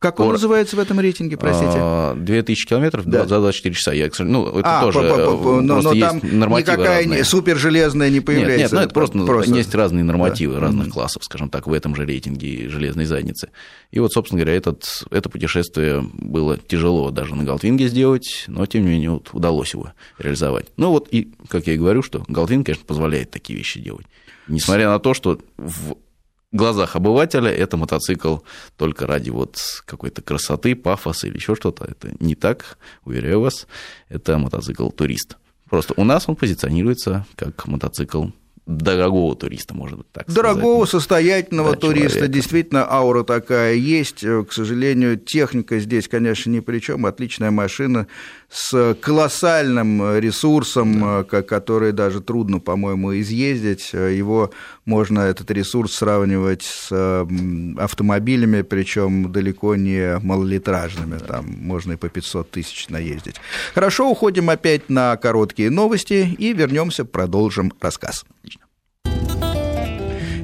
как 0.00 0.18
он 0.18 0.32
называется 0.32 0.76
в 0.76 0.78
этом 0.78 0.98
рейтинге, 0.98 1.36
простите? 1.36 2.14
2000 2.16 2.64
а, 2.64 2.68
километров 2.68 3.04
да. 3.04 3.26
за 3.26 3.38
24 3.38 3.74
часа. 3.74 3.92
Я, 3.92 4.08
ну, 4.20 4.48
это 4.48 4.80
а, 4.80 4.80
тоже 4.80 5.00
по, 5.00 5.14
по, 5.14 5.36
по, 5.36 5.60
но, 5.60 5.82
но 5.82 5.94
там 5.94 6.20
никакая 6.22 7.00
разные. 7.00 7.22
супер 7.22 7.58
железная 7.58 8.08
не 8.08 8.20
появляется. 8.20 8.56
Нет, 8.56 8.72
нет 8.72 8.72
ну, 8.72 8.80
это 8.80 8.94
просто, 8.94 9.18
просто 9.26 9.54
есть 9.54 9.74
разные 9.74 10.02
нормативы 10.02 10.54
да. 10.54 10.60
разных 10.60 10.86
mm-hmm. 10.86 10.90
классов, 10.90 11.22
скажем 11.24 11.50
так, 11.50 11.66
в 11.66 11.72
этом 11.74 11.94
же 11.94 12.06
рейтинге 12.06 12.70
железной 12.70 13.04
задницы. 13.04 13.50
И 13.90 14.00
вот, 14.00 14.10
собственно 14.10 14.40
говоря, 14.40 14.56
этот, 14.56 15.04
это 15.10 15.28
путешествие 15.28 16.02
было 16.14 16.56
тяжело 16.56 17.10
даже 17.10 17.34
на 17.34 17.44
Галтвинге 17.44 17.86
сделать, 17.86 18.46
но, 18.48 18.64
тем 18.64 18.84
не 18.84 18.92
менее, 18.92 19.10
вот, 19.10 19.28
удалось 19.34 19.74
его 19.74 19.92
реализовать. 20.18 20.68
Ну 20.78 20.92
вот, 20.92 21.08
и, 21.10 21.30
как 21.48 21.66
я 21.66 21.74
и 21.74 21.76
говорю, 21.76 22.02
что 22.02 22.24
Галтвинг, 22.26 22.64
конечно, 22.64 22.86
позволяет 22.86 23.30
такие 23.30 23.58
вещи 23.58 23.78
делать. 23.78 24.06
Несмотря 24.48 24.88
на 24.88 24.98
то, 24.98 25.12
что 25.12 25.38
в 25.58 25.94
глазах 26.52 26.96
обывателя 26.96 27.50
это 27.50 27.76
мотоцикл 27.76 28.38
только 28.76 29.06
ради 29.06 29.30
вот 29.30 29.58
какой-то 29.84 30.22
красоты, 30.22 30.74
пафоса 30.74 31.26
или 31.26 31.36
еще 31.36 31.54
что-то. 31.54 31.84
Это 31.84 32.12
не 32.20 32.34
так, 32.34 32.78
уверяю 33.04 33.40
вас, 33.40 33.66
это 34.08 34.38
мотоцикл 34.38 34.90
турист. 34.90 35.36
Просто 35.68 35.94
у 35.96 36.04
нас 36.04 36.28
он 36.28 36.36
позиционируется 36.36 37.26
как 37.36 37.66
мотоцикл 37.66 38.26
дорогого 38.76 39.34
туриста, 39.36 39.74
может 39.74 39.98
быть, 39.98 40.10
так 40.12 40.26
Дорогого, 40.32 40.86
сказать. 40.86 41.02
состоятельного 41.02 41.72
да, 41.72 41.76
туриста. 41.76 42.10
Человека. 42.10 42.32
Действительно, 42.32 42.90
аура 42.90 43.22
такая 43.22 43.74
есть. 43.74 44.20
К 44.20 44.46
сожалению, 44.50 45.18
техника 45.18 45.78
здесь, 45.78 46.08
конечно, 46.08 46.50
ни 46.50 46.60
при 46.60 46.78
чем. 46.78 47.06
Отличная 47.06 47.50
машина 47.50 48.06
с 48.50 48.94
колоссальным 49.00 50.18
ресурсом, 50.18 51.24
да. 51.30 51.42
который 51.42 51.92
даже 51.92 52.20
трудно, 52.20 52.58
по-моему, 52.58 53.18
изъездить. 53.18 53.92
Его 53.92 54.50
можно, 54.84 55.20
этот 55.20 55.50
ресурс, 55.50 55.94
сравнивать 55.94 56.62
с 56.62 57.26
автомобилями, 57.78 58.62
причем 58.62 59.30
далеко 59.30 59.76
не 59.76 60.18
малолитражными. 60.18 61.18
Да. 61.18 61.26
Там 61.26 61.46
можно 61.46 61.92
и 61.92 61.96
по 61.96 62.08
500 62.08 62.50
тысяч 62.50 62.88
наездить. 62.88 63.36
Хорошо, 63.74 64.10
уходим 64.10 64.50
опять 64.50 64.88
на 64.88 65.16
короткие 65.16 65.70
новости 65.70 66.34
и 66.38 66.52
вернемся, 66.52 67.04
продолжим 67.04 67.72
рассказ. 67.80 68.24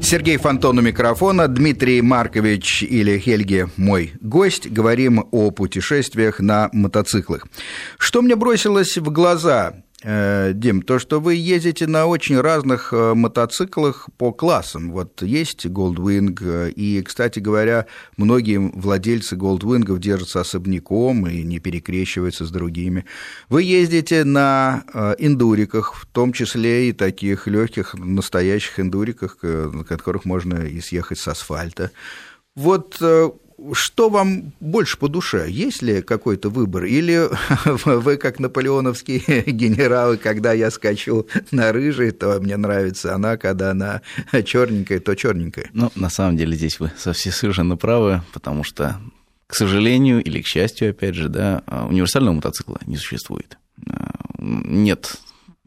Сергей 0.06 0.36
Фонтон 0.36 0.78
у 0.78 0.82
микрофона, 0.82 1.48
Дмитрий 1.48 2.00
Маркович 2.00 2.84
или 2.84 3.18
Хельги 3.18 3.66
мой 3.76 4.12
гость. 4.20 4.70
Говорим 4.70 5.26
о 5.32 5.50
путешествиях 5.50 6.38
на 6.38 6.68
мотоциклах. 6.72 7.48
Что 7.98 8.22
мне 8.22 8.36
бросилось 8.36 8.96
в 8.98 9.10
глаза? 9.10 9.82
Э, 10.08 10.52
Дим, 10.54 10.82
то, 10.82 11.00
что 11.00 11.18
вы 11.18 11.34
ездите 11.34 11.88
на 11.88 12.06
очень 12.06 12.40
разных 12.40 12.92
э, 12.92 13.14
мотоциклах 13.14 14.08
по 14.16 14.32
классам. 14.32 14.92
Вот 14.92 15.20
есть 15.22 15.66
Goldwing, 15.66 16.38
э, 16.40 16.70
и, 16.70 17.02
кстати 17.02 17.40
говоря, 17.40 17.86
многие 18.16 18.58
владельцы 18.58 19.34
Goldwing 19.34 19.98
держатся 19.98 20.42
особняком 20.42 21.26
и 21.26 21.42
не 21.42 21.58
перекрещиваются 21.58 22.46
с 22.46 22.52
другими. 22.52 23.04
Вы 23.48 23.64
ездите 23.64 24.22
на 24.22 24.84
индуриках, 25.18 25.94
в 25.94 26.06
том 26.06 26.32
числе 26.32 26.88
и 26.90 26.92
таких 26.92 27.48
легких 27.48 27.94
настоящих 27.94 28.78
индуриках, 28.78 29.38
на 29.42 29.82
которых 29.82 30.24
можно 30.24 30.54
и 30.54 30.80
съехать 30.80 31.18
с 31.18 31.26
асфальта. 31.26 31.90
Вот 32.54 33.02
что 33.72 34.08
вам 34.08 34.52
больше 34.60 34.98
по 34.98 35.08
душе? 35.08 35.46
Есть 35.48 35.82
ли 35.82 36.02
какой-то 36.02 36.50
выбор? 36.50 36.84
Или 36.84 37.28
вы, 37.84 38.16
как 38.16 38.38
наполеоновские 38.38 39.42
генералы, 39.46 40.16
когда 40.16 40.52
я 40.52 40.70
скачу 40.70 41.26
на 41.50 41.72
рыжий, 41.72 42.10
то 42.10 42.38
мне 42.40 42.56
нравится 42.56 43.14
она, 43.14 43.36
когда 43.36 43.70
она 43.70 44.02
черненькая, 44.44 45.00
то 45.00 45.14
черненькая? 45.14 45.70
Ну, 45.72 45.90
на 45.94 46.10
самом 46.10 46.36
деле 46.36 46.56
здесь 46.56 46.80
вы 46.80 46.92
совсем 46.96 47.32
совершенно 47.32 47.76
правы, 47.76 48.22
потому 48.32 48.64
что, 48.64 49.00
к 49.46 49.54
сожалению 49.54 50.22
или 50.22 50.42
к 50.42 50.46
счастью, 50.46 50.90
опять 50.90 51.14
же, 51.14 51.28
да, 51.28 51.62
универсального 51.88 52.34
мотоцикла 52.34 52.78
не 52.86 52.96
существует. 52.96 53.58
Нет 54.38 55.16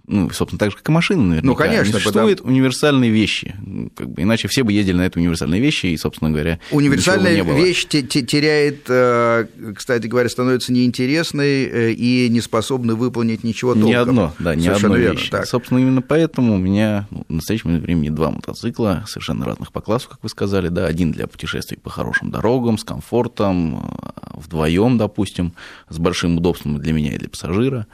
ну, 0.09 0.27
собственно, 0.31 0.57
так 0.57 0.71
же, 0.71 0.77
как 0.77 0.89
и 0.89 0.91
машины, 0.91 1.21
наверное. 1.21 1.47
Ну, 1.47 1.55
конечно. 1.55 1.85
Не 1.85 1.93
существует 1.93 2.39
потому... 2.39 2.55
универсальные 2.55 3.11
вещи. 3.11 3.55
Как 3.95 4.09
бы, 4.09 4.23
иначе 4.23 4.47
все 4.47 4.63
бы 4.63 4.73
ездили 4.73 4.97
на 4.97 5.05
это 5.05 5.19
универсальные 5.19 5.61
вещи, 5.61 5.85
и, 5.85 5.97
собственно 5.97 6.31
говоря, 6.31 6.59
Универсальная 6.71 7.43
было. 7.43 7.55
вещь 7.55 7.85
теряет, 7.85 8.85
э, 8.87 9.45
кстати 9.75 10.07
говоря, 10.07 10.27
становится 10.27 10.73
неинтересной 10.73 11.65
э, 11.65 11.91
и 11.91 12.27
не 12.29 12.41
способна 12.41 12.95
выполнить 12.95 13.43
ничего 13.43 13.73
толком. 13.73 13.89
Ни 13.89 13.93
одно, 13.93 14.33
да, 14.39 14.55
ни 14.55 14.67
одно 14.67 14.95
вещь. 14.95 15.29
Так. 15.29 15.45
Собственно, 15.45 15.77
именно 15.77 16.01
поэтому 16.01 16.55
у 16.55 16.57
меня 16.57 17.07
ну, 17.11 17.25
в 17.29 17.33
настоящем 17.33 17.79
времени 17.79 18.09
два 18.09 18.31
мотоцикла, 18.31 19.03
совершенно 19.07 19.45
разных 19.45 19.71
по 19.71 19.81
классу, 19.81 20.09
как 20.09 20.23
вы 20.23 20.29
сказали, 20.29 20.69
да, 20.69 20.87
один 20.87 21.11
для 21.11 21.27
путешествий 21.27 21.77
по 21.77 21.91
хорошим 21.91 22.31
дорогам, 22.31 22.79
с 22.79 22.83
комфортом, 22.83 23.77
э, 23.77 24.39
вдвоем, 24.39 24.97
допустим, 24.97 25.53
с 25.87 25.99
большим 25.99 26.37
удобством 26.37 26.79
для 26.79 26.93
меня 26.93 27.13
и 27.13 27.19
для 27.19 27.29
пассажира, 27.29 27.85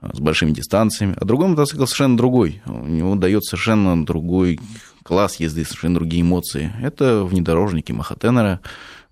с 0.00 0.20
большими 0.20 0.52
дистанциями, 0.52 1.16
а 1.18 1.24
другой 1.24 1.48
мотоцикл 1.48 1.84
совершенно 1.84 2.16
другой. 2.16 2.62
У 2.66 2.86
него 2.86 3.14
дает 3.16 3.44
совершенно 3.44 4.04
другой 4.04 4.60
класс 5.02 5.36
езды, 5.40 5.64
совершенно 5.64 5.96
другие 5.96 6.22
эмоции. 6.22 6.72
Это 6.80 7.24
внедорожники 7.24 7.92
Махатенера, 7.92 8.60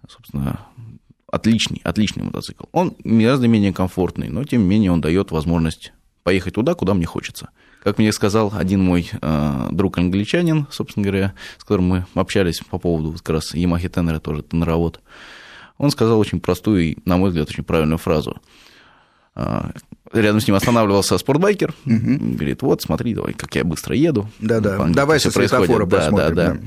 собственно, 0.09 0.61
отличный, 1.30 1.80
отличный 1.84 2.22
мотоцикл. 2.22 2.64
Он 2.72 2.95
гораздо 3.03 3.49
менее 3.49 3.72
комфортный, 3.72 4.28
но 4.28 4.45
тем 4.45 4.62
не 4.62 4.68
менее 4.68 4.93
он 4.93 5.01
дает 5.01 5.30
возможность 5.30 5.93
поехать 6.22 6.55
туда, 6.55 6.74
куда 6.74 6.95
мне 6.95 7.07
хочется. 7.07 7.51
Как 7.82 7.99
мне 7.99 8.12
сказал 8.12 8.53
один 8.55 8.82
мой 8.82 9.09
э, 9.12 9.68
друг 9.70 9.99
англичанин, 9.99 10.66
собственно 10.70 11.05
говоря, 11.05 11.34
с 11.57 11.62
которым 11.62 11.84
мы 11.87 12.07
общались 12.14 12.61
по 12.68 12.78
поводу 12.78 13.12
как 13.12 13.30
раз 13.30 13.55
Yamaha 13.55 13.89
Tenere, 13.89 14.18
тоже 14.18 14.43
тенеровод, 14.43 15.01
он 15.78 15.91
сказал 15.91 16.18
очень 16.18 16.41
простую 16.41 16.82
и, 16.82 16.97
на 17.05 17.16
мой 17.16 17.30
взгляд, 17.30 17.49
очень 17.49 17.64
правильную 17.64 17.99
фразу. 17.99 18.41
Рядом 20.16 20.40
с 20.40 20.46
ним 20.46 20.56
останавливался 20.56 21.18
спортбайкер, 21.18 21.74
угу. 21.84 22.18
говорит, 22.34 22.62
вот, 22.62 22.82
смотри, 22.82 23.14
давай, 23.14 23.34
как 23.34 23.54
я 23.54 23.64
быстро 23.64 23.94
еду. 23.94 24.28
Да-да, 24.40 24.86
давай 24.88 25.20
со 25.20 25.30
светофора 25.30 25.86
посмотрим. 25.86 26.34
Да, 26.34 26.48
да, 26.48 26.54
да. 26.54 26.60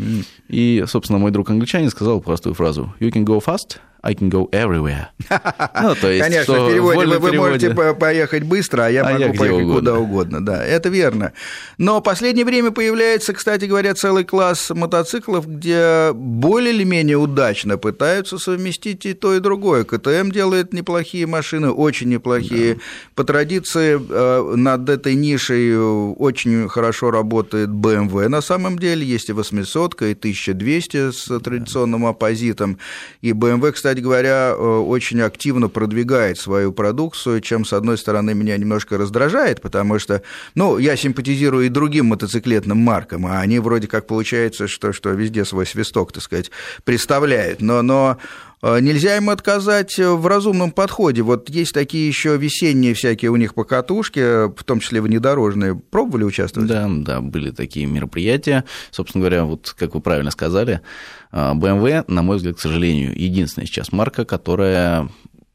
И, 0.48 0.84
собственно, 0.88 1.20
мой 1.20 1.32
друг 1.32 1.50
англичанин 1.50 1.90
сказал 1.90 2.22
простую 2.22 2.54
фразу, 2.56 2.94
you 3.00 3.12
can 3.12 3.26
go 3.26 3.44
fast, 3.44 3.78
I 4.02 4.14
can 4.14 4.30
go 4.30 4.50
everywhere. 4.52 5.08
Ну, 5.82 5.96
то 5.96 6.10
есть, 6.10 6.24
Конечно, 6.24 6.54
в 6.54 6.70
переводе 6.70 7.06
вы, 7.06 7.20
вы 7.20 7.34
можете 7.34 7.70
поехать 7.72 8.44
быстро, 8.44 8.84
а 8.84 8.90
я 8.90 9.02
а 9.02 9.12
могу 9.12 9.24
я 9.24 9.34
поехать 9.34 9.64
угодно. 9.64 9.74
куда 9.76 10.00
угодно. 10.00 10.46
Да, 10.46 10.66
это 10.66 10.90
верно. 10.90 11.34
Но 11.78 12.00
в 12.00 12.04
последнее 12.04 12.46
время 12.46 12.72
появляется, 12.72 13.34
кстати 13.34 13.66
говоря, 13.66 13.94
целый 13.94 14.24
класс 14.24 14.70
мотоциклов, 14.70 15.48
где 15.48 16.12
более 16.14 16.74
или 16.74 16.84
менее 16.84 17.18
удачно 17.18 17.78
пытаются 17.78 18.38
совместить 18.38 19.06
и 19.06 19.14
то, 19.14 19.36
и 19.36 19.40
другое. 19.40 19.84
КТМ 19.84 20.32
делает 20.32 20.74
неплохие 20.74 21.26
машины, 21.28 21.72
очень 21.72 22.10
неплохие. 22.10 22.76
Да. 22.76 22.82
По 23.16 23.24
традиции 23.24 24.00
э, 24.00 24.56
над 24.56 24.90
этой 24.90 25.16
нишей 25.16 25.78
очень 25.78 26.68
хорошо 26.68 27.12
работает 27.12 27.70
BMW 27.70 28.28
на 28.28 28.42
самом 28.42 28.78
деле. 28.78 29.06
Есть 29.06 29.30
и 29.30 29.34
800 29.34 30.02
и 30.02 30.12
1200 30.14 31.12
с 31.12 31.40
традиционным 31.40 32.06
оппозитом. 32.06 32.78
И 33.22 33.32
BMW, 33.32 33.72
кстати, 33.72 33.89
кстати 33.90 34.04
говоря, 34.04 34.54
э, 34.56 34.56
очень 34.56 35.20
активно 35.22 35.68
продвигает 35.68 36.38
свою 36.38 36.72
продукцию, 36.72 37.42
чем, 37.42 37.66
с 37.66 37.74
одной 37.74 37.98
стороны, 37.98 38.36
меня 38.36 38.56
немножко 38.56 39.00
раздражает, 39.00 39.62
потому 39.62 39.98
что, 39.98 40.22
ну, 40.54 40.78
я 40.78 40.96
симпатизирую 40.96 41.66
и 41.66 41.70
другим 41.70 42.06
мотоциклетным 42.06 42.78
маркам, 42.78 43.26
а 43.26 43.40
они 43.40 43.58
вроде 43.58 43.88
как 43.88 44.06
получается, 44.06 44.68
что, 44.68 44.94
что 44.94 45.10
везде 45.10 45.44
свой 45.44 45.66
свисток, 45.66 46.12
так 46.12 46.22
сказать, 46.22 46.52
представляют. 46.84 47.62
Но, 47.62 47.82
но 47.82 48.20
Нельзя 48.62 49.16
им 49.16 49.30
отказать 49.30 49.98
в 49.98 50.28
разумном 50.28 50.72
подходе. 50.72 51.22
Вот 51.22 51.50
есть 51.50 51.74
такие 51.74 52.08
еще 52.08 52.36
весенние 52.36 52.94
всякие 52.94 53.32
у 53.32 53.38
них 53.38 53.54
покатушки, 53.54 54.48
в 54.48 54.64
том 54.66 54.82
числе 54.82 55.00
внедорожные. 55.02 55.76
Пробовали 55.76 56.26
участвовать? 56.26 56.68
Да, 56.68 56.88
да, 56.90 57.22
были 57.22 57.52
такие 57.52 57.86
мероприятия. 57.86 58.66
Собственно 58.92 59.22
говоря, 59.22 59.46
вот 59.46 59.74
как 59.78 59.96
вы 59.96 60.02
правильно 60.02 60.32
сказали, 60.32 60.82
BMW, 61.32 62.04
на 62.08 62.22
мой 62.22 62.38
взгляд, 62.38 62.58
к 62.58 62.60
сожалению, 62.60 63.18
единственная 63.18 63.66
сейчас 63.66 63.92
марка, 63.94 64.26
которая 64.26 65.08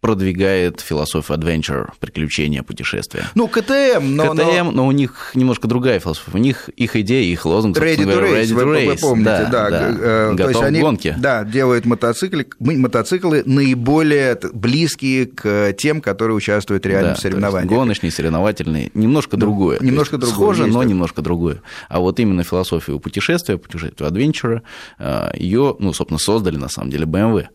продвигает 0.05 0.83
философию 0.83 1.39
adventure, 1.39 1.89
приключения, 1.99 2.63
путешествия. 2.63 3.25
Ну, 3.35 3.49
КТМ, 3.49 4.15
но... 4.15 4.35
КТМ, 4.35 4.65
но... 4.67 4.73
но 4.73 4.87
у 4.87 4.93
них 4.93 5.31
немножко 5.33 5.67
другая 5.67 5.99
философия. 5.99 6.31
У 6.35 6.37
них 6.37 6.69
их 6.77 6.95
идея, 6.97 7.25
их 7.25 7.47
лозунг, 7.47 7.79
ready 7.79 8.01
to 8.01 8.21
race, 8.21 8.43
ready 8.43 8.51
to 8.51 8.55
вы, 8.55 8.63
race. 8.63 8.87
Вы 8.87 8.97
помните, 8.97 9.25
да. 9.25 9.49
да, 9.49 9.71
да. 9.71 9.97
Э, 9.99 10.31
Готов 10.33 10.45
то 10.45 10.49
есть 10.51 10.63
они, 10.63 10.81
гонке. 10.81 11.17
Да, 11.19 11.45
делают 11.45 11.87
мотоциклы, 11.87 12.47
мотоциклы 12.61 13.45
наиболее 13.47 14.39
близкие 14.53 15.25
к 15.25 15.73
тем, 15.73 16.03
которые 16.03 16.37
участвуют 16.37 16.85
реально 16.85 17.13
да, 17.13 17.15
в 17.15 17.21
соревнованиях. 17.21 17.71
гоночные, 17.71 18.13
соревновательные, 18.13 18.91
немножко 18.93 19.39
ну, 19.39 19.41
другое. 19.41 19.79
Немножко 19.81 20.19
другое. 20.19 20.35
Схоже, 20.35 20.67
но 20.67 20.83
немножко 20.83 21.23
другое. 21.23 21.63
А 21.89 22.01
вот 22.01 22.21
именно 22.21 22.45
философию 22.45 23.01
путешествия, 23.01 23.57
путешествия 23.57 24.07
adventure, 24.07 24.61
э, 24.99 25.31
ее, 25.39 25.77
ну, 25.79 25.95
собственно, 25.95 26.19
создали 26.19 26.59
на 26.59 26.69
самом 26.69 26.91
деле 26.91 27.07
BMW. 27.07 27.47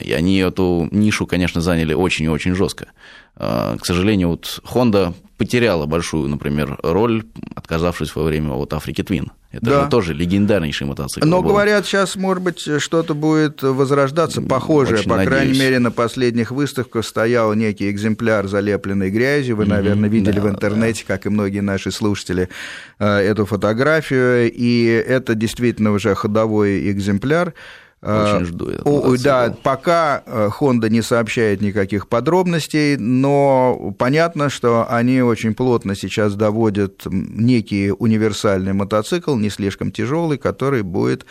И 0.00 0.12
они 0.12 0.38
эту 0.38 0.88
нишу, 0.90 1.26
конечно, 1.26 1.60
заняли 1.60 1.94
очень 1.94 2.26
и 2.26 2.28
очень 2.28 2.54
жестко. 2.54 2.88
А, 3.36 3.76
к 3.78 3.86
сожалению, 3.86 4.28
вот 4.28 4.60
Honda 4.64 5.14
потеряла 5.36 5.86
большую, 5.86 6.28
например, 6.28 6.78
роль, 6.82 7.24
отказавшись 7.54 8.14
во 8.16 8.24
время 8.24 8.52
от 8.54 8.74
Африки 8.74 9.02
Твин. 9.04 9.30
Это 9.52 9.64
да. 9.64 9.84
же 9.84 9.88
тоже 9.88 10.12
легендарнейший 10.12 10.86
мотоцикл. 10.86 11.26
Но 11.26 11.40
был. 11.40 11.50
говорят, 11.50 11.86
сейчас, 11.86 12.16
может 12.16 12.42
быть, 12.42 12.68
что-то 12.82 13.14
будет 13.14 13.62
возрождаться 13.62 14.42
похожее. 14.42 14.98
Очень 14.98 15.08
По 15.08 15.16
надеюсь. 15.16 15.34
крайней 15.34 15.58
мере, 15.58 15.78
на 15.78 15.90
последних 15.90 16.50
выставках 16.50 17.06
стоял 17.06 17.54
некий 17.54 17.88
экземпляр, 17.90 18.48
залепленный 18.48 19.10
грязью. 19.10 19.56
Вы, 19.56 19.64
наверное, 19.66 20.10
видели 20.10 20.40
да, 20.40 20.42
в 20.42 20.48
интернете, 20.48 21.04
да. 21.06 21.14
как 21.14 21.26
и 21.26 21.28
многие 21.30 21.60
наши 21.60 21.92
слушатели, 21.92 22.50
э, 22.98 23.06
эту 23.06 23.46
фотографию. 23.46 24.52
И 24.52 24.84
это 24.84 25.34
действительно 25.34 25.92
уже 25.92 26.14
ходовой 26.14 26.90
экземпляр. 26.90 27.54
Очень 28.00 28.44
жду 28.44 28.66
этого. 28.66 29.18
Да, 29.18 29.54
пока 29.62 30.22
э, 30.24 30.50
Honda 30.60 30.88
не 30.88 31.02
сообщает 31.02 31.60
никаких 31.60 32.06
подробностей, 32.06 32.96
но 32.96 33.94
понятно, 33.98 34.50
что 34.50 34.86
они 34.88 35.20
очень 35.20 35.54
плотно 35.54 35.96
сейчас 35.96 36.34
доводят 36.34 37.02
некий 37.06 37.90
универсальный 37.90 38.72
мотоцикл, 38.72 39.34
не 39.34 39.50
слишком 39.50 39.90
тяжелый, 39.90 40.38
который 40.38 40.82
будет 40.82 41.26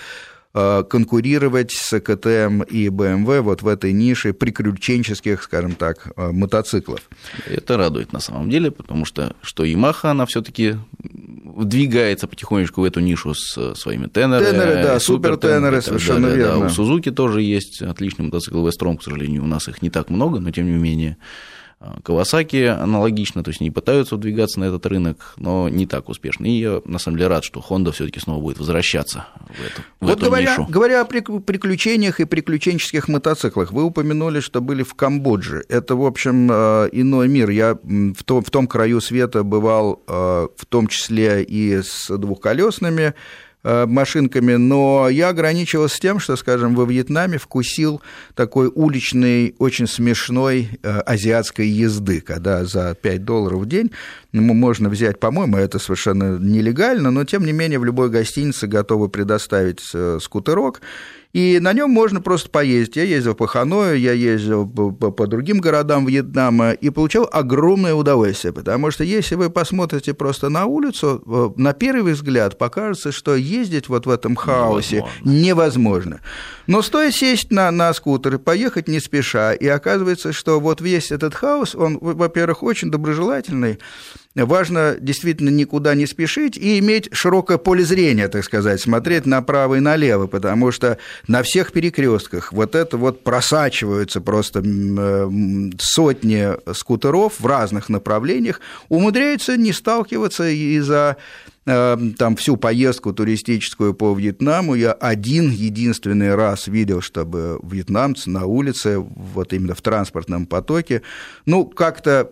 э, 0.53 0.83
конкурировать 0.89 1.71
с 1.71 1.97
КТМ 2.01 2.63
и 2.63 2.87
BMW 2.87 3.39
вот 3.39 3.61
в 3.61 3.67
этой 3.69 3.93
нише 3.93 4.33
приключенческих, 4.33 5.43
скажем 5.43 5.75
так, 5.75 6.11
э, 6.17 6.31
мотоциклов. 6.31 6.99
Это 7.45 7.77
радует 7.77 8.11
на 8.11 8.19
самом 8.19 8.49
деле, 8.49 8.71
потому 8.71 9.05
что 9.05 9.37
что 9.41 9.63
Yamaha, 9.63 10.09
она 10.09 10.25
все 10.25 10.41
таки 10.41 10.75
двигается 11.63 12.27
потихонечку 12.27 12.81
в 12.81 12.83
эту 12.83 12.99
нишу 12.99 13.33
с 13.33 13.75
своими 13.75 14.07
тенерами. 14.07 14.45
Тенеры, 14.45 14.83
да, 14.83 14.99
супер-тенеры, 14.99 15.81
совершенно 15.81 16.29
далее, 16.29 16.45
верно. 16.45 16.59
Да, 16.61 16.65
у 16.67 16.69
Сузуки 16.69 17.11
тоже 17.11 17.41
есть 17.41 17.81
отличный 17.81 18.25
мотоцикл 18.25 18.65
Вестром, 18.65 18.97
к 18.97 19.03
сожалению, 19.03 19.43
у 19.43 19.47
нас 19.47 19.67
их 19.67 19.81
не 19.81 19.89
так 19.89 20.09
много, 20.09 20.39
но 20.39 20.51
тем 20.51 20.65
не 20.65 20.77
менее. 20.77 21.17
Кавасаки 22.03 22.63
аналогично, 22.63 23.43
то 23.43 23.49
есть 23.49 23.61
они 23.61 23.69
пытаются 23.69 24.15
выдвигаться 24.15 24.59
на 24.59 24.65
этот 24.65 24.85
рынок, 24.87 25.35
но 25.37 25.69
не 25.69 25.85
так 25.85 26.09
успешно. 26.09 26.45
И 26.45 26.51
я 26.59 26.81
на 26.85 26.97
самом 26.97 27.17
деле 27.17 27.27
рад, 27.27 27.43
что 27.43 27.59
Honda 27.59 27.91
все-таки 27.91 28.19
снова 28.19 28.41
будет 28.41 28.57
возвращаться 28.57 29.27
в 29.47 29.51
эту, 29.51 29.81
в 29.99 30.07
вот 30.07 30.17
эту 30.17 30.25
говоря, 30.25 30.51
нишу. 30.53 30.65
говоря 30.67 31.01
о 31.01 31.05
приключениях 31.05 32.19
и 32.19 32.25
приключенческих 32.25 33.07
мотоциклах, 33.07 33.71
вы 33.71 33.83
упомянули, 33.83 34.39
что 34.39 34.59
были 34.59 34.81
в 34.81 34.95
Камбодже. 34.95 35.65
Это, 35.69 35.95
в 35.95 36.03
общем, 36.03 36.49
э, 36.51 36.89
иной 36.93 37.27
мир. 37.27 37.51
Я 37.51 37.75
в 37.75 38.23
том, 38.23 38.43
в 38.43 38.49
том 38.49 38.65
краю 38.65 38.99
света 38.99 39.43
бывал, 39.43 40.01
э, 40.07 40.47
в 40.57 40.65
том 40.65 40.87
числе 40.87 41.43
и 41.43 41.83
с 41.83 42.07
двухколесными 42.09 43.13
машинками, 43.63 44.53
но 44.53 45.09
я 45.09 45.29
ограничивался 45.29 45.99
тем, 45.99 46.19
что, 46.19 46.35
скажем, 46.35 46.75
во 46.75 46.85
Вьетнаме 46.85 47.37
вкусил 47.37 48.01
такой 48.33 48.71
уличный, 48.73 49.55
очень 49.59 49.87
смешной 49.87 50.69
э, 50.83 50.99
азиатской 50.99 51.67
езды, 51.67 52.21
когда 52.21 52.63
за 52.65 52.95
5 52.95 53.25
долларов 53.25 53.61
в 53.61 53.65
день 53.65 53.91
можно 54.31 54.89
взять, 54.89 55.19
по-моему, 55.19 55.57
это 55.57 55.79
совершенно 55.79 56.37
нелегально, 56.37 57.11
но 57.11 57.23
тем 57.25 57.45
не 57.45 57.51
менее 57.51 57.79
в 57.79 57.85
любой 57.85 58.09
гостинице 58.09 58.67
готовы 58.67 59.09
предоставить 59.09 59.81
э, 59.93 60.19
скутерок, 60.21 60.81
и 61.33 61.59
на 61.59 61.73
нем 61.73 61.89
можно 61.89 62.21
просто 62.21 62.49
поездить. 62.49 62.95
Я 62.95 63.03
ездил 63.03 63.35
по 63.35 63.47
Ханою, 63.47 63.99
я 63.99 64.13
ездил 64.13 64.67
по, 64.67 64.91
по, 64.91 65.11
по 65.11 65.27
другим 65.27 65.59
городам 65.59 66.05
Вьетнама 66.05 66.71
и 66.71 66.89
получал 66.89 67.29
огромное 67.31 67.93
удовольствие, 67.93 68.53
потому 68.53 68.91
что 68.91 69.03
если 69.03 69.35
вы 69.35 69.49
посмотрите 69.49 70.13
просто 70.13 70.49
на 70.49 70.65
улицу, 70.65 71.21
э, 71.25 71.61
на 71.61 71.73
первый 71.73 72.13
взгляд 72.13 72.57
покажется, 72.57 73.11
что 73.11 73.35
ездить 73.35 73.89
вот 73.89 74.05
в 74.05 74.09
этом 74.09 74.35
хаосе 74.35 75.03
невозможно. 75.23 75.45
невозможно. 75.45 76.19
Но 76.67 76.81
стоит 76.81 77.15
сесть 77.15 77.51
на, 77.51 77.71
на 77.71 77.93
скутер 77.93 78.35
и 78.35 78.37
поехать 78.37 78.87
не 78.87 78.99
спеша, 78.99 79.53
и 79.53 79.67
оказывается, 79.67 80.33
что 80.33 80.59
вот 80.59 80.81
весь 80.81 81.11
этот 81.11 81.33
хаос, 81.33 81.75
он, 81.75 81.97
во-первых, 82.01 82.63
очень 82.63 82.91
доброжелательный, 82.91 83.79
важно 84.35 84.97
действительно 84.99 85.49
никуда 85.49 85.95
не 85.95 86.05
спешить 86.05 86.57
и 86.57 86.79
иметь 86.79 87.09
широкое 87.11 87.57
поле 87.57 87.83
зрения, 87.83 88.27
так 88.27 88.43
сказать, 88.43 88.81
смотреть 88.81 89.25
направо 89.25 89.75
и 89.75 89.79
налево, 89.79 90.27
потому 90.27 90.71
что 90.71 90.97
на 91.27 91.43
всех 91.43 91.71
перекрестках. 91.71 92.53
Вот 92.53 92.75
это 92.75 92.97
вот 92.97 93.23
просачиваются 93.23 94.21
просто 94.21 94.61
э, 94.63 95.29
сотни 95.79 96.49
скутеров 96.73 97.39
в 97.39 97.45
разных 97.45 97.89
направлениях, 97.89 98.61
умудряются 98.89 99.57
не 99.57 99.73
сталкиваться 99.73 100.47
и 100.47 100.79
за 100.79 101.17
э, 101.17 101.56
там 101.67 102.35
всю 102.37 102.55
поездку 102.55 103.13
туристическую 103.13 103.93
по 103.93 104.13
Вьетнаму 104.15 104.73
я 104.75 104.93
один 104.93 105.49
единственный 105.49 106.33
раз 106.33 106.67
видел, 106.67 107.01
чтобы 107.01 107.59
вьетнамцы 107.61 108.29
на 108.29 108.45
улице, 108.45 108.99
вот 108.99 109.51
именно 109.51 109.75
в 109.75 109.81
транспортном 109.81 110.45
потоке, 110.45 111.01
ну, 111.45 111.65
как-то 111.65 112.31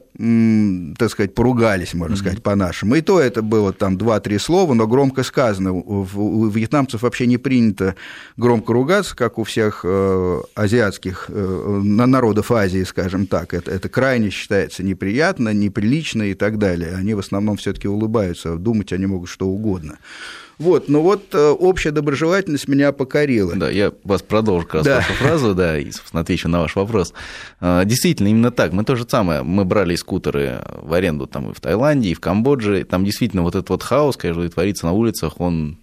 так 0.97 1.09
сказать, 1.09 1.36
поругались, 1.36 1.93
можно 1.93 2.15
сказать, 2.15 2.41
по-нашему. 2.41 2.95
И 2.95 3.01
то 3.01 3.19
это 3.19 3.41
было 3.41 3.73
там 3.73 3.97
два-три 3.97 4.38
слова, 4.38 4.73
но 4.73 4.88
громко 4.88 5.23
сказано. 5.23 5.73
У 5.73 6.47
вьетнамцев 6.47 7.01
вообще 7.01 7.27
не 7.27 7.38
принято 7.38 7.95
громко 8.38 8.71
ругаться, 8.71 9.13
как 9.15 9.38
у 9.38 9.43
всех 9.43 9.81
э, 9.83 10.41
азиатских 10.55 11.25
э, 11.27 11.81
народов 11.83 12.51
Азии, 12.51 12.83
скажем 12.83 13.27
так. 13.27 13.53
Это, 13.53 13.71
это 13.71 13.89
крайне 13.89 14.29
считается 14.29 14.83
неприятно, 14.83 15.49
неприлично 15.49 16.23
и 16.23 16.33
так 16.33 16.59
далее. 16.59 16.95
Они 16.95 17.13
в 17.13 17.19
основном 17.19 17.57
все-таки 17.57 17.89
улыбаются, 17.89 18.55
думать 18.55 18.93
они 18.93 19.07
могут 19.07 19.24
что 19.26 19.47
угодно. 19.47 19.97
Вот, 20.57 20.88
но 20.88 21.01
вот 21.01 21.34
э, 21.34 21.49
общая 21.49 21.91
доброжелательность 21.91 22.67
меня 22.67 22.93
покорила. 22.93 23.53
Да, 23.55 23.69
я 23.69 23.91
вас 24.03 24.21
продолжу 24.21 24.65
как 24.65 24.76
раз 24.76 24.86
да. 24.86 24.95
вашу 24.97 25.13
фразу, 25.13 25.55
да, 25.55 25.78
и, 25.78 25.91
собственно, 25.91 26.21
отвечу 26.21 26.47
на 26.47 26.61
ваш 26.61 26.76
вопрос. 26.76 27.13
А, 27.59 27.84
действительно, 27.84 28.30
именно 28.30 28.51
так. 28.51 28.71
Мы 28.71 28.86
то 28.86 28.95
же 28.95 29.05
самое, 29.07 29.43
мы 29.43 29.65
брали 29.65 29.95
скутеры 29.95 30.61
в 30.82 30.93
аренду 30.93 31.28
там 31.28 31.51
и 31.51 31.53
в 31.53 31.59
Таиланде, 31.59 32.09
и 32.09 32.13
в 32.13 32.21
Камбодже. 32.21 32.86
Там 32.86 33.03
действительно 33.03 33.43
вот 33.43 33.55
этот 33.55 33.69
вот 33.69 33.84
хаос, 33.84 34.15
который 34.15 34.47
творится 34.49 34.86
на 34.86 34.93
улицах, 34.93 35.41
он 35.41 35.78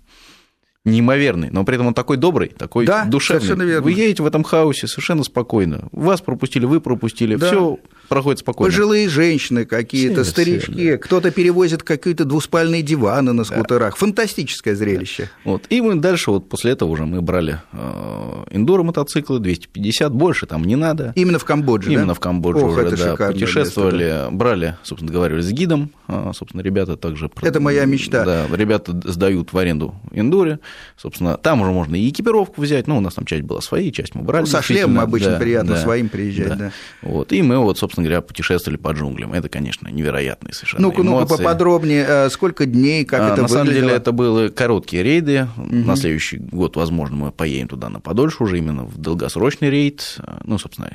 неимоверный, 0.85 1.51
но 1.51 1.65
при 1.65 1.77
этом 1.77 1.89
он 1.89 1.95
такой 1.95 2.17
добрый, 2.17 2.49
такой 2.49 2.87
да, 2.87 3.05
душевный. 3.05 3.67
Верно. 3.67 3.83
Вы 3.83 3.93
едете 3.93 4.23
в 4.23 4.27
этом 4.27 4.43
хаосе 4.43 4.89
совершенно 4.89 5.23
спокойно. 5.23 5.89
Вас 5.93 6.21
пропустили, 6.21 6.65
вы 6.65 6.81
пропустили, 6.81 7.37
да. 7.37 7.49
все 7.49 7.79
проходит 8.13 8.41
спокойно. 8.41 8.71
Пожилые 8.71 9.09
женщины 9.09 9.65
какие-то, 9.65 10.25
старички, 10.25 10.93
да. 10.93 10.99
кто-то 10.99 11.31
перевозит 11.31 11.83
какие-то 11.83 12.25
двуспальные 12.25 12.83
диваны 12.83 13.33
на 13.33 13.45
скутерах. 13.45 13.95
Да. 13.95 13.99
Фантастическое 13.99 14.75
зрелище. 14.75 15.31
Да. 15.45 15.51
Вот. 15.53 15.65
И 15.71 15.81
мы 15.81 15.95
дальше, 15.95 16.31
вот 16.31 16.49
после 16.49 16.73
этого 16.73 16.91
уже 16.91 17.07
мы 17.07 17.23
брали 17.23 17.61
э, 17.73 18.45
эндуро-мотоциклы, 18.51 19.39
250, 19.39 20.13
больше 20.13 20.47
там 20.47 20.65
не 20.65 20.77
надо. 20.77 21.13
Именно 21.17 21.39
в 21.39 21.45
Камбодже, 21.45 21.91
Именно 21.91 22.09
да? 22.09 22.15
в 22.15 22.21
Камбодже 22.21 22.65
Ох, 22.65 22.73
уже, 22.73 22.83
это 22.83 23.17
да. 23.17 23.27
Путешествовали, 23.33 24.05
место, 24.05 24.29
да. 24.31 24.37
брали, 24.37 24.77
собственно, 24.83 25.11
договаривались 25.11 25.47
с 25.47 25.53
гидом, 25.53 25.91
а, 26.07 26.33
собственно, 26.35 26.61
ребята 26.61 26.97
также... 26.97 27.31
Это 27.41 27.61
моя 27.61 27.87
мечта. 27.87 28.25
Да, 28.25 28.47
ребята 28.55 28.93
сдают 29.05 29.53
в 29.53 29.59
аренду 29.59 29.95
эндуре, 30.11 30.59
собственно, 30.99 31.39
там 31.39 31.63
уже 31.63 31.71
можно 31.71 31.97
и 31.97 32.09
экипировку 32.11 32.61
взять, 32.61 32.87
ну, 32.87 32.99
у 32.99 33.01
нас 33.01 33.15
там 33.15 33.25
часть 33.25 33.43
была 33.43 33.63
своей, 33.63 33.91
часть 33.91 34.15
мы 34.15 34.23
брали. 34.23 34.43
Ну, 34.43 34.47
со 34.47 34.61
шлемом 34.61 35.01
обычно 35.01 35.33
да, 35.33 35.39
приятно 35.39 35.73
да, 35.75 35.81
своим 35.81 36.11
приезжать, 36.11 36.49
да. 36.49 36.57
да. 36.57 36.73
Вот, 37.01 37.33
и 37.33 37.41
мы 37.41 37.59
вот, 37.59 37.79
собственно, 37.79 38.02
собственно 38.03 38.09
говоря, 38.09 38.21
путешествовали 38.23 38.77
по 38.77 38.93
джунглям. 38.93 39.33
Это, 39.33 39.49
конечно, 39.49 39.89
невероятные 39.89 40.53
совершенно 40.53 40.83
ну-ка. 40.83 41.03
Ну-ка 41.03 41.27
поподробнее, 41.27 42.05
э, 42.07 42.31
сколько 42.31 42.67
дней, 42.67 43.05
как 43.05 43.21
а, 43.21 43.33
это 43.33 43.43
На 43.43 43.49
выглядело? 43.49 43.65
самом 43.65 43.75
деле 43.75 43.93
это 43.95 44.13
были 44.13 44.49
короткие 44.49 45.03
рейды. 45.03 45.49
Угу. 45.57 45.75
На 45.75 45.97
следующий 45.97 46.39
год, 46.39 46.77
возможно, 46.77 47.17
мы 47.17 47.33
поедем 47.33 47.69
туда 47.69 47.89
на 47.89 48.01
подольше 48.01 48.43
уже, 48.43 48.59
именно 48.59 48.85
в 48.85 48.99
долгосрочный 48.99 49.71
рейд. 49.71 50.19
Ну, 50.45 50.59
собственно, 50.59 50.91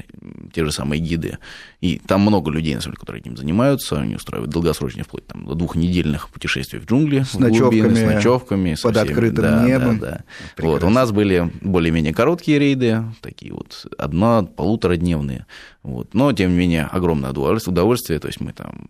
те 0.53 0.65
же 0.65 0.71
самые 0.71 0.99
гиды. 0.99 1.37
И 1.81 1.99
там 2.05 2.21
много 2.21 2.51
людей, 2.51 2.75
на 2.75 2.81
самом 2.81 2.93
деле, 2.93 2.99
которые 2.99 3.21
этим 3.21 3.37
занимаются. 3.37 3.99
Они 3.99 4.15
устраивают 4.15 4.51
долгосрочные, 4.51 5.03
вплоть 5.03 5.27
там, 5.27 5.45
до 5.45 5.53
двухнедельных 5.53 6.29
путешествий 6.29 6.79
в 6.79 6.85
джунгли. 6.85 7.23
С 7.23 7.35
ночевками, 7.35 7.81
глубины, 7.81 7.95
с 7.95 8.13
ночевками. 8.13 8.75
Под 8.81 8.95
всеми. 8.95 9.09
открытым 9.09 9.43
да, 9.43 9.63
небом. 9.63 9.99
Да, 9.99 10.23
да. 10.57 10.63
Вот. 10.63 10.83
У 10.83 10.89
нас 10.89 11.11
были 11.11 11.51
более-менее 11.61 12.13
короткие 12.13 12.59
рейды, 12.59 13.03
такие 13.21 13.53
вот 13.53 13.85
одно-полуторадневные. 13.97 15.45
Вот. 15.87 16.13
Но, 16.13 16.33
тем 16.33 16.51
не 16.51 16.57
менее, 16.57 16.83
огромное 16.83 17.31
удовольствие, 17.31 18.19
то 18.19 18.27
есть 18.27 18.41
мы 18.41 18.51
там, 18.51 18.87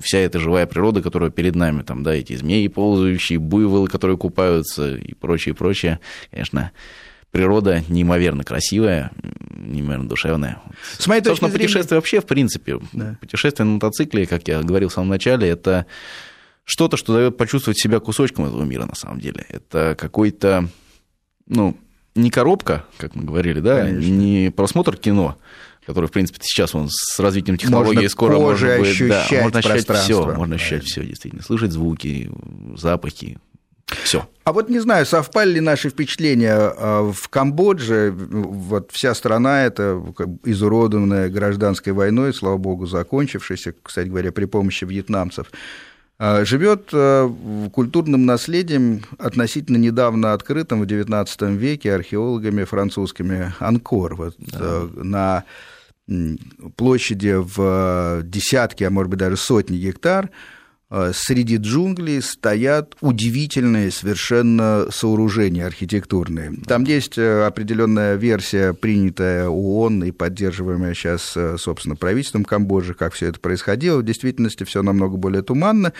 вся 0.00 0.18
эта 0.18 0.38
живая 0.38 0.64
природа, 0.66 1.02
которая 1.02 1.30
перед 1.30 1.56
нами, 1.56 1.82
там, 1.82 2.04
да, 2.04 2.14
эти 2.14 2.36
змеи 2.36 2.68
ползающие, 2.68 3.40
буйволы, 3.40 3.88
которые 3.88 4.16
купаются 4.16 4.94
и 4.94 5.12
прочее, 5.14 5.56
прочее, 5.56 5.98
конечно, 6.30 6.70
природа 7.32 7.82
неимоверно 7.88 8.44
красивая, 8.44 9.10
неимоверно 9.58 10.08
душевная. 10.08 10.62
С 10.96 11.08
моей 11.08 11.20
точки 11.20 11.46
зрения... 11.46 11.58
путешествие 11.58 11.98
вообще, 11.98 12.20
в 12.20 12.26
принципе, 12.26 12.78
да. 12.92 13.18
путешествие 13.20 13.66
на 13.66 13.72
мотоцикле, 13.72 14.24
как 14.28 14.46
я 14.46 14.62
говорил 14.62 14.88
в 14.88 14.92
самом 14.92 15.08
начале, 15.08 15.48
это 15.48 15.86
что-то, 16.62 16.96
что 16.96 17.12
дает 17.12 17.36
почувствовать 17.36 17.80
себя 17.80 17.98
кусочком 17.98 18.44
этого 18.44 18.62
мира, 18.62 18.86
на 18.86 18.94
самом 18.94 19.18
деле. 19.18 19.44
Это 19.48 19.96
какой-то, 19.98 20.68
ну, 21.48 21.76
не 22.14 22.30
коробка, 22.30 22.84
как 22.98 23.16
мы 23.16 23.24
говорили, 23.24 23.58
да, 23.58 23.82
Конечно. 23.82 24.10
не 24.10 24.52
просмотр 24.52 24.96
кино, 24.96 25.36
который, 25.86 26.06
в 26.06 26.10
принципе, 26.10 26.40
сейчас 26.42 26.74
он 26.74 26.88
с 26.90 27.18
развитием 27.20 27.56
технологий 27.56 27.94
можно 27.94 28.08
скоро 28.08 28.38
можно 28.38 28.76
будет, 28.78 28.88
ощущать 28.90 29.30
да, 29.30 29.42
можно 29.42 29.58
ощущать 29.60 29.90
все, 29.98 30.26
можно 30.26 30.54
ощущать 30.56 30.84
все, 30.84 31.04
действительно, 31.04 31.42
слышать 31.42 31.72
звуки, 31.72 32.30
запахи, 32.76 33.38
все. 34.02 34.28
А 34.42 34.52
вот 34.52 34.68
не 34.68 34.80
знаю, 34.80 35.06
совпали 35.06 35.54
ли 35.54 35.60
наши 35.60 35.90
впечатления 35.90 36.54
а, 36.56 37.12
в 37.12 37.28
Камбодже. 37.28 38.12
Вот 38.16 38.90
вся 38.92 39.14
страна 39.14 39.64
это 39.64 40.02
изуродованная 40.44 41.28
гражданской 41.28 41.92
войной, 41.92 42.34
слава 42.34 42.56
богу, 42.56 42.86
закончившейся, 42.86 43.74
кстати 43.80 44.08
говоря, 44.08 44.32
при 44.32 44.46
помощи 44.46 44.84
вьетнамцев. 44.84 45.52
А, 46.18 46.44
живет 46.44 46.88
а, 46.92 47.32
культурным 47.72 48.26
наследием, 48.26 49.02
относительно 49.18 49.76
недавно 49.76 50.32
открытым 50.32 50.80
в 50.80 50.84
XIX 50.84 51.54
веке 51.54 51.94
археологами 51.94 52.64
французскими 52.64 53.52
Анкор. 53.60 54.16
Вот, 54.16 54.34
да. 54.38 54.88
на 54.96 55.44
площади 56.76 57.34
в 57.36 58.22
десятки, 58.22 58.84
а 58.84 58.90
может 58.90 59.10
быть 59.10 59.18
даже 59.18 59.36
сотни 59.36 59.76
гектар, 59.76 60.30
э, 60.90 61.10
среди 61.12 61.56
джунглей 61.56 62.22
стоят 62.22 62.96
удивительные 63.00 63.90
совершенно 63.90 64.86
сооружения 64.90 65.66
архитектурные. 65.66 66.52
Там 66.66 66.84
есть 66.84 67.18
э, 67.18 67.44
определенная 67.44 68.14
версия, 68.14 68.72
принятая 68.72 69.48
ООН 69.48 70.04
и 70.04 70.10
поддерживаемая 70.12 70.94
сейчас, 70.94 71.36
э, 71.36 71.56
собственно, 71.58 71.96
правительством 71.96 72.44
Камбоджи, 72.44 72.94
как 72.94 73.12
все 73.14 73.26
это 73.26 73.40
происходило. 73.40 73.98
В 73.98 74.04
действительности 74.04 74.64
все 74.64 74.82
намного 74.82 75.16
более 75.16 75.42
туманно, 75.42 75.92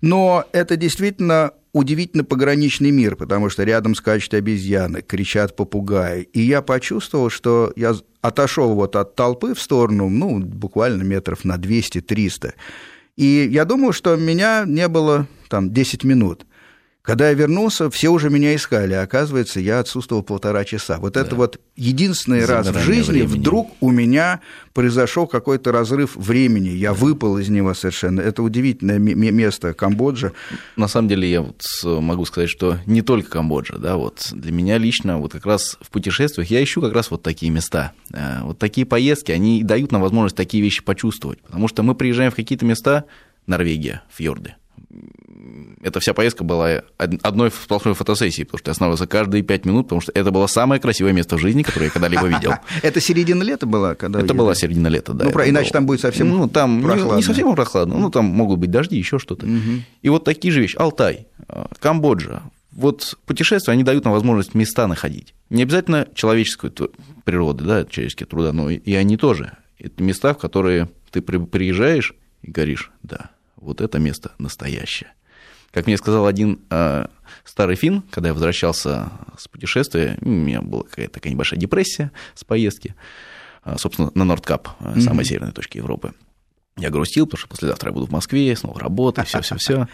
но 0.00 0.46
это 0.52 0.76
действительно 0.76 1.52
удивительно 1.72 2.24
пограничный 2.24 2.90
мир, 2.90 3.16
потому 3.16 3.50
что 3.50 3.64
рядом 3.64 3.94
скачут 3.94 4.34
обезьяны, 4.34 5.02
кричат 5.02 5.56
попугаи. 5.56 6.22
И 6.32 6.40
я 6.40 6.62
почувствовал, 6.62 7.30
что 7.30 7.72
я 7.76 7.94
отошел 8.20 8.74
вот 8.74 8.96
от 8.96 9.14
толпы 9.14 9.54
в 9.54 9.60
сторону, 9.60 10.08
ну, 10.08 10.38
буквально 10.38 11.02
метров 11.02 11.44
на 11.44 11.56
200-300. 11.56 12.52
И 13.16 13.48
я 13.50 13.64
думал, 13.64 13.92
что 13.92 14.16
меня 14.16 14.64
не 14.66 14.88
было 14.88 15.26
там 15.48 15.72
10 15.72 16.04
минут– 16.04 16.46
Когда 17.02 17.28
я 17.28 17.34
вернулся, 17.34 17.88
все 17.88 18.10
уже 18.10 18.28
меня 18.28 18.54
искали, 18.54 18.92
а 18.92 19.02
оказывается, 19.02 19.58
я 19.58 19.80
отсутствовал 19.80 20.22
полтора 20.22 20.66
часа. 20.66 20.98
Вот 20.98 21.14
да. 21.14 21.22
это 21.22 21.34
вот 21.34 21.58
единственный 21.74 22.44
раз 22.44 22.66
в 22.66 22.78
жизни 22.78 23.22
времени. 23.22 23.38
вдруг 23.38 23.70
у 23.80 23.90
меня 23.90 24.40
произошел 24.74 25.26
какой-то 25.26 25.72
разрыв 25.72 26.14
времени. 26.14 26.68
Я 26.68 26.92
выпал 26.92 27.38
из 27.38 27.48
него 27.48 27.72
совершенно. 27.72 28.20
Это 28.20 28.42
удивительное 28.42 28.98
место 28.98 29.72
Камбоджа. 29.72 30.32
На 30.76 30.88
самом 30.88 31.08
деле 31.08 31.30
я 31.30 31.40
вот 31.40 31.62
могу 31.84 32.26
сказать, 32.26 32.50
что 32.50 32.76
не 32.84 33.00
только 33.00 33.30
Камбоджа, 33.30 33.78
да, 33.78 33.96
вот 33.96 34.28
для 34.32 34.52
меня 34.52 34.76
лично 34.76 35.18
вот 35.18 35.32
как 35.32 35.46
раз 35.46 35.78
в 35.80 35.88
путешествиях 35.88 36.50
я 36.50 36.62
ищу 36.62 36.82
как 36.82 36.92
раз 36.92 37.10
вот 37.10 37.22
такие 37.22 37.50
места. 37.50 37.92
Э, 38.12 38.42
вот 38.42 38.58
такие 38.58 38.86
поездки, 38.86 39.32
они 39.32 39.62
дают 39.62 39.90
нам 39.90 40.02
возможность 40.02 40.36
такие 40.36 40.62
вещи 40.62 40.82
почувствовать, 40.82 41.40
потому 41.40 41.66
что 41.66 41.82
мы 41.82 41.94
приезжаем 41.94 42.30
в 42.30 42.34
какие-то 42.34 42.66
места, 42.66 43.04
Норвегия, 43.46 44.02
фьорды, 44.10 44.54
эта 45.82 46.00
вся 46.00 46.14
поездка 46.14 46.44
была 46.44 46.82
одной 46.96 47.50
сплошной 47.50 47.94
фотосессией, 47.94 48.44
потому 48.44 48.58
что 48.58 48.68
я 48.68 48.72
останавливался 48.72 49.06
каждые 49.06 49.42
пять 49.42 49.64
минут, 49.64 49.86
потому 49.86 50.00
что 50.00 50.12
это 50.12 50.30
было 50.30 50.46
самое 50.46 50.80
красивое 50.80 51.12
место 51.12 51.36
в 51.36 51.40
жизни, 51.40 51.62
которое 51.62 51.86
я 51.86 51.90
когда-либо 51.90 52.26
видел. 52.26 52.54
Это 52.82 53.00
середина 53.00 53.42
лета 53.42 53.66
была? 53.66 53.94
Когда 53.94 54.20
это 54.20 54.34
была 54.34 54.54
середина 54.54 54.88
лета, 54.88 55.12
да. 55.12 55.24
Ну, 55.24 55.30
иначе 55.30 55.70
там 55.70 55.86
будет 55.86 56.00
совсем 56.00 56.28
ну, 56.30 56.48
там 56.48 56.82
прохладно. 56.82 57.16
Не 57.16 57.22
совсем 57.22 57.54
прохладно, 57.54 57.98
ну, 57.98 58.10
там 58.10 58.24
могут 58.24 58.58
быть 58.58 58.70
дожди, 58.70 58.96
еще 58.96 59.18
что-то. 59.18 59.46
И 60.02 60.08
вот 60.08 60.24
такие 60.24 60.52
же 60.52 60.60
вещи. 60.60 60.76
Алтай, 60.76 61.26
э, 61.48 61.64
Камбоджа. 61.78 62.42
Вот 62.72 63.18
путешествия, 63.26 63.72
они 63.72 63.82
дают 63.82 64.04
нам 64.04 64.14
возможность 64.14 64.54
места 64.54 64.86
находить. 64.86 65.34
Не 65.50 65.62
обязательно 65.64 66.06
человеческую 66.14 66.72
природу, 67.24 67.64
да, 67.64 67.84
человеческие 67.84 68.26
труда, 68.26 68.52
но 68.52 68.70
и 68.70 68.94
они 68.94 69.16
тоже. 69.16 69.52
Это 69.78 70.02
места, 70.02 70.34
в 70.34 70.38
которые 70.38 70.88
ты 71.10 71.20
приезжаешь 71.20 72.14
и 72.42 72.50
говоришь, 72.50 72.92
да, 73.02 73.30
вот 73.56 73.80
это 73.80 73.98
место 73.98 74.32
настоящее. 74.38 75.12
Как 75.72 75.86
мне 75.86 75.96
сказал 75.96 76.26
один 76.26 76.60
э, 76.70 77.06
старый 77.44 77.76
фин, 77.76 78.02
когда 78.10 78.30
я 78.30 78.34
возвращался 78.34 79.12
с 79.38 79.46
путешествия, 79.46 80.18
у 80.20 80.28
меня 80.28 80.62
была 80.62 80.82
какая-то 80.82 81.14
такая 81.14 81.32
небольшая 81.32 81.60
депрессия 81.60 82.10
с 82.34 82.44
поездки, 82.44 82.94
э, 83.64 83.76
собственно, 83.78 84.10
на 84.14 84.24
Нордкап, 84.24 84.68
э, 84.80 84.84
mm-hmm. 84.84 85.00
самой 85.00 85.24
северной 85.24 85.52
точке 85.52 85.78
Европы. 85.78 86.12
Я 86.76 86.90
грустил, 86.90 87.26
потому 87.26 87.38
что 87.38 87.48
послезавтра 87.48 87.90
я 87.90 87.94
буду 87.94 88.06
в 88.06 88.10
Москве, 88.10 88.54
снова 88.56 88.80
работать, 88.80 89.28
все, 89.28 89.42
все, 89.42 89.56
все. 89.56 89.88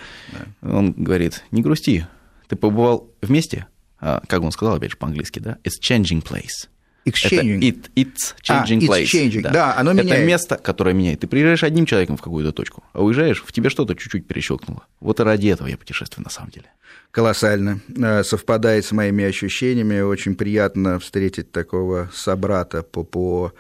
Он 0.62 0.92
говорит: 0.92 1.44
не 1.50 1.62
грусти, 1.62 2.06
ты 2.48 2.56
побывал 2.56 3.10
вместе, 3.20 3.66
а, 3.98 4.22
как 4.28 4.42
он 4.42 4.52
сказал, 4.52 4.76
опять 4.76 4.92
же 4.92 4.96
по-английски, 4.96 5.40
да? 5.40 5.58
It's 5.64 5.80
changing 5.82 6.22
place. 6.22 6.68
Exchanging. 7.06 7.58
Это 7.58 7.88
it, 7.88 7.90
it's 7.94 8.34
changing 8.42 8.82
а, 8.84 8.86
place. 8.86 9.04
It's 9.04 9.12
changing. 9.12 9.42
Да. 9.42 9.50
да, 9.50 9.76
оно 9.76 9.92
меняет. 9.92 10.10
Это 10.10 10.24
место, 10.24 10.56
которое 10.56 10.92
меняет. 10.92 11.20
Ты 11.20 11.28
приезжаешь 11.28 11.62
одним 11.62 11.86
человеком 11.86 12.16
в 12.16 12.22
какую-то 12.22 12.52
точку, 12.52 12.82
а 12.92 13.02
уезжаешь, 13.02 13.42
в 13.46 13.52
тебе 13.52 13.70
что-то 13.70 13.94
чуть-чуть 13.94 14.26
перещелкнуло. 14.26 14.84
Вот 15.00 15.20
и 15.20 15.22
ради 15.22 15.48
этого 15.48 15.68
я 15.68 15.76
путешествую 15.76 16.24
на 16.24 16.30
самом 16.30 16.50
деле. 16.50 16.66
Колоссально. 17.12 17.80
Э, 17.96 18.24
совпадает 18.24 18.84
с 18.84 18.92
моими 18.92 19.24
ощущениями. 19.24 20.00
Очень 20.00 20.34
приятно 20.34 20.98
встретить 20.98 21.52
такого 21.52 22.10
собрата 22.12 22.82
по, 22.82 23.04
по 23.04 23.52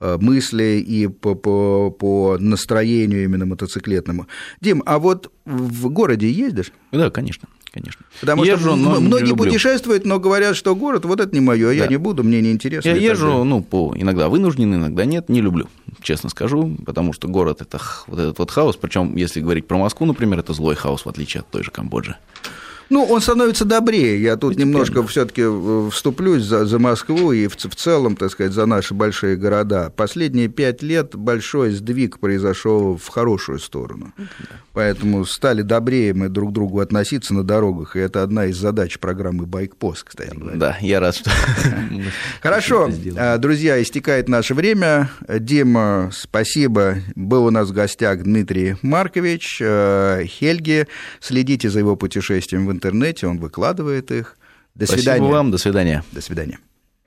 э, 0.00 0.16
мысли 0.18 0.82
и 0.86 1.06
по, 1.06 1.34
по, 1.34 1.90
по 1.90 2.38
настроению 2.38 3.24
именно 3.24 3.44
мотоциклетному. 3.44 4.26
Дим, 4.60 4.82
а 4.86 4.98
вот 4.98 5.30
в 5.44 5.90
городе 5.90 6.30
ездишь? 6.30 6.72
Да, 6.92 7.10
конечно 7.10 7.46
конечно. 7.76 8.04
Потому 8.20 8.44
езжу, 8.44 8.70
что 8.70 8.76
но 8.76 9.00
многие 9.00 9.36
путешествуют, 9.36 10.06
но 10.06 10.18
говорят, 10.18 10.56
что 10.56 10.74
город, 10.74 11.04
вот 11.04 11.20
это 11.20 11.34
не 11.34 11.40
мое, 11.40 11.68
да. 11.68 11.72
я 11.72 11.86
не 11.86 11.98
буду, 11.98 12.24
мне 12.24 12.40
не 12.40 12.50
интересно. 12.50 12.88
Я 12.88 12.96
езжу, 12.96 13.44
ну, 13.44 13.62
по, 13.62 13.92
иногда 13.94 14.28
вынужден, 14.28 14.74
иногда 14.74 15.04
нет, 15.04 15.28
не 15.28 15.42
люблю, 15.42 15.68
честно 16.00 16.30
скажу, 16.30 16.74
потому 16.86 17.12
что 17.12 17.28
город 17.28 17.60
это 17.60 17.78
вот 18.06 18.18
этот 18.18 18.38
вот 18.38 18.50
хаос, 18.50 18.76
причем, 18.76 19.14
если 19.16 19.40
говорить 19.40 19.66
про 19.66 19.76
Москву, 19.76 20.06
например, 20.06 20.38
это 20.38 20.54
злой 20.54 20.74
хаос, 20.74 21.04
в 21.04 21.08
отличие 21.08 21.42
от 21.42 21.50
той 21.50 21.62
же 21.62 21.70
Камбоджи. 21.70 22.16
Ну, 22.88 23.04
он 23.04 23.20
становится 23.20 23.64
добрее. 23.64 24.20
Я 24.22 24.36
тут 24.36 24.50
Постепенно. 24.50 24.70
немножко 24.70 25.06
все-таки 25.06 25.42
э, 25.44 25.88
вступлюсь 25.92 26.44
за, 26.44 26.66
за 26.66 26.78
Москву 26.78 27.32
и 27.32 27.46
в, 27.48 27.56
в 27.56 27.74
целом, 27.74 28.16
так 28.16 28.30
сказать, 28.30 28.52
за 28.52 28.66
наши 28.66 28.94
большие 28.94 29.36
города. 29.36 29.90
Последние 29.90 30.48
пять 30.48 30.82
лет 30.82 31.16
большой 31.16 31.72
сдвиг 31.72 32.18
произошел 32.18 32.96
в 32.96 33.08
хорошую 33.08 33.58
сторону. 33.58 34.12
Да. 34.16 34.24
Поэтому 34.72 35.24
стали 35.24 35.62
добрее 35.62 36.12
мы 36.12 36.28
друг 36.28 36.50
к 36.50 36.52
другу 36.52 36.80
относиться 36.80 37.34
на 37.34 37.42
дорогах. 37.42 37.96
И 37.96 37.98
это 37.98 38.22
одна 38.22 38.46
из 38.46 38.56
задач 38.56 38.98
программы 38.98 39.46
«Байкпост», 39.46 40.04
кстати 40.04 40.36
говоря. 40.36 40.56
Да, 40.56 40.78
я 40.80 41.00
рад, 41.00 41.16
что... 41.16 41.30
Хорошо, 42.42 42.90
а, 43.16 43.38
друзья, 43.38 43.82
истекает 43.82 44.28
наше 44.28 44.54
время. 44.54 45.10
Дима, 45.28 46.10
спасибо. 46.12 46.96
Был 47.14 47.46
у 47.46 47.50
нас 47.50 47.70
в 47.70 47.72
гостях 47.72 48.22
Дмитрий 48.22 48.76
Маркович, 48.82 49.58
э, 49.60 50.24
Хельги. 50.26 50.86
Следите 51.20 51.70
за 51.70 51.78
его 51.78 51.96
путешествием 51.96 52.75
в 52.76 52.78
интернете, 52.78 53.26
он 53.26 53.38
выкладывает 53.38 54.10
их. 54.10 54.36
До 54.74 54.84
Спасибо 54.84 55.00
свидания. 55.00 55.30
вам, 55.30 55.50
до 55.50 55.58
свидания. 55.58 56.04
До 56.12 56.20
свидания. 56.20 56.58